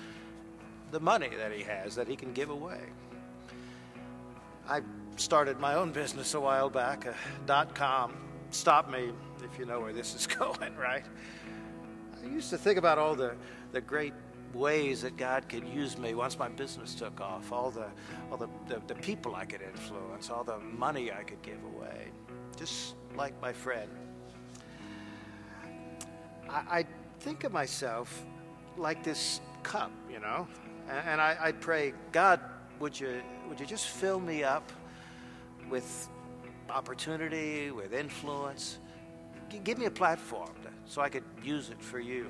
the 0.92 1.01
money 1.01 1.31
that 1.37 1.53
he 1.53 1.62
has 1.62 1.94
that 1.94 2.09
he 2.09 2.16
can 2.16 2.33
give 2.33 2.49
away. 2.49 2.81
I 4.66 4.81
started 5.20 5.59
my 5.59 5.74
own 5.74 5.92
business 5.92 6.35
a 6.35 6.40
while 6.40 6.70
back, 6.70 7.07
a 7.07 7.14
dot 7.46 7.74
com. 7.74 8.14
Stop 8.50 8.90
me 8.90 9.11
if 9.42 9.59
you 9.59 9.66
know 9.66 9.81
where 9.81 9.92
this 9.92 10.14
is 10.14 10.26
going, 10.38 10.76
right? 10.76 11.04
I 12.22 12.26
used 12.26 12.50
to 12.50 12.59
think 12.59 12.78
about 12.78 12.98
all 12.98 13.14
the 13.14 13.35
the 13.72 13.81
great 13.81 14.14
ways 14.54 15.02
that 15.02 15.16
God 15.16 15.48
could 15.48 15.66
use 15.68 15.98
me 15.98 16.14
once 16.14 16.38
my 16.38 16.48
business 16.48 16.94
took 16.94 17.20
off, 17.20 17.52
all 17.52 17.70
the 17.70 17.87
all 18.31 18.38
the, 18.38 18.48
the, 18.66 18.81
the, 18.87 18.94
people 18.94 19.35
I 19.35 19.44
could 19.44 19.61
influence, 19.61 20.31
all 20.31 20.44
the 20.44 20.59
money 20.59 21.12
I 21.12 21.22
could 21.22 21.42
give 21.42 21.62
away, 21.74 22.09
just 22.57 22.94
like 23.14 23.38
my 23.42 23.52
friend. 23.52 23.90
I, 26.48 26.78
I 26.78 26.87
think 27.20 27.44
of 27.44 27.52
myself 27.52 28.24
like 28.76 29.04
this 29.04 29.40
cup, 29.62 29.90
you 30.11 30.20
know, 30.20 30.48
and, 30.88 31.09
and 31.09 31.20
I, 31.20 31.37
I 31.38 31.52
pray, 31.52 31.92
God, 32.12 32.40
would 32.81 32.98
you 32.98 33.20
would 33.48 33.61
you 33.61 33.66
just 33.66 33.88
fill 33.88 34.20
me 34.20 34.44
up 34.44 34.72
with 35.70 36.09
opportunity, 36.70 37.70
with 37.70 37.92
influence? 37.92 38.78
G- 39.48 39.61
give 39.62 39.78
me 39.78 39.87
a 39.87 39.90
platform 39.90 40.50
to, 40.62 40.70
so 40.87 41.00
I 41.00 41.09
could 41.09 41.24
use 41.42 41.70
it 41.70 41.83
for 41.83 41.98
you. 41.98 42.26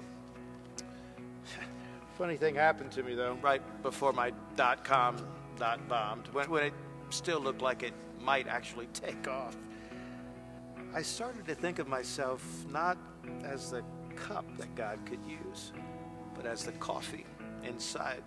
Funny 2.19 2.37
thing 2.37 2.55
happened 2.55 2.93
to 2.93 3.03
me 3.03 3.15
though, 3.15 3.39
right 3.43 3.63
before 3.83 4.13
my 4.13 4.33
dot 4.57 4.85
com 4.85 5.17
dot 5.59 5.89
bombed, 5.89 6.29
when, 6.33 6.51
when 6.51 6.65
it 6.65 6.73
still 7.11 7.41
looked 7.41 7.63
like 7.63 7.83
it 7.83 7.95
might 8.21 8.47
actually 8.49 8.87
take 8.93 9.29
off. 9.29 9.57
I 10.95 11.03
started 11.03 11.47
to 11.47 11.55
think 11.55 11.79
of 11.79 11.89
myself 11.89 12.43
not 12.71 12.97
as 13.45 13.71
the 13.71 13.83
cup 14.17 14.45
that 14.57 14.75
God 14.75 14.99
could 15.05 15.21
use, 15.27 15.73
but 16.35 16.47
as 16.47 16.65
the 16.65 16.73
coffee 16.73 17.27
inside. 17.63 18.23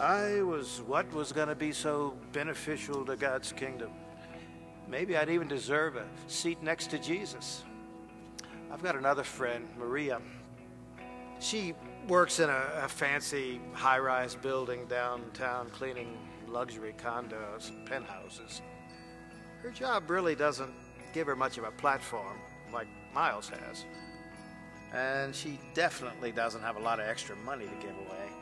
I 0.00 0.40
was 0.40 0.80
what 0.86 1.12
was 1.12 1.30
going 1.30 1.48
to 1.48 1.54
be 1.54 1.72
so 1.72 2.14
beneficial 2.32 3.04
to 3.04 3.16
God's 3.16 3.52
kingdom. 3.52 3.90
Maybe 4.88 5.14
I'd 5.14 5.28
even 5.28 5.46
deserve 5.46 5.96
a 5.96 6.06
seat 6.26 6.62
next 6.62 6.86
to 6.92 6.98
Jesus. 6.98 7.64
I've 8.72 8.82
got 8.82 8.96
another 8.96 9.24
friend, 9.24 9.68
Maria. 9.78 10.22
She 11.38 11.74
works 12.08 12.40
in 12.40 12.48
a, 12.48 12.62
a 12.82 12.88
fancy 12.88 13.60
high 13.74 13.98
rise 13.98 14.34
building 14.34 14.86
downtown 14.86 15.68
cleaning 15.68 16.16
luxury 16.48 16.94
condos 16.96 17.68
and 17.68 17.86
penthouses. 17.86 18.62
Her 19.62 19.70
job 19.70 20.08
really 20.08 20.34
doesn't 20.34 20.72
give 21.12 21.26
her 21.26 21.36
much 21.36 21.58
of 21.58 21.64
a 21.64 21.72
platform 21.72 22.38
like 22.72 22.88
Miles 23.12 23.50
has. 23.50 23.84
And 24.94 25.34
she 25.34 25.60
definitely 25.74 26.32
doesn't 26.32 26.62
have 26.62 26.76
a 26.76 26.80
lot 26.80 27.00
of 27.00 27.06
extra 27.06 27.36
money 27.36 27.66
to 27.66 27.86
give 27.86 27.96
away. 27.96 28.39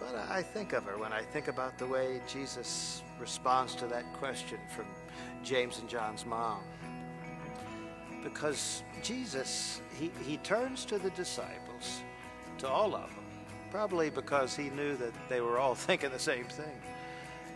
But 0.00 0.14
I 0.30 0.42
think 0.42 0.72
of 0.72 0.84
her 0.84 0.96
when 0.96 1.12
I 1.12 1.22
think 1.22 1.48
about 1.48 1.76
the 1.76 1.86
way 1.86 2.22
Jesus 2.26 3.02
responds 3.20 3.74
to 3.76 3.86
that 3.88 4.10
question 4.14 4.58
from 4.74 4.86
James 5.44 5.78
and 5.78 5.88
John's 5.88 6.24
mom. 6.24 6.62
Because 8.24 8.82
Jesus, 9.02 9.82
he, 9.98 10.10
he 10.26 10.38
turns 10.38 10.86
to 10.86 10.98
the 10.98 11.10
disciples, 11.10 12.00
to 12.58 12.68
all 12.68 12.94
of 12.94 13.14
them, 13.14 13.24
probably 13.70 14.08
because 14.08 14.56
he 14.56 14.70
knew 14.70 14.96
that 14.96 15.12
they 15.28 15.42
were 15.42 15.58
all 15.58 15.74
thinking 15.86 16.10
the 16.10 16.18
same 16.18 16.46
thing. 16.46 16.80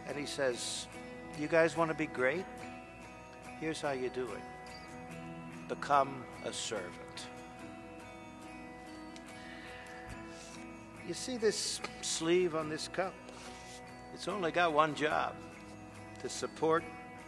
And 0.07 0.17
he 0.17 0.27
says, 0.27 0.87
You 1.39 1.49
guys 1.49 1.77
want 1.79 1.91
to 1.91 1.97
be 1.97 2.07
great? 2.07 2.45
Here's 3.59 3.81
how 3.81 3.93
you 3.93 4.11
do 4.11 4.29
it 4.33 4.43
become 5.69 6.23
a 6.45 6.53
servant. 6.53 7.27
You 11.07 11.13
see 11.13 11.37
this 11.37 11.83
sleeve 12.01 12.55
on 12.55 12.71
this 12.71 12.89
cup? 12.89 13.13
It's 14.15 14.27
only 14.27 14.51
got 14.51 14.73
one 14.73 14.95
job 14.95 15.35
to 16.23 16.29
support 16.31 16.83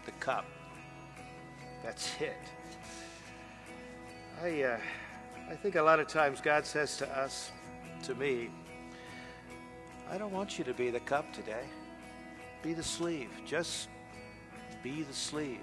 the 0.07 0.13
cup. 0.13 0.47
That's 1.85 2.11
it. 2.21 2.37
I, 4.43 4.63
uh, 4.63 4.79
I 5.51 5.55
think 5.55 5.75
a 5.75 5.83
lot 5.83 6.01
of 6.01 6.09
times 6.09 6.41
God 6.41 6.65
says 6.65 6.97
to 6.99 7.19
us, 7.19 7.51
to 8.05 8.15
me, 8.15 8.49
I 10.11 10.17
don't 10.17 10.33
want 10.33 10.59
you 10.59 10.65
to 10.65 10.73
be 10.73 10.89
the 10.89 11.01
cup 11.01 11.31
today. 11.35 11.65
Be 12.63 12.73
the 12.73 12.83
sleeve. 12.83 13.31
Just 13.45 13.89
be 14.83 15.03
the 15.03 15.13
sleeve. 15.13 15.61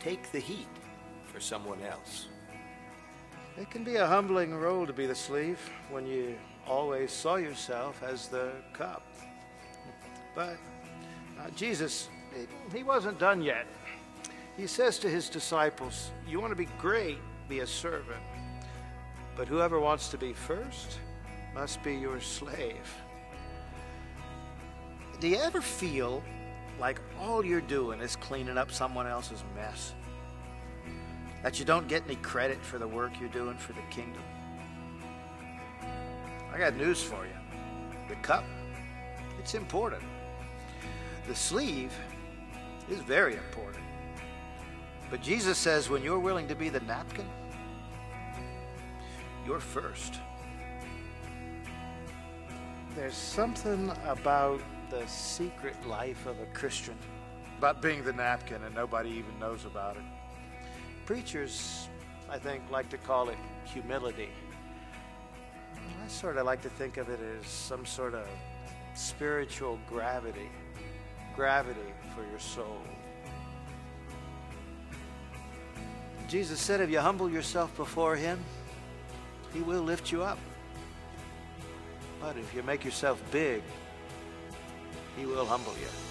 Take 0.00 0.32
the 0.32 0.40
heat 0.40 0.66
for 1.32 1.38
someone 1.38 1.82
else. 1.82 2.26
It 3.56 3.70
can 3.70 3.84
be 3.84 3.96
a 3.96 4.06
humbling 4.06 4.54
role 4.54 4.86
to 4.86 4.92
be 4.92 5.06
the 5.06 5.14
sleeve 5.14 5.60
when 5.90 6.06
you 6.06 6.36
always 6.68 7.10
saw 7.10 7.36
yourself 7.36 8.02
as 8.02 8.28
the 8.28 8.52
cup. 8.72 9.02
But 10.34 10.56
uh, 11.40 11.50
Jesus, 11.50 12.08
he 12.74 12.82
wasn't 12.82 13.18
done 13.18 13.42
yet. 13.42 13.66
He 14.56 14.66
says 14.66 14.98
to 15.00 15.08
his 15.08 15.28
disciples, 15.28 16.10
You 16.28 16.40
want 16.40 16.52
to 16.52 16.56
be 16.56 16.68
great, 16.78 17.18
be 17.48 17.60
a 17.60 17.66
servant. 17.66 18.22
But 19.36 19.48
whoever 19.48 19.80
wants 19.80 20.08
to 20.08 20.18
be 20.18 20.32
first 20.32 20.98
must 21.54 21.82
be 21.82 21.94
your 21.94 22.20
slave. 22.20 22.94
Do 25.20 25.28
you 25.28 25.36
ever 25.36 25.60
feel 25.60 26.22
like 26.78 27.00
all 27.20 27.44
you're 27.44 27.60
doing 27.60 28.00
is 28.00 28.16
cleaning 28.16 28.58
up 28.58 28.70
someone 28.70 29.06
else's 29.06 29.42
mess? 29.54 29.94
That 31.42 31.58
you 31.58 31.64
don't 31.64 31.88
get 31.88 32.04
any 32.06 32.16
credit 32.16 32.62
for 32.62 32.78
the 32.78 32.88
work 32.88 33.12
you're 33.20 33.28
doing 33.28 33.56
for 33.56 33.72
the 33.72 33.82
kingdom? 33.90 34.22
I 36.54 36.58
got 36.58 36.76
news 36.76 37.02
for 37.02 37.26
you. 37.26 37.32
The 38.08 38.14
cup, 38.16 38.44
it's 39.40 39.54
important. 39.54 40.04
The 41.26 41.34
sleeve, 41.34 41.92
is 42.88 43.00
very 43.00 43.34
important. 43.34 43.82
But 45.10 45.20
Jesus 45.20 45.58
says 45.58 45.90
when 45.90 46.04
you're 46.04 46.20
willing 46.20 46.46
to 46.46 46.54
be 46.54 46.68
the 46.68 46.78
napkin, 46.80 47.28
you're 49.44 49.58
first. 49.58 50.20
There's 52.94 53.16
something 53.16 53.90
about 54.06 54.60
the 54.90 55.04
secret 55.08 55.74
life 55.88 56.24
of 56.26 56.38
a 56.38 56.46
Christian, 56.46 56.96
about 57.58 57.82
being 57.82 58.04
the 58.04 58.12
napkin 58.12 58.62
and 58.62 58.72
nobody 58.72 59.10
even 59.10 59.36
knows 59.40 59.64
about 59.64 59.96
it. 59.96 60.04
Preachers, 61.04 61.88
I 62.30 62.38
think, 62.38 62.62
like 62.70 62.88
to 62.90 62.98
call 62.98 63.28
it 63.28 63.38
humility. 63.64 64.28
Sort 66.20 66.36
of 66.38 66.46
like 66.46 66.62
to 66.62 66.70
think 66.70 66.96
of 66.96 67.10
it 67.10 67.18
as 67.20 67.46
some 67.46 67.84
sort 67.84 68.14
of 68.14 68.26
spiritual 68.94 69.78
gravity, 69.86 70.48
gravity 71.36 71.92
for 72.14 72.24
your 72.30 72.38
soul. 72.38 72.80
Jesus 76.26 76.60
said, 76.60 76.80
if 76.80 76.88
you 76.88 77.00
humble 77.00 77.28
yourself 77.28 77.76
before 77.76 78.16
Him, 78.16 78.42
He 79.52 79.60
will 79.60 79.82
lift 79.82 80.10
you 80.12 80.22
up. 80.22 80.38
But 82.22 82.38
if 82.38 82.54
you 82.54 82.62
make 82.62 82.84
yourself 82.84 83.20
big, 83.30 83.60
He 85.18 85.26
will 85.26 85.44
humble 85.44 85.74
you. 85.74 86.03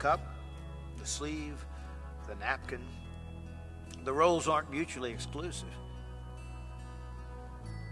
Cup, 0.00 0.20
the 0.98 1.06
sleeve, 1.06 1.64
the 2.26 2.34
napkin. 2.36 2.80
The 4.04 4.12
roles 4.12 4.48
aren't 4.48 4.70
mutually 4.70 5.12
exclusive. 5.12 5.68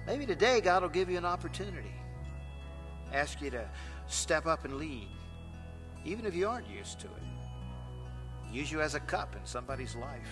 Maybe 0.07 0.25
today 0.25 0.63
God 0.63 0.83
will 0.83 0.89
give 0.89 1.11
you 1.11 1.19
an 1.19 1.27
opportunity, 1.27 1.93
ask 3.13 3.43
you 3.43 3.51
to 3.51 3.69
step 4.07 4.47
up 4.47 4.65
and 4.65 4.79
lead, 4.79 5.07
even 6.07 6.25
if 6.25 6.35
you 6.35 6.49
aren't 6.49 6.69
used 6.69 6.99
to 7.01 7.07
it. 7.07 8.51
Use 8.51 8.73
you 8.73 8.81
as 8.81 8.95
a 8.95 9.01
cup 9.01 9.37
in 9.37 9.45
somebody's 9.45 9.95
life. 9.95 10.31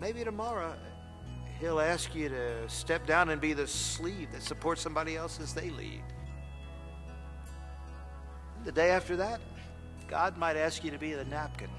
Maybe 0.00 0.24
tomorrow 0.24 0.74
He'll 1.60 1.80
ask 1.80 2.14
you 2.14 2.28
to 2.28 2.68
step 2.68 3.06
down 3.06 3.30
and 3.30 3.40
be 3.40 3.54
the 3.54 3.66
sleeve 3.66 4.30
that 4.32 4.42
supports 4.42 4.82
somebody 4.82 5.16
else 5.16 5.40
as 5.40 5.54
they 5.54 5.70
lead. 5.70 6.02
The 8.64 8.72
day 8.72 8.90
after 8.90 9.16
that, 9.16 9.40
God 10.06 10.36
might 10.36 10.56
ask 10.56 10.84
you 10.84 10.90
to 10.90 10.98
be 10.98 11.14
the 11.14 11.24
napkin, 11.24 11.70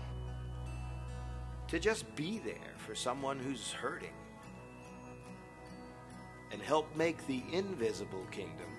to 1.68 1.80
just 1.80 2.16
be 2.16 2.40
there 2.40 2.74
for 2.78 2.96
someone 2.96 3.38
who's 3.38 3.72
hurting, 3.72 4.14
and 6.52 6.62
help 6.62 6.96
make 6.96 7.28
the 7.28 7.44
invisible 7.52 8.26
kingdom 8.32 8.70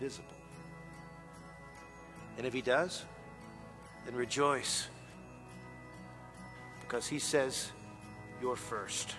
visible. 0.00 0.26
And 2.38 2.46
if 2.46 2.52
He 2.52 2.62
does, 2.62 3.04
then 4.04 4.16
rejoice, 4.16 4.88
because 6.80 7.06
He 7.06 7.20
says, 7.20 7.70
You're 8.40 8.56
first. 8.56 9.14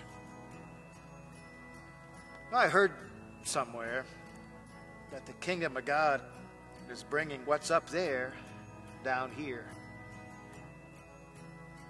I 2.54 2.68
heard 2.68 2.92
somewhere 3.42 4.04
that 5.10 5.26
the 5.26 5.32
kingdom 5.34 5.76
of 5.76 5.84
God 5.84 6.20
is 6.88 7.02
bringing 7.02 7.40
what's 7.46 7.72
up 7.72 7.90
there 7.90 8.32
down 9.02 9.32
here. 9.32 9.64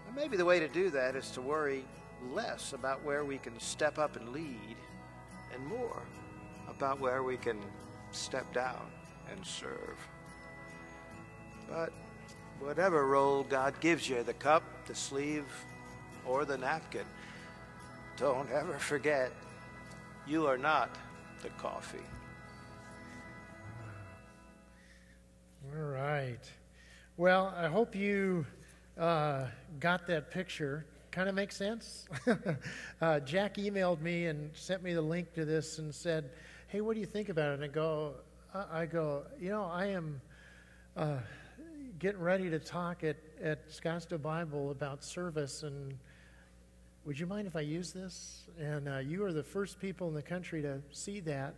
And 0.06 0.16
maybe 0.16 0.38
the 0.38 0.44
way 0.46 0.60
to 0.60 0.68
do 0.68 0.88
that 0.88 1.16
is 1.16 1.30
to 1.32 1.42
worry 1.42 1.84
less 2.32 2.72
about 2.72 3.04
where 3.04 3.26
we 3.26 3.36
can 3.36 3.60
step 3.60 3.98
up 3.98 4.16
and 4.16 4.30
lead 4.30 4.76
and 5.52 5.66
more 5.66 6.02
about 6.66 6.98
where 6.98 7.22
we 7.22 7.36
can 7.36 7.58
step 8.12 8.50
down 8.54 8.90
and 9.30 9.44
serve. 9.44 9.98
But 11.68 11.92
whatever 12.58 13.06
role 13.06 13.42
God 13.42 13.78
gives 13.80 14.08
you 14.08 14.22
the 14.22 14.32
cup, 14.32 14.62
the 14.86 14.94
sleeve, 14.94 15.44
or 16.24 16.46
the 16.46 16.56
napkin 16.56 17.04
don't 18.16 18.50
ever 18.50 18.78
forget 18.78 19.30
you 20.26 20.46
are 20.46 20.58
not 20.58 20.90
the 21.42 21.50
coffee. 21.50 21.98
All 25.76 25.82
right. 25.82 26.40
Well, 27.16 27.54
I 27.56 27.68
hope 27.68 27.94
you 27.94 28.46
uh, 28.98 29.46
got 29.80 30.06
that 30.06 30.30
picture. 30.30 30.86
Kind 31.10 31.28
of 31.28 31.34
makes 31.34 31.56
sense. 31.56 32.06
uh, 33.00 33.20
Jack 33.20 33.56
emailed 33.56 34.00
me 34.00 34.26
and 34.26 34.50
sent 34.54 34.82
me 34.82 34.94
the 34.94 35.02
link 35.02 35.32
to 35.34 35.44
this 35.44 35.78
and 35.78 35.94
said, 35.94 36.30
"Hey, 36.68 36.80
what 36.80 36.94
do 36.94 37.00
you 37.00 37.06
think 37.06 37.28
about 37.28 37.50
it?" 37.50 37.54
And 37.54 37.64
I 37.64 37.68
go, 37.68 38.14
"I 38.54 38.86
go, 38.86 39.24
you 39.38 39.50
know, 39.50 39.64
I 39.64 39.86
am 39.86 40.20
uh, 40.96 41.18
getting 41.98 42.20
ready 42.20 42.50
to 42.50 42.58
talk 42.58 43.04
at 43.04 43.16
at 43.42 43.68
Scottsdale 43.68 44.22
Bible 44.22 44.70
about 44.70 45.04
service 45.04 45.62
and." 45.62 45.94
Would 47.04 47.20
you 47.20 47.26
mind 47.26 47.46
if 47.46 47.54
I 47.54 47.60
use 47.60 47.92
this? 47.92 48.44
And 48.58 48.88
uh, 48.88 48.98
you 48.98 49.24
are 49.24 49.32
the 49.32 49.42
first 49.42 49.78
people 49.78 50.08
in 50.08 50.14
the 50.14 50.22
country 50.22 50.62
to 50.62 50.80
see 50.90 51.20
that. 51.20 51.54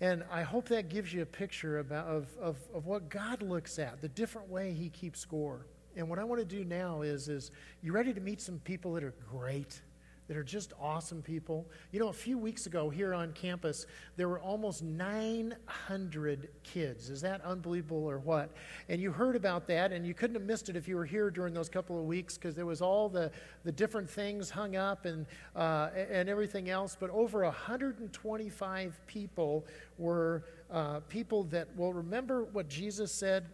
And 0.00 0.24
I 0.30 0.42
hope 0.42 0.68
that 0.68 0.88
gives 0.88 1.12
you 1.12 1.20
a 1.20 1.26
picture 1.26 1.80
about, 1.80 2.06
of, 2.06 2.28
of, 2.40 2.56
of 2.74 2.86
what 2.86 3.10
God 3.10 3.42
looks 3.42 3.78
at, 3.78 4.00
the 4.00 4.08
different 4.08 4.48
way 4.48 4.72
He 4.72 4.88
keeps 4.88 5.20
score. 5.20 5.66
And 5.96 6.08
what 6.08 6.18
I 6.18 6.24
want 6.24 6.40
to 6.40 6.46
do 6.46 6.64
now 6.64 7.02
is, 7.02 7.28
is 7.28 7.50
you 7.82 7.92
ready 7.92 8.14
to 8.14 8.20
meet 8.20 8.40
some 8.40 8.58
people 8.60 8.94
that 8.94 9.04
are 9.04 9.14
great? 9.30 9.82
That 10.26 10.36
are 10.36 10.44
just 10.44 10.72
awesome 10.80 11.20
people. 11.20 11.66
You 11.92 12.00
know, 12.00 12.08
a 12.08 12.12
few 12.12 12.38
weeks 12.38 12.66
ago 12.66 12.88
here 12.88 13.12
on 13.12 13.32
campus, 13.32 13.86
there 14.16 14.28
were 14.28 14.40
almost 14.40 14.82
900 14.82 16.48
kids. 16.62 17.10
Is 17.10 17.20
that 17.20 17.42
unbelievable 17.42 18.04
or 18.04 18.18
what? 18.18 18.50
And 18.88 19.00
you 19.00 19.12
heard 19.12 19.36
about 19.36 19.66
that, 19.66 19.92
and 19.92 20.06
you 20.06 20.14
couldn't 20.14 20.34
have 20.34 20.44
missed 20.44 20.68
it 20.68 20.76
if 20.76 20.88
you 20.88 20.96
were 20.96 21.04
here 21.04 21.30
during 21.30 21.52
those 21.52 21.68
couple 21.68 21.98
of 21.98 22.06
weeks 22.06 22.38
because 22.38 22.54
there 22.54 22.66
was 22.66 22.80
all 22.80 23.08
the, 23.08 23.30
the 23.64 23.72
different 23.72 24.08
things 24.08 24.48
hung 24.48 24.76
up 24.76 25.04
and, 25.04 25.26
uh, 25.54 25.90
and 25.94 26.28
everything 26.28 26.70
else. 26.70 26.96
But 26.98 27.10
over 27.10 27.42
125 27.42 29.00
people 29.06 29.66
were 29.98 30.44
uh, 30.70 31.00
people 31.08 31.44
that 31.44 31.68
will 31.76 31.92
remember 31.92 32.44
what 32.44 32.68
Jesus 32.68 33.12
said 33.12 33.44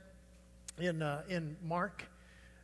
in, 0.79 1.03
uh, 1.03 1.23
in 1.29 1.57
Mark 1.65 2.05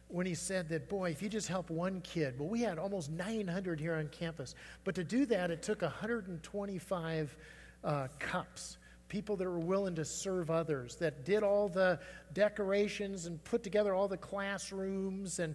when 0.09 0.27
he 0.27 0.35
said 0.35 0.69
that, 0.69 0.89
boy, 0.89 1.11
if 1.11 1.23
you 1.23 1.29
just 1.29 1.49
help 1.49 1.71
one 1.71 2.01
kid, 2.03 2.39
well, 2.39 2.49
we 2.49 2.61
had 2.61 2.79
almost 2.79 3.11
900 3.11 3.81
here 3.81 3.95
on 3.95 4.09
campus. 4.09 4.55
But 4.85 4.95
to 4.95 5.05
do 5.05 5.27
that, 5.27 5.51
it 5.51 5.63
took 5.63 5.83
125 5.83 7.37
uh, 7.83 8.09
cups, 8.19 8.79
people 9.09 9.37
that 9.37 9.45
were 9.45 9.59
willing 9.59 9.95
to 9.97 10.05
serve 10.05 10.51
others, 10.51 10.97
that 10.97 11.25
did 11.25 11.43
all 11.43 11.69
the 11.69 11.99
decorations 12.33 13.27
and 13.27 13.43
put 13.45 13.63
together 13.63 13.95
all 13.95 14.09
the 14.09 14.17
classrooms 14.17 15.39
and 15.39 15.55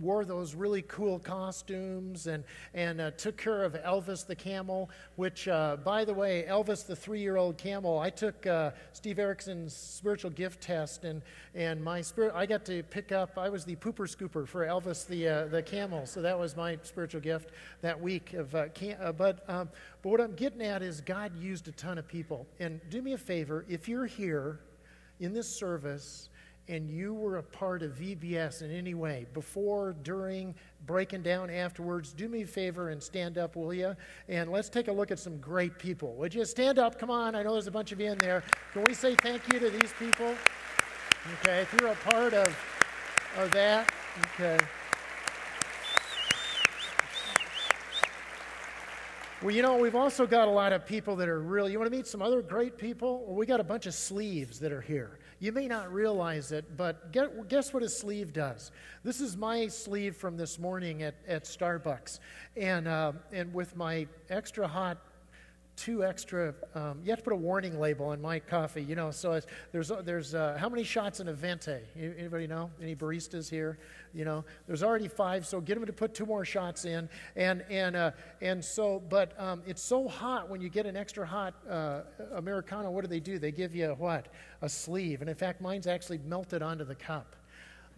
wore 0.00 0.24
those 0.24 0.54
really 0.54 0.82
cool 0.82 1.18
costumes 1.18 2.26
and, 2.26 2.44
and 2.74 3.00
uh, 3.00 3.10
took 3.12 3.36
care 3.36 3.62
of 3.62 3.74
Elvis 3.74 4.26
the 4.26 4.34
camel, 4.34 4.90
which, 5.16 5.48
uh, 5.48 5.76
by 5.84 6.04
the 6.04 6.14
way, 6.14 6.44
Elvis 6.48 6.86
the 6.86 6.96
three 6.96 7.20
year 7.20 7.36
old 7.36 7.58
camel, 7.58 7.98
I 7.98 8.10
took 8.10 8.46
uh, 8.46 8.70
Steve 8.92 9.18
Erickson's 9.18 9.74
spiritual 9.74 10.30
gift 10.30 10.60
test, 10.60 11.04
and, 11.04 11.22
and 11.54 11.82
my 11.82 12.00
spirit, 12.00 12.32
I 12.34 12.46
got 12.46 12.64
to 12.66 12.82
pick 12.84 13.12
up, 13.12 13.36
I 13.38 13.48
was 13.48 13.64
the 13.64 13.76
pooper 13.76 14.08
scooper 14.08 14.46
for 14.46 14.66
Elvis 14.66 15.06
the, 15.06 15.28
uh, 15.28 15.46
the 15.46 15.62
camel, 15.62 16.06
so 16.06 16.22
that 16.22 16.38
was 16.38 16.56
my 16.56 16.78
spiritual 16.82 17.20
gift 17.20 17.50
that 17.82 18.00
week. 18.00 18.32
Of, 18.34 18.54
uh, 18.54 18.68
cam- 18.68 18.98
uh, 19.00 19.12
but, 19.12 19.48
um, 19.48 19.68
but 20.02 20.08
what 20.08 20.20
I'm 20.20 20.34
getting 20.34 20.62
at 20.62 20.82
is 20.82 21.00
God 21.00 21.36
used 21.36 21.68
a 21.68 21.72
ton 21.72 21.98
of 21.98 22.08
people. 22.08 22.46
And 22.60 22.80
do 22.90 23.02
me 23.02 23.12
a 23.12 23.18
favor, 23.18 23.64
if 23.68 23.88
you're 23.88 24.06
here 24.06 24.60
in 25.20 25.32
this 25.32 25.48
service, 25.48 26.28
and 26.68 26.88
you 26.88 27.12
were 27.12 27.38
a 27.38 27.42
part 27.42 27.82
of 27.82 27.92
VBS 27.92 28.62
in 28.62 28.70
any 28.70 28.94
way, 28.94 29.26
before, 29.34 29.94
during, 30.02 30.54
breaking 30.86 31.22
down 31.22 31.50
afterwards, 31.50 32.12
do 32.12 32.28
me 32.28 32.42
a 32.42 32.46
favor 32.46 32.90
and 32.90 33.02
stand 33.02 33.36
up, 33.36 33.56
will 33.56 33.74
you? 33.74 33.96
And 34.28 34.50
let's 34.50 34.68
take 34.68 34.88
a 34.88 34.92
look 34.92 35.10
at 35.10 35.18
some 35.18 35.38
great 35.38 35.78
people. 35.78 36.14
Would 36.14 36.34
you 36.34 36.44
stand 36.44 36.78
up? 36.78 36.98
Come 36.98 37.10
on, 37.10 37.34
I 37.34 37.42
know 37.42 37.52
there's 37.52 37.66
a 37.66 37.72
bunch 37.72 37.92
of 37.92 38.00
you 38.00 38.12
in 38.12 38.18
there. 38.18 38.42
Can 38.72 38.84
we 38.84 38.94
say 38.94 39.14
thank 39.16 39.52
you 39.52 39.58
to 39.58 39.70
these 39.70 39.92
people? 39.98 40.34
Okay, 41.40 41.60
if 41.60 41.74
you're 41.80 41.90
a 41.90 41.94
part 41.96 42.34
of 42.34 42.56
Or 43.38 43.46
that? 43.48 43.90
Okay. 44.34 44.58
Well, 49.40 49.50
you 49.50 49.62
know, 49.62 49.76
we've 49.76 49.96
also 49.96 50.26
got 50.26 50.46
a 50.46 50.50
lot 50.50 50.72
of 50.72 50.86
people 50.86 51.16
that 51.16 51.28
are 51.28 51.40
really, 51.40 51.72
you 51.72 51.78
want 51.78 51.90
to 51.90 51.96
meet 51.96 52.06
some 52.06 52.22
other 52.22 52.42
great 52.42 52.78
people? 52.78 53.24
Well, 53.26 53.34
we 53.34 53.46
got 53.46 53.58
a 53.58 53.64
bunch 53.64 53.86
of 53.86 53.94
sleeves 53.94 54.60
that 54.60 54.70
are 54.70 54.80
here. 54.80 55.18
You 55.42 55.50
may 55.50 55.66
not 55.66 55.92
realize 55.92 56.52
it, 56.52 56.76
but 56.76 57.10
get, 57.10 57.48
guess 57.48 57.74
what 57.74 57.82
a 57.82 57.88
sleeve 57.88 58.32
does? 58.32 58.70
This 59.02 59.20
is 59.20 59.36
my 59.36 59.66
sleeve 59.66 60.14
from 60.14 60.36
this 60.36 60.56
morning 60.56 61.02
at, 61.02 61.16
at 61.26 61.46
Starbucks. 61.46 62.20
And, 62.56 62.86
uh, 62.86 63.14
and 63.32 63.52
with 63.52 63.74
my 63.74 64.06
extra 64.30 64.68
hot 64.68 64.98
two 65.76 66.04
extra. 66.04 66.54
Um, 66.74 67.00
you 67.02 67.10
have 67.10 67.18
to 67.18 67.24
put 67.24 67.32
a 67.32 67.36
warning 67.36 67.80
label 67.80 68.06
on 68.06 68.20
my 68.20 68.38
coffee, 68.38 68.82
you 68.82 68.94
know. 68.94 69.10
So 69.10 69.40
there's 69.72 69.90
there's 70.04 70.34
uh, 70.34 70.56
how 70.58 70.68
many 70.68 70.84
shots 70.84 71.20
in 71.20 71.28
a 71.28 71.32
venti? 71.32 71.78
Anybody 71.96 72.46
know? 72.46 72.70
Any 72.80 72.94
baristas 72.94 73.48
here? 73.48 73.78
You 74.14 74.24
know, 74.24 74.44
there's 74.66 74.82
already 74.82 75.08
five, 75.08 75.46
so 75.46 75.60
get 75.60 75.74
them 75.74 75.86
to 75.86 75.92
put 75.92 76.14
two 76.14 76.26
more 76.26 76.44
shots 76.44 76.84
in. 76.84 77.08
And 77.36 77.64
and 77.70 77.96
uh, 77.96 78.10
and 78.40 78.64
so, 78.64 79.02
but 79.08 79.38
um, 79.40 79.62
it's 79.66 79.82
so 79.82 80.08
hot 80.08 80.48
when 80.48 80.60
you 80.60 80.68
get 80.68 80.86
an 80.86 80.96
extra 80.96 81.26
hot 81.26 81.54
uh, 81.68 82.02
americano. 82.34 82.90
What 82.90 83.02
do 83.02 83.08
they 83.08 83.20
do? 83.20 83.38
They 83.38 83.52
give 83.52 83.74
you 83.74 83.88
what? 83.98 84.28
A 84.60 84.68
sleeve. 84.68 85.20
And 85.20 85.30
in 85.30 85.36
fact, 85.36 85.60
mine's 85.60 85.86
actually 85.86 86.18
melted 86.18 86.62
onto 86.62 86.84
the 86.84 86.94
cup. 86.94 87.36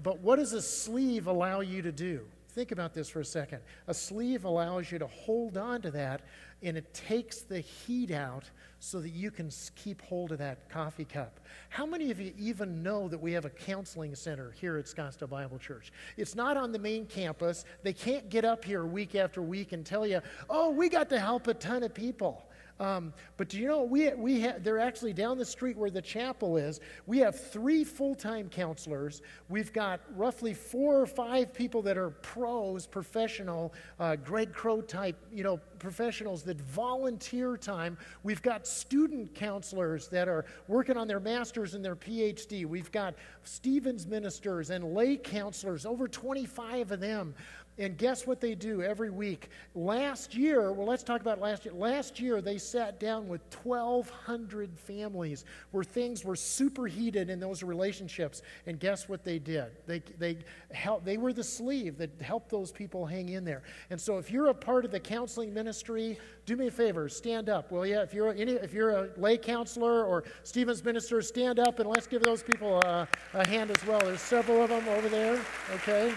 But 0.03 0.21
what 0.21 0.37
does 0.37 0.53
a 0.53 0.63
sleeve 0.63 1.27
allow 1.27 1.61
you 1.61 1.83
to 1.83 1.93
do? 1.93 2.23
Think 2.55 2.71
about 2.71 2.95
this 2.95 3.09
for 3.09 3.21
a 3.21 3.25
second. 3.25 3.59
A 3.89 3.95
sleeve 3.95 4.45
allows 4.45 4.93
you 4.93 4.99
to 5.01 5.09
hold 5.09 5.57
on 5.57 5.83
to 5.83 5.91
that 5.91 6.23
and 6.65 6.77
it 6.77 6.93
takes 6.95 7.43
the 7.43 7.61
heat 7.61 8.11
out 8.11 8.45
so 8.81 9.01
that 9.01 9.11
you 9.11 9.31
can 9.31 9.51
keep 9.77 10.03
hold 10.03 10.33
of 10.33 10.39
that 10.39 10.69
coffee 10.69 11.05
cup. 11.05 11.41
How 11.69 11.87
many 11.87 12.11
of 12.11 12.21
you 12.21 12.33
even 12.39 12.83
know 12.83 13.09
that 13.09 13.19
we 13.19 13.33
have 13.33 13.45
a 13.45 13.51
counseling 13.51 14.15
center 14.15 14.51
here 14.51 14.77
at 14.77 14.87
Scottsdale 14.87 15.29
Bible 15.29 15.59
Church? 15.59 15.93
It's 16.17 16.35
not 16.35 16.57
on 16.57 16.73
the 16.73 16.79
main 16.79 17.07
campus. 17.07 17.65
They 17.83 17.93
can't 17.93 18.29
get 18.29 18.45
up 18.45 18.65
here 18.65 18.85
week 18.85 19.15
after 19.15 19.41
week 19.41 19.73
and 19.73 19.87
tell 19.87 20.07
you, 20.07 20.21
oh, 20.51 20.71
we 20.71 20.89
got 20.89 21.09
to 21.11 21.19
help 21.19 21.47
a 21.47 21.55
ton 21.55 21.83
of 21.83 21.95
people. 21.95 22.45
Um, 22.81 23.13
but 23.37 23.49
do 23.49 23.59
you 23.59 23.69
know, 23.69 23.83
we, 23.85 24.13
we 24.15 24.43
ha- 24.43 24.57
they're 24.59 24.81
actually 24.81 25.13
down 25.13 25.39
the 25.39 25.45
street 25.45 25.77
where 25.77 25.91
the 25.91 26.03
chapel 26.03 26.57
is. 26.57 26.81
We 27.07 27.19
have 27.19 27.39
three 27.39 27.85
full 27.85 28.15
time 28.15 28.49
counselors. 28.49 29.23
We've 29.49 29.73
got 29.73 30.01
roughly 30.17 30.55
four 30.55 31.01
or 31.01 31.07
five 31.07 31.55
people 31.55 31.83
that 31.83 31.97
are 31.97 32.11
pros, 32.11 32.87
professional, 32.87 33.73
uh, 34.01 34.17
Greg 34.17 34.53
Crow 34.53 34.81
type, 34.81 35.17
you 35.33 35.45
know, 35.45 35.59
professionals 35.79 36.43
that 36.45 36.61
volunteer 36.61 37.57
time. 37.57 37.97
We've 38.23 38.43
got 38.43 38.67
student 38.67 39.35
counselors 39.35 40.09
that 40.09 40.29
are 40.29 40.45
working 40.67 40.97
on 40.97 41.07
their 41.07 41.21
master's 41.21 41.75
and 41.75 41.85
their 41.85 41.97
PhD. 41.97 42.67
We've 42.67 42.91
got 42.91 43.15
Stephen's 43.45 44.07
ministers 44.07 44.71
and 44.71 44.95
lay 44.95 45.17
counselors, 45.17 45.87
over 45.87 46.09
25 46.09 46.91
of 46.91 47.01
them. 47.01 47.35
And 47.77 47.99
guess 47.99 48.25
what 48.25 48.41
they 48.41 48.55
do 48.55 48.83
every 48.83 49.11
week? 49.11 49.51
Last 49.75 50.33
year, 50.33 50.71
well, 50.71 50.87
let's 50.87 51.03
talk 51.03 51.21
about 51.21 51.41
last 51.41 51.65
year. 51.65 51.75
Last 51.75 52.21
year, 52.21 52.41
they 52.41 52.57
sat 52.57 53.01
down 53.01 53.27
with 53.27 53.41
1,200 53.65 54.79
families 54.79 55.45
where 55.73 55.83
things 55.83 56.25
were 56.25 56.37
superheated 56.37 57.31
in 57.31 57.41
those 57.41 57.65
relationships. 57.65 58.43
And 58.67 58.79
guess 58.79 59.09
what 59.09 59.25
they 59.25 59.41
did? 59.41 59.73
They, 59.89 60.03
they, 60.21 60.39
help, 60.73 61.05
they 61.05 61.17
were 61.17 61.33
the 61.33 61.43
sleeve 61.43 61.99
that 61.99 62.11
helped 62.23 62.49
those 62.49 62.71
people 62.71 63.05
hang 63.07 63.31
in 63.31 63.45
there. 63.45 63.65
And 63.91 64.01
so, 64.01 64.19
if 64.19 64.31
you're 64.31 64.49
a 64.49 64.55
part 64.55 64.85
of 64.85 64.93
the 64.93 65.01
counseling 65.01 65.53
ministry, 65.53 66.17
do 66.47 66.57
me 66.57 66.69
a 66.69 66.71
favor, 66.71 67.09
stand 67.09 67.49
up, 67.49 67.73
will 67.73 67.85
you? 67.85 67.99
If 67.99 68.15
you're, 68.15 68.33
any, 68.35 68.53
if 68.53 68.73
you're 68.73 68.91
a 68.91 69.09
lay 69.17 69.37
counselor 69.37 70.05
or 70.05 70.23
Stephen's 70.45 70.85
minister, 70.85 71.21
stand 71.23 71.59
up 71.59 71.81
and 71.81 71.89
let's 71.89 72.07
give 72.07 72.23
those 72.23 72.45
people 72.45 72.81
a, 72.83 73.09
a 73.33 73.47
hand 73.49 73.73
as 73.73 73.85
well. 73.85 73.99
There's 73.99 74.21
several 74.21 74.63
of 74.63 74.71
them 74.71 74.87
over 74.89 75.09
there, 75.09 75.41
okay? 75.75 76.15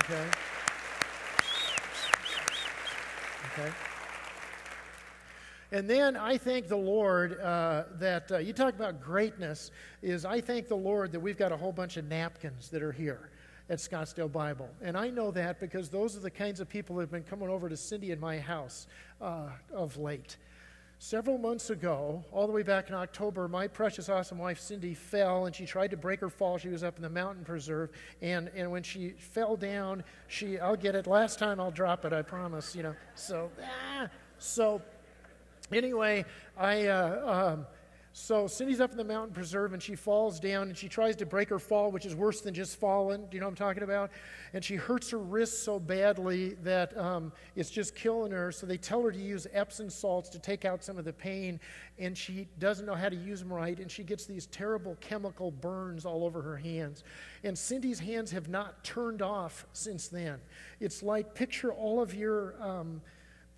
Okay. 0.00 0.47
Okay. 3.58 3.72
And 5.72 5.90
then 5.90 6.16
I 6.16 6.38
thank 6.38 6.68
the 6.68 6.76
Lord 6.76 7.40
uh, 7.40 7.84
that 7.98 8.30
uh, 8.30 8.38
you 8.38 8.52
talk 8.52 8.74
about 8.74 9.02
greatness. 9.02 9.72
Is 10.00 10.24
I 10.24 10.40
thank 10.40 10.68
the 10.68 10.76
Lord 10.76 11.10
that 11.10 11.18
we've 11.18 11.36
got 11.36 11.50
a 11.50 11.56
whole 11.56 11.72
bunch 11.72 11.96
of 11.96 12.04
napkins 12.04 12.68
that 12.68 12.82
are 12.82 12.92
here 12.92 13.30
at 13.68 13.78
Scottsdale 13.78 14.30
Bible, 14.30 14.70
and 14.80 14.96
I 14.96 15.10
know 15.10 15.30
that 15.32 15.58
because 15.60 15.88
those 15.88 16.16
are 16.16 16.20
the 16.20 16.30
kinds 16.30 16.60
of 16.60 16.68
people 16.68 16.96
that 16.96 17.02
have 17.02 17.10
been 17.10 17.24
coming 17.24 17.48
over 17.48 17.68
to 17.68 17.76
Cindy 17.76 18.12
in 18.12 18.20
my 18.20 18.38
house 18.38 18.86
uh, 19.20 19.48
of 19.74 19.96
late. 19.96 20.36
Several 21.00 21.38
months 21.38 21.70
ago, 21.70 22.24
all 22.32 22.48
the 22.48 22.52
way 22.52 22.64
back 22.64 22.88
in 22.88 22.94
October, 22.94 23.46
my 23.46 23.68
precious, 23.68 24.08
awesome 24.08 24.36
wife 24.36 24.58
Cindy 24.58 24.94
fell 24.94 25.46
and 25.46 25.54
she 25.54 25.64
tried 25.64 25.92
to 25.92 25.96
break 25.96 26.18
her 26.20 26.28
fall. 26.28 26.58
She 26.58 26.68
was 26.68 26.82
up 26.82 26.96
in 26.96 27.02
the 27.02 27.08
mountain 27.08 27.44
preserve. 27.44 27.90
And, 28.20 28.50
and 28.56 28.72
when 28.72 28.82
she 28.82 29.10
fell 29.10 29.56
down, 29.56 30.02
she, 30.26 30.58
I'll 30.58 30.76
get 30.76 30.96
it. 30.96 31.06
Last 31.06 31.38
time 31.38 31.60
I'll 31.60 31.70
drop 31.70 32.04
it, 32.04 32.12
I 32.12 32.22
promise, 32.22 32.74
you 32.74 32.82
know. 32.82 32.96
So, 33.14 33.48
ah, 33.62 34.08
so 34.38 34.82
anyway, 35.70 36.24
I, 36.56 36.86
uh, 36.86 37.54
um, 37.54 37.66
so 38.20 38.48
Cindy's 38.48 38.80
up 38.80 38.90
in 38.90 38.96
the 38.96 39.04
mountain 39.04 39.32
preserve 39.32 39.72
and 39.72 39.82
she 39.82 39.94
falls 39.94 40.40
down 40.40 40.68
and 40.68 40.76
she 40.76 40.88
tries 40.88 41.14
to 41.16 41.24
break 41.24 41.48
her 41.50 41.60
fall, 41.60 41.92
which 41.92 42.04
is 42.04 42.16
worse 42.16 42.40
than 42.40 42.52
just 42.52 42.78
falling. 42.78 43.20
Do 43.22 43.36
you 43.36 43.40
know 43.40 43.46
what 43.46 43.52
I'm 43.52 43.56
talking 43.56 43.84
about? 43.84 44.10
And 44.52 44.62
she 44.62 44.74
hurts 44.74 45.10
her 45.10 45.18
wrist 45.18 45.62
so 45.62 45.78
badly 45.78 46.54
that 46.64 46.98
um, 46.98 47.32
it's 47.54 47.70
just 47.70 47.94
killing 47.94 48.32
her. 48.32 48.50
So 48.50 48.66
they 48.66 48.76
tell 48.76 49.02
her 49.04 49.12
to 49.12 49.18
use 49.18 49.46
Epsom 49.52 49.88
salts 49.88 50.28
to 50.30 50.40
take 50.40 50.64
out 50.64 50.82
some 50.82 50.98
of 50.98 51.04
the 51.04 51.12
pain. 51.12 51.60
And 52.00 52.18
she 52.18 52.48
doesn't 52.58 52.86
know 52.86 52.96
how 52.96 53.08
to 53.08 53.16
use 53.16 53.38
them 53.38 53.52
right. 53.52 53.78
And 53.78 53.88
she 53.88 54.02
gets 54.02 54.26
these 54.26 54.46
terrible 54.46 54.96
chemical 55.00 55.52
burns 55.52 56.04
all 56.04 56.24
over 56.24 56.42
her 56.42 56.56
hands. 56.56 57.04
And 57.44 57.56
Cindy's 57.56 58.00
hands 58.00 58.32
have 58.32 58.48
not 58.48 58.82
turned 58.82 59.22
off 59.22 59.64
since 59.72 60.08
then. 60.08 60.40
It's 60.80 61.04
like 61.04 61.36
picture 61.36 61.72
all 61.72 62.02
of 62.02 62.14
your. 62.14 62.60
Um, 62.60 63.00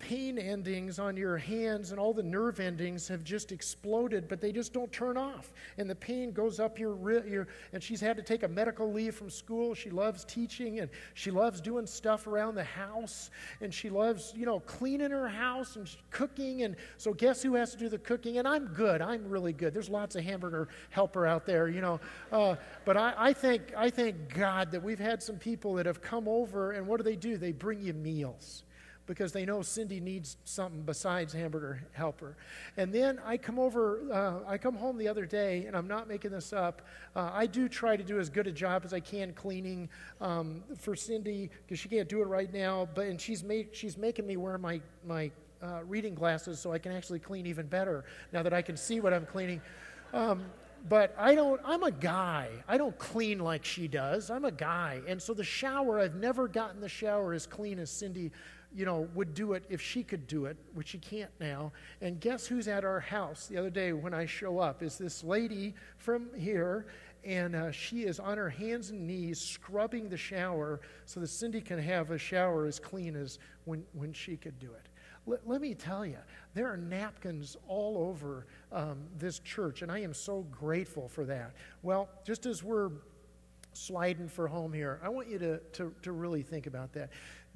pain 0.01 0.39
endings 0.39 0.97
on 0.97 1.15
your 1.15 1.37
hands 1.37 1.91
and 1.91 1.99
all 1.99 2.11
the 2.11 2.23
nerve 2.23 2.59
endings 2.59 3.07
have 3.07 3.23
just 3.23 3.51
exploded, 3.51 4.27
but 4.27 4.41
they 4.41 4.51
just 4.51 4.73
don't 4.73 4.91
turn 4.91 5.15
off. 5.15 5.53
And 5.77 5.87
the 5.87 5.95
pain 5.95 6.31
goes 6.31 6.59
up 6.59 6.79
your, 6.79 7.25
your 7.27 7.47
and 7.71 7.83
she's 7.83 8.01
had 8.01 8.17
to 8.17 8.23
take 8.23 8.41
a 8.41 8.47
medical 8.47 8.91
leave 8.91 9.13
from 9.13 9.29
school. 9.29 9.75
She 9.75 9.91
loves 9.91 10.25
teaching 10.25 10.79
and 10.79 10.89
she 11.13 11.29
loves 11.29 11.61
doing 11.61 11.85
stuff 11.85 12.25
around 12.25 12.55
the 12.55 12.63
house 12.63 13.29
and 13.61 13.71
she 13.71 13.91
loves, 13.91 14.33
you 14.35 14.45
know, 14.45 14.59
cleaning 14.61 15.11
her 15.11 15.29
house 15.29 15.75
and 15.75 15.87
cooking. 16.09 16.63
And 16.63 16.75
so 16.97 17.13
guess 17.13 17.43
who 17.43 17.53
has 17.53 17.71
to 17.73 17.77
do 17.77 17.87
the 17.87 17.99
cooking? 17.99 18.39
And 18.39 18.47
I'm 18.47 18.65
good. 18.67 19.03
I'm 19.03 19.29
really 19.29 19.53
good. 19.53 19.71
There's 19.71 19.89
lots 19.89 20.15
of 20.15 20.23
hamburger 20.23 20.67
helper 20.89 21.27
out 21.27 21.45
there, 21.45 21.69
you 21.69 21.81
know. 21.81 21.99
Uh, 22.31 22.55
but 22.85 22.97
I, 22.97 23.13
I 23.17 23.33
think 23.33 23.71
I 23.77 23.91
thank 23.91 24.33
God 24.33 24.71
that 24.71 24.81
we've 24.81 24.99
had 24.99 25.21
some 25.21 25.35
people 25.35 25.75
that 25.75 25.85
have 25.85 26.01
come 26.01 26.27
over 26.27 26.71
and 26.71 26.87
what 26.87 26.97
do 26.97 27.03
they 27.03 27.15
do? 27.15 27.37
They 27.37 27.51
bring 27.51 27.81
you 27.81 27.93
meals 27.93 28.63
because 29.11 29.33
they 29.33 29.43
know 29.43 29.61
Cindy 29.61 29.99
needs 29.99 30.37
something 30.45 30.83
besides 30.83 31.33
hamburger 31.33 31.83
helper. 31.91 32.37
And 32.77 32.93
then 32.93 33.19
I 33.25 33.35
come 33.35 33.59
over, 33.59 33.99
uh, 34.09 34.49
I 34.49 34.57
come 34.57 34.73
home 34.73 34.97
the 34.97 35.09
other 35.09 35.25
day, 35.25 35.65
and 35.65 35.75
I'm 35.75 35.85
not 35.85 36.07
making 36.07 36.31
this 36.31 36.53
up. 36.53 36.81
Uh, 37.13 37.29
I 37.33 37.45
do 37.45 37.67
try 37.67 37.97
to 37.97 38.03
do 38.03 38.21
as 38.21 38.29
good 38.29 38.47
a 38.47 38.53
job 38.53 38.83
as 38.85 38.93
I 38.93 39.01
can 39.01 39.33
cleaning 39.33 39.89
um, 40.21 40.63
for 40.77 40.95
Cindy 40.95 41.49
because 41.67 41.77
she 41.77 41.89
can't 41.89 42.07
do 42.07 42.21
it 42.21 42.27
right 42.27 42.53
now. 42.53 42.87
But 42.95 43.07
and 43.07 43.19
she's 43.19 43.43
make, 43.43 43.75
she's 43.75 43.97
making 43.97 44.25
me 44.25 44.37
wear 44.37 44.57
my 44.57 44.79
my 45.05 45.29
uh, 45.61 45.81
reading 45.89 46.15
glasses 46.15 46.61
so 46.61 46.71
I 46.71 46.77
can 46.77 46.93
actually 46.93 47.19
clean 47.19 47.45
even 47.45 47.67
better 47.67 48.05
now 48.31 48.43
that 48.43 48.53
I 48.53 48.61
can 48.61 48.77
see 48.77 49.01
what 49.01 49.13
I'm 49.13 49.25
cleaning. 49.25 49.59
Um, 50.13 50.45
but 50.87 51.13
I 51.17 51.35
don't, 51.35 51.61
I'm 51.63 51.83
a 51.83 51.91
guy. 51.91 52.49
I 52.67 52.77
don't 52.77 52.97
clean 52.97 53.39
like 53.39 53.63
she 53.65 53.87
does. 53.87 54.31
I'm 54.31 54.45
a 54.45 54.51
guy. 54.51 55.01
And 55.05 55.21
so 55.21 55.33
the 55.33 55.43
shower, 55.43 55.99
I've 55.99 56.15
never 56.15 56.47
gotten 56.47 56.81
the 56.81 56.89
shower 56.89 57.33
as 57.33 57.45
clean 57.45 57.77
as 57.77 57.91
Cindy 57.91 58.31
you 58.75 58.85
know, 58.85 59.07
would 59.13 59.33
do 59.33 59.53
it 59.53 59.63
if 59.69 59.81
she 59.81 60.03
could 60.03 60.27
do 60.27 60.45
it, 60.45 60.57
which 60.73 60.89
she 60.89 60.97
can't 60.97 61.31
now. 61.39 61.71
And 62.01 62.19
guess 62.19 62.47
who's 62.47 62.67
at 62.67 62.83
our 62.85 62.99
house 62.99 63.47
the 63.47 63.57
other 63.57 63.69
day 63.69 63.93
when 63.93 64.13
I 64.13 64.25
show 64.25 64.59
up? 64.59 64.81
Is 64.81 64.97
this 64.97 65.23
lady 65.23 65.75
from 65.97 66.29
here, 66.37 66.85
and 67.23 67.55
uh, 67.55 67.71
she 67.71 68.03
is 68.03 68.19
on 68.19 68.37
her 68.37 68.49
hands 68.49 68.89
and 68.89 69.05
knees 69.05 69.39
scrubbing 69.39 70.09
the 70.09 70.17
shower 70.17 70.81
so 71.05 71.19
that 71.19 71.27
Cindy 71.27 71.61
can 71.61 71.79
have 71.79 72.11
a 72.11 72.17
shower 72.17 72.65
as 72.65 72.79
clean 72.79 73.15
as 73.15 73.39
when, 73.65 73.83
when 73.93 74.13
she 74.13 74.37
could 74.37 74.57
do 74.59 74.71
it. 74.71 74.87
Let, 75.27 75.47
let 75.47 75.61
me 75.61 75.75
tell 75.75 76.05
you, 76.05 76.17
there 76.53 76.71
are 76.71 76.77
napkins 76.77 77.57
all 77.67 77.97
over 78.09 78.47
um, 78.71 78.99
this 79.17 79.39
church, 79.39 79.81
and 79.81 79.91
I 79.91 79.99
am 79.99 80.13
so 80.13 80.45
grateful 80.49 81.07
for 81.07 81.25
that. 81.25 81.53
Well, 81.83 82.09
just 82.25 82.45
as 82.45 82.63
we're 82.63 82.91
sliding 83.73 84.27
for 84.27 84.47
home 84.47 84.73
here, 84.73 84.99
I 85.03 85.09
want 85.09 85.29
you 85.29 85.37
to, 85.39 85.59
to, 85.59 85.93
to 86.01 86.11
really 86.11 86.41
think 86.41 86.67
about 86.67 86.91
that. 86.93 87.11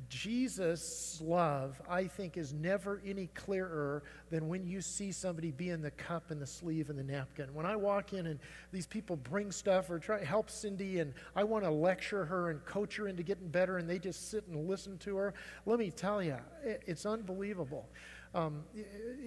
Jesus' 0.09 1.19
love, 1.23 1.81
I 1.89 2.05
think, 2.05 2.37
is 2.37 2.53
never 2.53 3.01
any 3.05 3.27
clearer 3.27 4.03
than 4.29 4.47
when 4.47 4.65
you 4.65 4.81
see 4.81 5.11
somebody 5.11 5.51
be 5.51 5.69
in 5.69 5.81
the 5.81 5.91
cup 5.91 6.31
and 6.31 6.41
the 6.41 6.47
sleeve 6.47 6.89
and 6.89 6.99
the 6.99 7.03
napkin. 7.03 7.53
When 7.53 7.65
I 7.65 7.75
walk 7.75 8.13
in 8.13 8.27
and 8.27 8.39
these 8.71 8.85
people 8.85 9.15
bring 9.15 9.51
stuff 9.51 9.89
or 9.89 9.97
try 9.97 10.23
help 10.23 10.49
Cindy 10.49 10.99
and 10.99 11.13
I 11.35 11.43
want 11.43 11.63
to 11.63 11.71
lecture 11.71 12.25
her 12.25 12.49
and 12.49 12.63
coach 12.65 12.97
her 12.97 13.07
into 13.07 13.23
getting 13.23 13.47
better 13.47 13.77
and 13.77 13.89
they 13.89 13.99
just 13.99 14.29
sit 14.29 14.45
and 14.47 14.67
listen 14.67 14.97
to 14.99 15.15
her, 15.17 15.33
let 15.65 15.79
me 15.79 15.91
tell 15.91 16.21
you, 16.21 16.37
it's 16.63 17.05
unbelievable. 17.05 17.89
Um, 18.33 18.63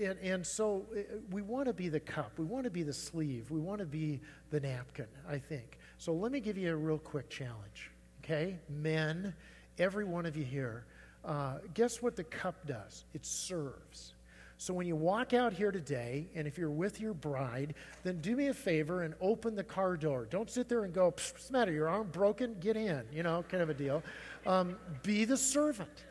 and, 0.03 0.19
and, 0.19 0.47
so 0.47 0.85
we 1.31 1.41
want 1.41 1.67
to 1.67 1.73
be 1.73 1.89
the 1.89 2.01
cup. 2.01 2.33
We 2.37 2.45
want 2.45 2.65
to 2.65 2.71
be 2.71 2.83
the 2.83 2.93
sleeve. 2.93 3.51
We 3.51 3.59
want 3.59 3.79
to 3.79 3.87
be 3.87 4.21
the 4.51 4.61
napkin, 4.61 5.07
I 5.27 5.39
think. 5.39 5.79
So 5.97 6.13
let 6.13 6.31
me 6.31 6.41
give 6.41 6.59
you 6.59 6.73
a 6.73 6.77
real 6.77 6.99
quick 6.99 7.31
challenge, 7.31 7.91
okay? 8.23 8.59
Men, 8.69 9.35
every 9.79 10.05
one 10.05 10.27
of 10.27 10.37
you 10.37 10.45
here, 10.45 10.85
uh, 11.25 11.59
guess 11.75 12.03
what 12.03 12.17
the 12.17 12.25
cup 12.25 12.67
does? 12.67 13.05
It 13.15 13.25
serves. 13.25 14.15
So 14.61 14.75
when 14.75 14.89
you 14.89 14.97
walk 14.97 15.35
out 15.35 15.53
here 15.53 15.71
today, 15.71 16.27
and 16.35 16.47
if 16.49 16.59
you're 16.59 16.69
with 16.69 17.01
your 17.01 17.15
bride, 17.15 17.75
then 18.03 18.21
do 18.21 18.35
me 18.35 18.49
a 18.49 18.55
favor 18.55 19.03
and 19.03 19.15
open 19.21 19.55
the 19.55 19.63
car 19.63 19.97
door. 19.97 20.27
Don't 20.29 20.51
sit 20.51 20.69
there 20.69 20.83
and 20.83 20.93
go, 20.93 21.07
what's 21.07 21.47
the 21.47 21.53
matter? 21.53 21.71
Your 21.71 21.89
arm 21.89 22.09
broken? 22.11 22.57
Get 22.59 22.77
in, 22.77 23.03
you 23.13 23.23
know, 23.23 23.45
kind 23.49 23.63
of 23.63 23.71
a 23.71 23.75
deal. 23.75 24.03
Um, 24.47 24.77
be 25.05 25.25
the 25.25 25.37
servant. 25.37 26.05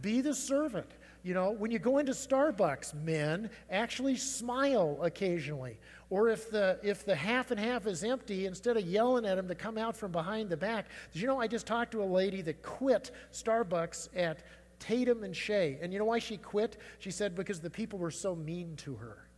Be 0.00 0.20
the 0.20 0.34
servant. 0.34 0.90
You 1.22 1.34
know, 1.34 1.50
when 1.50 1.70
you 1.70 1.78
go 1.78 1.98
into 1.98 2.12
Starbucks, 2.12 2.94
men 2.94 3.48
actually 3.70 4.16
smile 4.16 4.98
occasionally. 5.02 5.78
Or 6.10 6.28
if 6.28 6.50
the 6.50 6.78
if 6.82 7.04
the 7.04 7.14
half 7.14 7.50
and 7.52 7.60
half 7.60 7.86
is 7.86 8.02
empty, 8.02 8.46
instead 8.46 8.76
of 8.76 8.84
yelling 8.84 9.24
at 9.24 9.36
them 9.36 9.48
to 9.48 9.54
come 9.54 9.78
out 9.78 9.96
from 9.96 10.12
behind 10.12 10.50
the 10.50 10.56
back. 10.56 10.86
Did 11.12 11.22
you 11.22 11.28
know 11.28 11.40
I 11.40 11.46
just 11.46 11.66
talked 11.66 11.92
to 11.92 12.02
a 12.02 12.04
lady 12.04 12.42
that 12.42 12.62
quit 12.62 13.12
Starbucks 13.32 14.08
at 14.16 14.40
Tatum 14.82 15.22
and 15.22 15.34
Shea. 15.34 15.78
And 15.80 15.92
you 15.92 15.98
know 16.00 16.04
why 16.04 16.18
she 16.18 16.36
quit? 16.36 16.76
She 16.98 17.12
said 17.12 17.34
because 17.34 17.60
the 17.60 17.70
people 17.70 17.98
were 17.98 18.10
so 18.10 18.34
mean 18.34 18.74
to 18.78 18.96
her. 18.96 19.28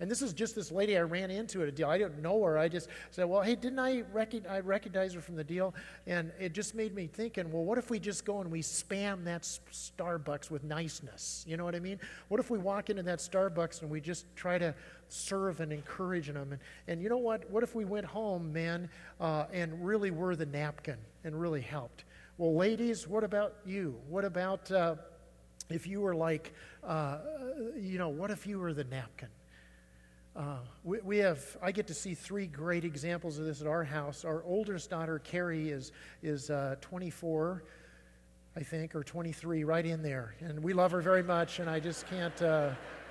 And 0.00 0.10
this 0.10 0.22
is 0.22 0.32
just 0.32 0.54
this 0.54 0.72
lady 0.72 0.96
I 0.96 1.02
ran 1.02 1.30
into 1.30 1.62
at 1.62 1.68
a 1.68 1.72
deal. 1.72 1.88
I 1.88 1.98
didn't 1.98 2.22
know 2.22 2.42
her. 2.42 2.56
I 2.56 2.68
just 2.68 2.88
said, 3.10 3.26
well, 3.26 3.42
hey, 3.42 3.54
didn't 3.54 3.78
I, 3.78 4.02
rec- 4.12 4.48
I 4.48 4.60
recognize 4.60 5.12
her 5.12 5.20
from 5.20 5.36
the 5.36 5.44
deal? 5.44 5.74
And 6.06 6.32
it 6.40 6.54
just 6.54 6.74
made 6.74 6.94
me 6.94 7.06
thinking, 7.06 7.52
well, 7.52 7.64
what 7.64 7.76
if 7.76 7.90
we 7.90 7.98
just 7.98 8.24
go 8.24 8.40
and 8.40 8.50
we 8.50 8.62
spam 8.62 9.24
that 9.24 9.42
Starbucks 9.42 10.50
with 10.50 10.64
niceness? 10.64 11.44
You 11.46 11.58
know 11.58 11.66
what 11.66 11.74
I 11.74 11.80
mean? 11.80 12.00
What 12.28 12.40
if 12.40 12.50
we 12.50 12.58
walk 12.58 12.88
into 12.88 13.02
that 13.02 13.18
Starbucks 13.18 13.82
and 13.82 13.90
we 13.90 14.00
just 14.00 14.24
try 14.36 14.56
to 14.56 14.74
serve 15.08 15.60
and 15.60 15.70
encourage 15.70 16.28
them? 16.28 16.52
And, 16.52 16.60
and 16.88 17.02
you 17.02 17.10
know 17.10 17.18
what? 17.18 17.50
What 17.50 17.62
if 17.62 17.74
we 17.74 17.84
went 17.84 18.06
home, 18.06 18.52
man, 18.54 18.88
uh, 19.20 19.46
and 19.52 19.84
really 19.84 20.10
were 20.10 20.34
the 20.34 20.46
napkin 20.46 20.96
and 21.24 21.38
really 21.38 21.60
helped? 21.60 22.04
Well, 22.38 22.56
ladies, 22.56 23.06
what 23.06 23.22
about 23.22 23.56
you? 23.66 23.96
What 24.08 24.24
about 24.24 24.70
uh, 24.72 24.94
if 25.68 25.86
you 25.86 26.00
were 26.00 26.14
like, 26.14 26.54
uh, 26.82 27.18
you 27.76 27.98
know, 27.98 28.08
what 28.08 28.30
if 28.30 28.46
you 28.46 28.58
were 28.58 28.72
the 28.72 28.84
napkin? 28.84 29.28
Uh, 30.36 30.58
we, 30.84 30.98
we, 31.00 31.18
have, 31.18 31.40
I 31.60 31.72
get 31.72 31.88
to 31.88 31.94
see 31.94 32.14
three 32.14 32.46
great 32.46 32.84
examples 32.84 33.38
of 33.38 33.44
this 33.44 33.60
at 33.60 33.66
our 33.66 33.82
house. 33.82 34.24
Our 34.24 34.44
oldest 34.44 34.88
daughter, 34.90 35.18
Carrie, 35.18 35.70
is, 35.70 35.92
is 36.22 36.50
uh, 36.50 36.76
24, 36.80 37.64
I 38.56 38.60
think, 38.60 38.94
or 38.94 39.02
23, 39.02 39.64
right 39.64 39.84
in 39.84 40.02
there. 40.02 40.34
And 40.40 40.62
we 40.62 40.72
love 40.72 40.92
her 40.92 41.00
very 41.00 41.22
much, 41.22 41.58
and 41.58 41.68
I 41.68 41.80
just 41.80 42.06
can't. 42.06 42.40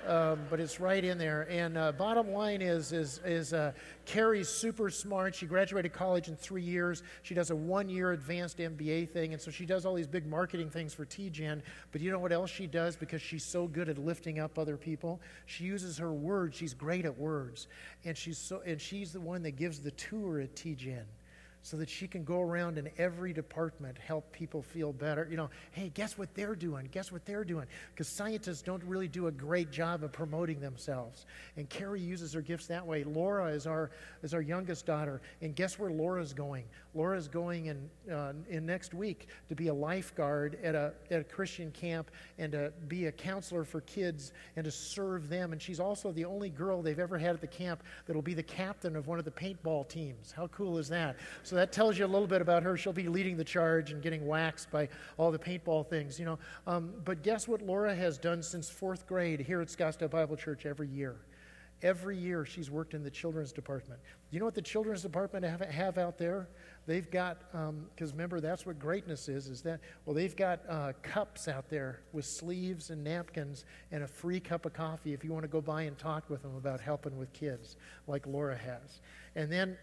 Um, 0.06 0.40
but 0.48 0.60
it's 0.60 0.80
right 0.80 1.04
in 1.04 1.18
there. 1.18 1.46
And 1.50 1.76
uh, 1.76 1.92
bottom 1.92 2.32
line 2.32 2.62
is, 2.62 2.92
is, 2.92 3.20
is 3.24 3.52
uh, 3.52 3.72
Carrie's 4.06 4.48
super 4.48 4.88
smart. 4.88 5.34
She 5.34 5.46
graduated 5.46 5.92
college 5.92 6.28
in 6.28 6.36
three 6.36 6.62
years. 6.62 7.02
She 7.22 7.34
does 7.34 7.50
a 7.50 7.56
one-year 7.56 8.12
advanced 8.12 8.58
MBA 8.58 9.10
thing, 9.10 9.32
and 9.32 9.40
so 9.40 9.50
she 9.50 9.66
does 9.66 9.84
all 9.84 9.94
these 9.94 10.06
big 10.06 10.26
marketing 10.26 10.70
things 10.70 10.94
for 10.94 11.04
TGen. 11.04 11.60
But 11.92 12.00
you 12.00 12.10
know 12.10 12.18
what 12.18 12.32
else 12.32 12.50
she 12.50 12.66
does? 12.66 12.96
Because 12.96 13.20
she's 13.20 13.44
so 13.44 13.66
good 13.66 13.88
at 13.88 13.98
lifting 13.98 14.38
up 14.38 14.58
other 14.58 14.76
people, 14.76 15.20
she 15.46 15.64
uses 15.64 15.98
her 15.98 16.12
words. 16.12 16.56
She's 16.56 16.74
great 16.74 17.04
at 17.04 17.16
words, 17.16 17.68
and 18.04 18.16
she's 18.16 18.38
so 18.38 18.62
and 18.66 18.80
she's 18.80 19.12
the 19.12 19.20
one 19.20 19.42
that 19.42 19.52
gives 19.52 19.80
the 19.80 19.90
tour 19.92 20.40
at 20.40 20.54
TGen 20.54 21.04
so 21.62 21.76
that 21.76 21.90
she 21.90 22.08
can 22.08 22.24
go 22.24 22.40
around 22.40 22.78
in 22.78 22.88
every 22.96 23.32
department, 23.32 23.98
help 23.98 24.32
people 24.32 24.62
feel 24.62 24.92
better. 24.92 25.26
You 25.30 25.36
know, 25.36 25.50
hey, 25.72 25.90
guess 25.92 26.16
what 26.16 26.34
they're 26.34 26.54
doing? 26.54 26.88
Guess 26.90 27.12
what 27.12 27.26
they're 27.26 27.44
doing? 27.44 27.66
Because 27.92 28.08
scientists 28.08 28.62
don't 28.62 28.82
really 28.84 29.08
do 29.08 29.26
a 29.26 29.30
great 29.30 29.70
job 29.70 30.02
of 30.02 30.12
promoting 30.12 30.60
themselves. 30.60 31.26
And 31.56 31.68
Carrie 31.68 32.00
uses 32.00 32.32
her 32.32 32.40
gifts 32.40 32.66
that 32.68 32.86
way. 32.86 33.04
Laura 33.04 33.48
is 33.48 33.66
our, 33.66 33.90
is 34.22 34.32
our 34.32 34.40
youngest 34.40 34.86
daughter. 34.86 35.20
And 35.42 35.54
guess 35.54 35.78
where 35.78 35.90
Laura's 35.90 36.32
going? 36.32 36.64
Laura's 36.94 37.28
going 37.28 37.66
in, 37.66 37.90
uh, 38.12 38.32
in 38.48 38.66
next 38.66 38.94
week 38.94 39.28
to 39.48 39.54
be 39.54 39.68
a 39.68 39.74
lifeguard 39.74 40.58
at 40.62 40.74
a, 40.74 40.92
at 41.10 41.20
a 41.20 41.24
Christian 41.24 41.70
camp 41.70 42.10
and 42.38 42.52
to 42.52 42.72
be 42.88 43.06
a 43.06 43.12
counselor 43.12 43.64
for 43.64 43.82
kids 43.82 44.32
and 44.56 44.64
to 44.64 44.70
serve 44.70 45.28
them. 45.28 45.52
And 45.52 45.60
she's 45.60 45.78
also 45.78 46.10
the 46.10 46.24
only 46.24 46.48
girl 46.48 46.82
they've 46.82 46.98
ever 46.98 47.18
had 47.18 47.34
at 47.34 47.40
the 47.40 47.46
camp 47.46 47.82
that'll 48.06 48.22
be 48.22 48.34
the 48.34 48.42
captain 48.42 48.96
of 48.96 49.06
one 49.06 49.18
of 49.18 49.24
the 49.24 49.30
paintball 49.30 49.88
teams. 49.88 50.32
How 50.32 50.46
cool 50.48 50.78
is 50.78 50.88
that? 50.88 51.16
That 51.56 51.72
tells 51.72 51.98
you 51.98 52.04
a 52.04 52.08
little 52.08 52.28
bit 52.28 52.42
about 52.42 52.62
her. 52.62 52.76
She'll 52.76 52.92
be 52.92 53.08
leading 53.08 53.36
the 53.36 53.44
charge 53.44 53.90
and 53.90 54.02
getting 54.02 54.26
waxed 54.26 54.70
by 54.70 54.88
all 55.16 55.30
the 55.30 55.38
paintball 55.38 55.88
things, 55.88 56.18
you 56.18 56.24
know. 56.24 56.38
Um, 56.66 56.94
but 57.04 57.22
guess 57.22 57.48
what 57.48 57.62
Laura 57.62 57.94
has 57.94 58.18
done 58.18 58.42
since 58.42 58.68
fourth 58.68 59.06
grade 59.06 59.40
here 59.40 59.60
at 59.60 59.68
Scottsdale 59.68 60.10
Bible 60.10 60.36
Church 60.36 60.66
every 60.66 60.88
year? 60.88 61.16
Every 61.82 62.16
year 62.16 62.44
she's 62.44 62.70
worked 62.70 62.92
in 62.92 63.02
the 63.02 63.10
children's 63.10 63.52
department. 63.52 64.00
You 64.30 64.38
know 64.38 64.44
what 64.44 64.54
the 64.54 64.60
children's 64.60 65.00
department 65.00 65.46
have, 65.46 65.60
have 65.62 65.96
out 65.96 66.18
there? 66.18 66.48
They've 66.86 67.10
got, 67.10 67.38
because 67.52 68.10
um, 68.10 68.12
remember, 68.12 68.40
that's 68.40 68.66
what 68.66 68.78
greatness 68.78 69.28
is, 69.28 69.48
is 69.48 69.62
that, 69.62 69.80
well, 70.04 70.14
they've 70.14 70.36
got 70.36 70.60
uh, 70.68 70.92
cups 71.02 71.48
out 71.48 71.70
there 71.70 72.00
with 72.12 72.26
sleeves 72.26 72.90
and 72.90 73.02
napkins 73.02 73.64
and 73.92 74.02
a 74.02 74.06
free 74.06 74.40
cup 74.40 74.66
of 74.66 74.74
coffee 74.74 75.14
if 75.14 75.24
you 75.24 75.32
want 75.32 75.44
to 75.44 75.48
go 75.48 75.62
by 75.62 75.82
and 75.82 75.96
talk 75.96 76.28
with 76.28 76.42
them 76.42 76.54
about 76.56 76.80
helping 76.80 77.16
with 77.16 77.32
kids, 77.32 77.76
like 78.06 78.26
Laura 78.26 78.56
has. 78.56 79.00
And 79.34 79.50
then, 79.50 79.78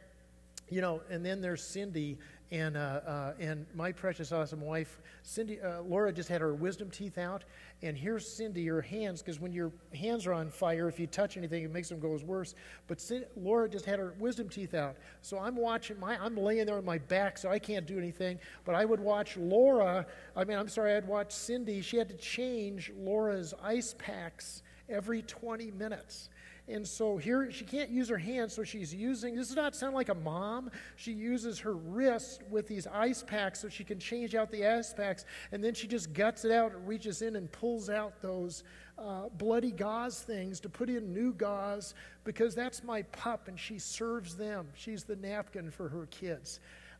you 0.69 0.81
know, 0.81 1.01
and 1.09 1.25
then 1.25 1.41
there's 1.41 1.63
Cindy 1.63 2.17
and, 2.49 2.77
uh, 2.77 3.01
uh, 3.05 3.33
and 3.39 3.65
my 3.75 3.91
precious, 3.91 4.31
awesome 4.31 4.61
wife, 4.61 5.01
Cindy, 5.21 5.59
uh, 5.59 5.81
Laura 5.81 6.13
just 6.13 6.29
had 6.29 6.39
her 6.39 6.53
wisdom 6.53 6.89
teeth 6.89 7.17
out. 7.17 7.43
And 7.81 7.97
here's 7.97 8.25
Cindy, 8.25 8.61
your 8.61 8.81
hands, 8.81 9.21
because 9.21 9.39
when 9.39 9.51
your 9.51 9.71
hands 9.93 10.25
are 10.25 10.33
on 10.33 10.49
fire, 10.49 10.87
if 10.87 10.97
you 10.97 11.07
touch 11.07 11.35
anything, 11.35 11.63
it 11.63 11.71
makes 11.71 11.89
them 11.89 11.99
go 11.99 12.17
worse. 12.25 12.55
But 12.87 13.01
Cindy, 13.01 13.27
Laura 13.35 13.67
just 13.69 13.83
had 13.83 13.99
her 13.99 14.13
wisdom 14.17 14.47
teeth 14.47 14.73
out. 14.73 14.95
So 15.21 15.37
I'm 15.37 15.57
watching, 15.57 15.99
my, 15.99 16.17
I'm 16.23 16.37
laying 16.37 16.65
there 16.65 16.77
on 16.77 16.85
my 16.85 16.99
back, 16.99 17.37
so 17.37 17.49
I 17.49 17.59
can't 17.59 17.85
do 17.85 17.97
anything. 17.97 18.39
But 18.63 18.75
I 18.75 18.85
would 18.85 19.01
watch 19.01 19.35
Laura, 19.35 20.05
I 20.35 20.45
mean, 20.45 20.57
I'm 20.57 20.69
sorry, 20.69 20.95
I'd 20.95 21.07
watch 21.07 21.33
Cindy. 21.33 21.81
She 21.81 21.97
had 21.97 22.07
to 22.07 22.15
change 22.15 22.93
Laura's 22.97 23.53
ice 23.61 23.93
packs 23.97 24.63
every 24.89 25.21
20 25.23 25.71
minutes. 25.71 26.29
And 26.69 26.85
so 26.85 27.15
here 27.15 27.49
she 27.49 27.63
can't 27.63 27.89
use 27.89 28.09
her 28.09 28.17
hands, 28.17 28.53
so 28.53 28.63
she's 28.63 28.93
using 28.93 29.35
this 29.35 29.47
does 29.47 29.55
not 29.55 29.75
sound 29.75 29.95
like 29.95 30.09
a 30.09 30.15
mom. 30.15 30.69
She 30.97 31.13
uses 31.13 31.59
her 31.59 31.73
wrist 31.73 32.41
with 32.49 32.67
these 32.67 32.87
ice 32.87 33.23
packs 33.23 33.61
so 33.61 33.69
she 33.69 33.85
can 33.85 33.99
change 33.99 34.35
out 34.35 34.51
the 34.51 34.65
ice 34.65 34.93
packs, 34.93 35.23
and 35.53 35.63
then 35.63 35.73
she 35.73 35.87
just 35.87 36.11
guts 36.11 36.43
it 36.43 36.51
out 36.51 36.73
and 36.73 36.85
reaches 36.87 37.21
in 37.21 37.37
and 37.37 37.49
pulls 37.51 37.89
out 37.89 38.21
those 38.21 38.63
uh, 38.97 39.29
bloody 39.37 39.71
gauze 39.71 40.21
things 40.21 40.59
to 40.59 40.69
put 40.69 40.89
in 40.89 41.13
new 41.13 41.31
gauze 41.33 41.93
because 42.25 42.53
that's 42.53 42.83
my 42.83 43.01
pup, 43.03 43.47
and 43.47 43.57
she 43.57 43.79
serves 43.79 44.35
them. 44.35 44.67
She's 44.73 45.05
the 45.05 45.15
napkin 45.15 45.71
for 45.71 45.87
her 45.87 46.07
kids. 46.07 46.59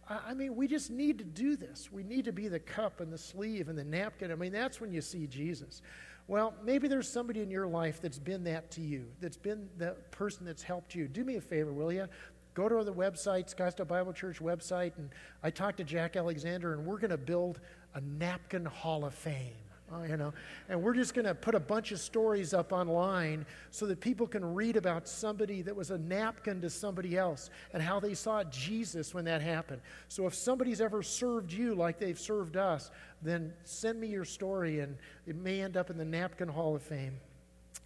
I 0.10 0.34
mean, 0.34 0.56
we 0.56 0.68
just 0.68 0.90
need 0.90 1.18
to 1.18 1.26
do 1.26 1.58
this. 1.58 1.92
We 1.92 2.02
need 2.02 2.24
to 2.26 2.32
be 2.32 2.48
the 2.48 2.60
cup 2.60 3.02
and 3.02 3.12
the 3.12 3.18
sleeve 3.18 3.68
and 3.68 3.78
the 3.78 3.84
napkin. 3.84 4.32
I 4.32 4.36
mean, 4.36 4.54
that's 4.54 4.80
when 4.80 4.94
you 4.94 5.02
see 5.02 5.28
Jesus. 5.28 5.82
Well, 6.28 6.54
maybe 6.64 6.90
there's 6.90 7.10
somebody 7.10 7.42
in 7.42 7.50
your 7.50 7.68
life 7.68 8.02
that's 8.02 8.20
been 8.20 8.44
that 8.46 8.70
to 8.72 8.82
you, 8.82 9.06
that's 9.22 9.38
been 9.38 9.70
the 9.78 9.96
person 10.12 10.46
that's 10.46 10.64
helped 10.64 10.94
you. 10.94 11.08
Do 11.08 11.24
me 11.24 11.38
a 11.38 11.42
favor, 11.42 11.72
will 11.72 11.92
you? 11.92 12.08
Go 12.54 12.68
to 12.68 12.84
the 12.84 12.94
website, 12.94 13.54
Scottsdale 13.56 13.88
Bible 13.88 14.12
Church 14.12 14.40
website, 14.40 14.98
and 14.98 15.10
I 15.44 15.52
talked 15.52 15.78
to 15.78 15.84
Jack 15.84 16.16
Alexander, 16.16 16.74
and 16.74 16.86
we're 16.86 16.98
going 16.98 17.12
to 17.12 17.18
build 17.18 17.62
a 17.94 18.02
napkin 18.02 18.66
hall 18.66 19.06
of 19.06 19.14
fame. 19.14 19.54
Uh, 19.90 20.04
you 20.04 20.18
know, 20.18 20.34
and 20.68 20.82
we're 20.82 20.94
just 20.94 21.14
going 21.14 21.26
to 21.26 21.34
put 21.34 21.56
a 21.56 21.60
bunch 21.60 21.94
of 21.94 22.00
stories 22.00 22.54
up 22.54 22.74
online 22.74 23.46
so 23.72 23.86
that 23.86 24.02
people 24.02 24.28
can 24.28 24.44
read 24.54 24.76
about 24.76 25.08
somebody 25.08 25.62
that 25.62 25.74
was 25.74 25.92
a 25.92 25.98
napkin 25.98 26.60
to 26.60 26.70
somebody 26.70 27.18
else 27.18 27.50
and 27.74 27.82
how 27.82 27.98
they 27.98 28.14
saw 28.14 28.44
Jesus 28.46 29.14
when 29.14 29.24
that 29.24 29.42
happened. 29.42 29.82
So 30.10 30.28
if 30.28 30.36
somebody's 30.36 30.82
ever 30.82 31.02
served 31.02 31.54
you 31.54 31.74
like 31.74 32.00
they've 32.00 32.20
served 32.20 32.58
us, 32.58 32.92
then 33.22 33.54
send 33.64 34.02
me 34.02 34.08
your 34.08 34.26
story 34.26 34.82
and 34.82 34.98
it 35.26 35.38
may 35.38 35.62
end 35.62 35.78
up 35.78 35.90
in 35.90 35.98
the 35.98 36.06
Napkin 36.06 36.50
Hall 36.50 36.76
of 36.76 36.82
Fame. 36.82 37.18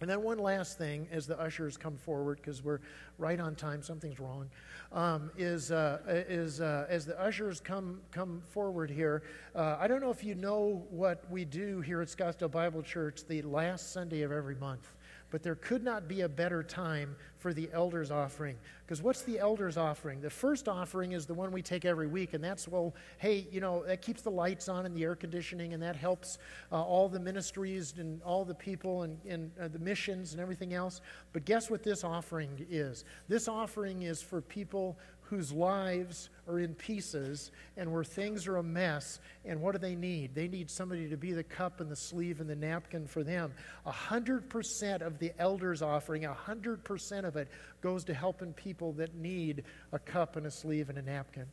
And 0.02 0.10
then 0.10 0.20
one 0.22 0.38
last 0.38 0.78
thing 0.78 1.06
as 1.12 1.28
the 1.28 1.38
ushers 1.40 1.76
come 1.76 1.96
forward, 1.96 2.38
because 2.38 2.62
we're 2.62 2.80
right 3.18 3.38
on 3.38 3.54
time, 3.54 3.82
something's 3.82 4.18
wrong, 4.18 4.50
um, 4.92 5.30
is, 5.38 5.70
uh, 5.70 5.98
is 6.08 6.60
uh, 6.60 6.86
as 6.88 7.06
the 7.06 7.18
ushers 7.20 7.60
come, 7.60 8.00
come 8.10 8.42
forward 8.50 8.90
here, 8.90 9.22
uh, 9.54 9.76
I 9.78 9.86
don't 9.86 10.00
know 10.00 10.10
if 10.10 10.24
you 10.24 10.34
know 10.34 10.84
what 10.90 11.24
we 11.30 11.44
do 11.44 11.80
here 11.80 12.02
at 12.02 12.08
Scottsdale 12.08 12.50
Bible 12.50 12.82
Church 12.82 13.24
the 13.28 13.42
last 13.42 13.92
Sunday 13.92 14.22
of 14.22 14.32
every 14.32 14.56
month 14.56 14.92
but 15.32 15.42
there 15.42 15.54
could 15.56 15.82
not 15.82 16.06
be 16.06 16.20
a 16.20 16.28
better 16.28 16.62
time 16.62 17.16
for 17.38 17.54
the 17.54 17.68
elders 17.72 18.10
offering. 18.10 18.56
Because 18.84 19.02
what's 19.02 19.22
the 19.22 19.38
elders 19.38 19.78
offering? 19.78 20.20
The 20.20 20.30
first 20.30 20.68
offering 20.68 21.12
is 21.12 21.24
the 21.24 21.32
one 21.32 21.50
we 21.50 21.62
take 21.62 21.86
every 21.86 22.06
week, 22.06 22.34
and 22.34 22.44
that's, 22.44 22.68
well, 22.68 22.94
hey, 23.16 23.48
you 23.50 23.60
know, 23.60 23.82
that 23.86 24.02
keeps 24.02 24.20
the 24.20 24.30
lights 24.30 24.68
on 24.68 24.84
and 24.84 24.94
the 24.94 25.02
air 25.02 25.16
conditioning, 25.16 25.72
and 25.72 25.82
that 25.82 25.96
helps 25.96 26.36
uh, 26.70 26.80
all 26.80 27.08
the 27.08 27.18
ministries 27.18 27.94
and 27.96 28.22
all 28.22 28.44
the 28.44 28.54
people 28.54 29.04
and, 29.04 29.18
and 29.26 29.50
uh, 29.58 29.68
the 29.68 29.78
missions 29.78 30.32
and 30.32 30.40
everything 30.40 30.74
else. 30.74 31.00
But 31.32 31.46
guess 31.46 31.70
what 31.70 31.82
this 31.82 32.04
offering 32.04 32.66
is? 32.70 33.06
This 33.26 33.48
offering 33.48 34.02
is 34.02 34.20
for 34.20 34.42
people 34.42 34.98
whose 35.32 35.50
lives 35.50 36.28
are 36.46 36.58
in 36.58 36.74
pieces 36.74 37.52
and 37.78 37.90
where 37.90 38.04
things 38.04 38.46
are 38.46 38.58
a 38.58 38.62
mess. 38.62 39.18
And 39.46 39.62
what 39.62 39.72
do 39.72 39.78
they 39.78 39.94
need? 39.94 40.34
They 40.34 40.46
need 40.46 40.70
somebody 40.70 41.08
to 41.08 41.16
be 41.16 41.32
the 41.32 41.42
cup 41.42 41.80
and 41.80 41.90
the 41.90 41.96
sleeve 41.96 42.42
and 42.42 42.50
the 42.50 42.54
napkin 42.54 43.06
for 43.06 43.24
them. 43.24 43.54
A 43.86 43.90
hundred 43.90 44.50
percent 44.50 45.00
of 45.00 45.18
the 45.18 45.32
elders' 45.38 45.80
offering, 45.80 46.26
a 46.26 46.34
hundred 46.34 46.84
percent 46.84 47.24
of 47.24 47.36
it 47.36 47.48
goes 47.80 48.04
to 48.04 48.12
helping 48.12 48.52
people 48.52 48.92
that 48.92 49.14
need 49.14 49.64
a 49.92 49.98
cup 49.98 50.36
and 50.36 50.44
a 50.44 50.50
sleeve 50.50 50.90
and 50.90 50.98
a 50.98 51.02
napkin. 51.02 51.46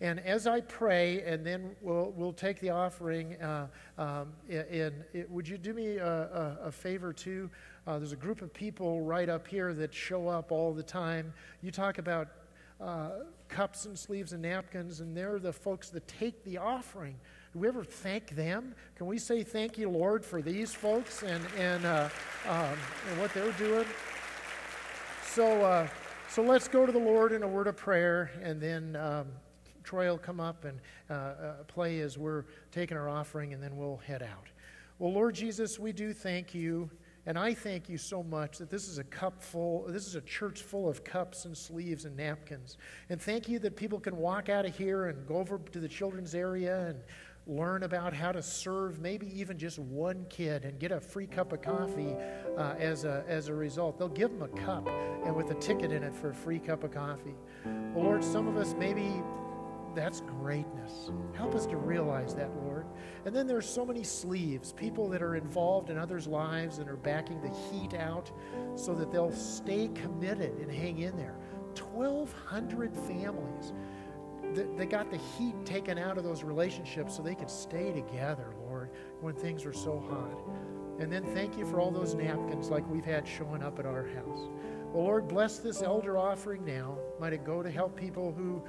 And 0.00 0.18
as 0.18 0.48
I 0.48 0.62
pray, 0.62 1.22
and 1.22 1.46
then 1.46 1.76
we'll, 1.80 2.12
we'll 2.16 2.32
take 2.32 2.58
the 2.58 2.70
offering, 2.70 3.40
uh, 3.40 3.68
um, 3.96 4.32
in, 4.48 5.04
would 5.28 5.46
you 5.46 5.56
do 5.56 5.72
me 5.72 5.98
a, 5.98 6.04
a, 6.04 6.58
a 6.64 6.72
favor 6.72 7.12
too? 7.12 7.48
Uh, 7.86 7.98
there's 7.98 8.12
a 8.12 8.16
group 8.16 8.42
of 8.42 8.52
people 8.52 9.02
right 9.02 9.28
up 9.28 9.46
here 9.46 9.72
that 9.74 9.94
show 9.94 10.26
up 10.26 10.50
all 10.50 10.72
the 10.72 10.82
time. 10.82 11.32
You 11.62 11.70
talk 11.70 11.98
about 11.98 12.28
uh, 12.80 13.10
cups 13.48 13.84
and 13.84 13.98
sleeves 13.98 14.32
and 14.32 14.42
napkins, 14.42 15.00
and 15.00 15.16
they're 15.16 15.38
the 15.38 15.52
folks 15.52 15.90
that 15.90 16.06
take 16.08 16.44
the 16.44 16.58
offering. 16.58 17.16
Do 17.52 17.58
we 17.58 17.68
ever 17.68 17.84
thank 17.84 18.30
them? 18.30 18.74
Can 18.96 19.06
we 19.06 19.18
say 19.18 19.42
thank 19.42 19.76
you, 19.76 19.90
Lord, 19.90 20.24
for 20.24 20.40
these 20.40 20.72
folks 20.72 21.22
and, 21.22 21.44
and, 21.58 21.84
uh, 21.84 22.08
um, 22.48 22.78
and 23.10 23.20
what 23.20 23.34
they're 23.34 23.52
doing? 23.52 23.86
So, 25.24 25.62
uh, 25.64 25.88
so 26.28 26.42
let's 26.42 26.68
go 26.68 26.86
to 26.86 26.92
the 26.92 26.98
Lord 26.98 27.32
in 27.32 27.42
a 27.42 27.48
word 27.48 27.66
of 27.66 27.76
prayer, 27.76 28.30
and 28.42 28.60
then 28.60 28.96
um, 28.96 29.26
Troy 29.82 30.08
will 30.08 30.18
come 30.18 30.38
up 30.38 30.64
and 30.64 30.78
uh, 31.10 31.14
uh, 31.14 31.52
play 31.66 32.00
as 32.00 32.16
we're 32.16 32.44
taking 32.70 32.96
our 32.96 33.08
offering, 33.08 33.52
and 33.52 33.62
then 33.62 33.76
we'll 33.76 34.00
head 34.06 34.22
out. 34.22 34.48
Well, 35.00 35.12
Lord 35.12 35.34
Jesus, 35.34 35.78
we 35.78 35.92
do 35.92 36.12
thank 36.12 36.54
you. 36.54 36.90
And 37.26 37.38
I 37.38 37.54
thank 37.54 37.88
you 37.88 37.98
so 37.98 38.22
much 38.22 38.58
that 38.58 38.70
this 38.70 38.88
is 38.88 38.98
a 38.98 39.04
cup 39.04 39.42
full, 39.42 39.86
this 39.88 40.06
is 40.06 40.14
a 40.14 40.20
church 40.22 40.62
full 40.62 40.88
of 40.88 41.04
cups 41.04 41.44
and 41.44 41.56
sleeves 41.56 42.04
and 42.04 42.16
napkins. 42.16 42.78
And 43.08 43.20
thank 43.20 43.48
you 43.48 43.58
that 43.60 43.76
people 43.76 44.00
can 44.00 44.16
walk 44.16 44.48
out 44.48 44.64
of 44.64 44.76
here 44.76 45.06
and 45.06 45.26
go 45.26 45.36
over 45.36 45.58
to 45.58 45.80
the 45.80 45.88
children's 45.88 46.34
area 46.34 46.86
and 46.86 47.00
learn 47.46 47.82
about 47.82 48.12
how 48.14 48.32
to 48.32 48.42
serve 48.42 49.00
maybe 49.00 49.26
even 49.38 49.58
just 49.58 49.78
one 49.78 50.24
kid 50.30 50.64
and 50.64 50.78
get 50.78 50.92
a 50.92 51.00
free 51.00 51.26
cup 51.26 51.52
of 51.52 51.60
coffee 51.60 52.14
uh, 52.56 52.74
as, 52.78 53.04
a, 53.04 53.24
as 53.26 53.48
a 53.48 53.54
result. 53.54 53.98
They'll 53.98 54.08
give 54.08 54.30
them 54.30 54.42
a 54.42 54.60
cup 54.60 54.88
and 55.24 55.34
with 55.34 55.50
a 55.50 55.54
ticket 55.54 55.90
in 55.90 56.02
it 56.02 56.14
for 56.14 56.30
a 56.30 56.34
free 56.34 56.58
cup 56.58 56.84
of 56.84 56.92
coffee. 56.92 57.34
Well, 57.94 58.04
Lord, 58.04 58.24
some 58.24 58.46
of 58.46 58.56
us 58.56 58.74
maybe 58.78 59.22
that's 59.94 60.20
greatness. 60.20 61.10
Help 61.34 61.54
us 61.54 61.66
to 61.66 61.76
realize 61.76 62.34
that, 62.34 62.54
Lord. 62.62 62.86
And 63.24 63.34
then 63.34 63.46
there's 63.46 63.68
so 63.68 63.84
many 63.84 64.02
sleeves, 64.02 64.72
people 64.72 65.08
that 65.10 65.22
are 65.22 65.36
involved 65.36 65.90
in 65.90 65.98
others' 65.98 66.26
lives 66.26 66.78
and 66.78 66.88
are 66.88 66.96
backing 66.96 67.40
the 67.40 67.50
heat 67.70 67.94
out 67.94 68.30
so 68.74 68.94
that 68.94 69.10
they'll 69.10 69.32
stay 69.32 69.88
committed 69.94 70.52
and 70.58 70.70
hang 70.70 70.98
in 70.98 71.16
there. 71.16 71.36
1,200 71.92 72.94
families 72.94 73.72
that, 74.54 74.76
that 74.76 74.90
got 74.90 75.10
the 75.10 75.18
heat 75.38 75.54
taken 75.64 75.98
out 75.98 76.18
of 76.18 76.24
those 76.24 76.42
relationships 76.42 77.16
so 77.16 77.22
they 77.22 77.34
could 77.34 77.50
stay 77.50 77.92
together, 77.92 78.54
Lord, 78.66 78.90
when 79.20 79.34
things 79.34 79.64
are 79.64 79.72
so 79.72 80.02
hot. 80.10 80.38
And 81.00 81.10
then 81.10 81.24
thank 81.34 81.56
you 81.56 81.64
for 81.64 81.80
all 81.80 81.90
those 81.90 82.14
napkins 82.14 82.68
like 82.68 82.88
we've 82.88 83.04
had 83.04 83.26
showing 83.26 83.62
up 83.62 83.78
at 83.78 83.86
our 83.86 84.06
house. 84.08 84.48
Well, 84.92 85.04
Lord, 85.04 85.28
bless 85.28 85.58
this 85.58 85.82
elder 85.82 86.18
offering 86.18 86.64
now. 86.64 86.98
Might 87.20 87.32
it 87.32 87.44
go 87.44 87.62
to 87.62 87.70
help 87.70 87.96
people 87.96 88.32
who 88.32 88.62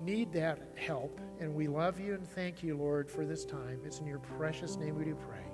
need 0.00 0.32
that 0.32 0.60
help. 0.76 1.20
And 1.40 1.54
we 1.54 1.68
love 1.68 2.00
you 2.00 2.14
and 2.14 2.26
thank 2.26 2.62
you, 2.62 2.76
Lord, 2.76 3.10
for 3.10 3.24
this 3.24 3.44
time. 3.44 3.80
It's 3.84 4.00
in 4.00 4.06
your 4.06 4.20
precious 4.20 4.76
name 4.76 4.96
we 4.96 5.04
do 5.04 5.14
pray. 5.14 5.47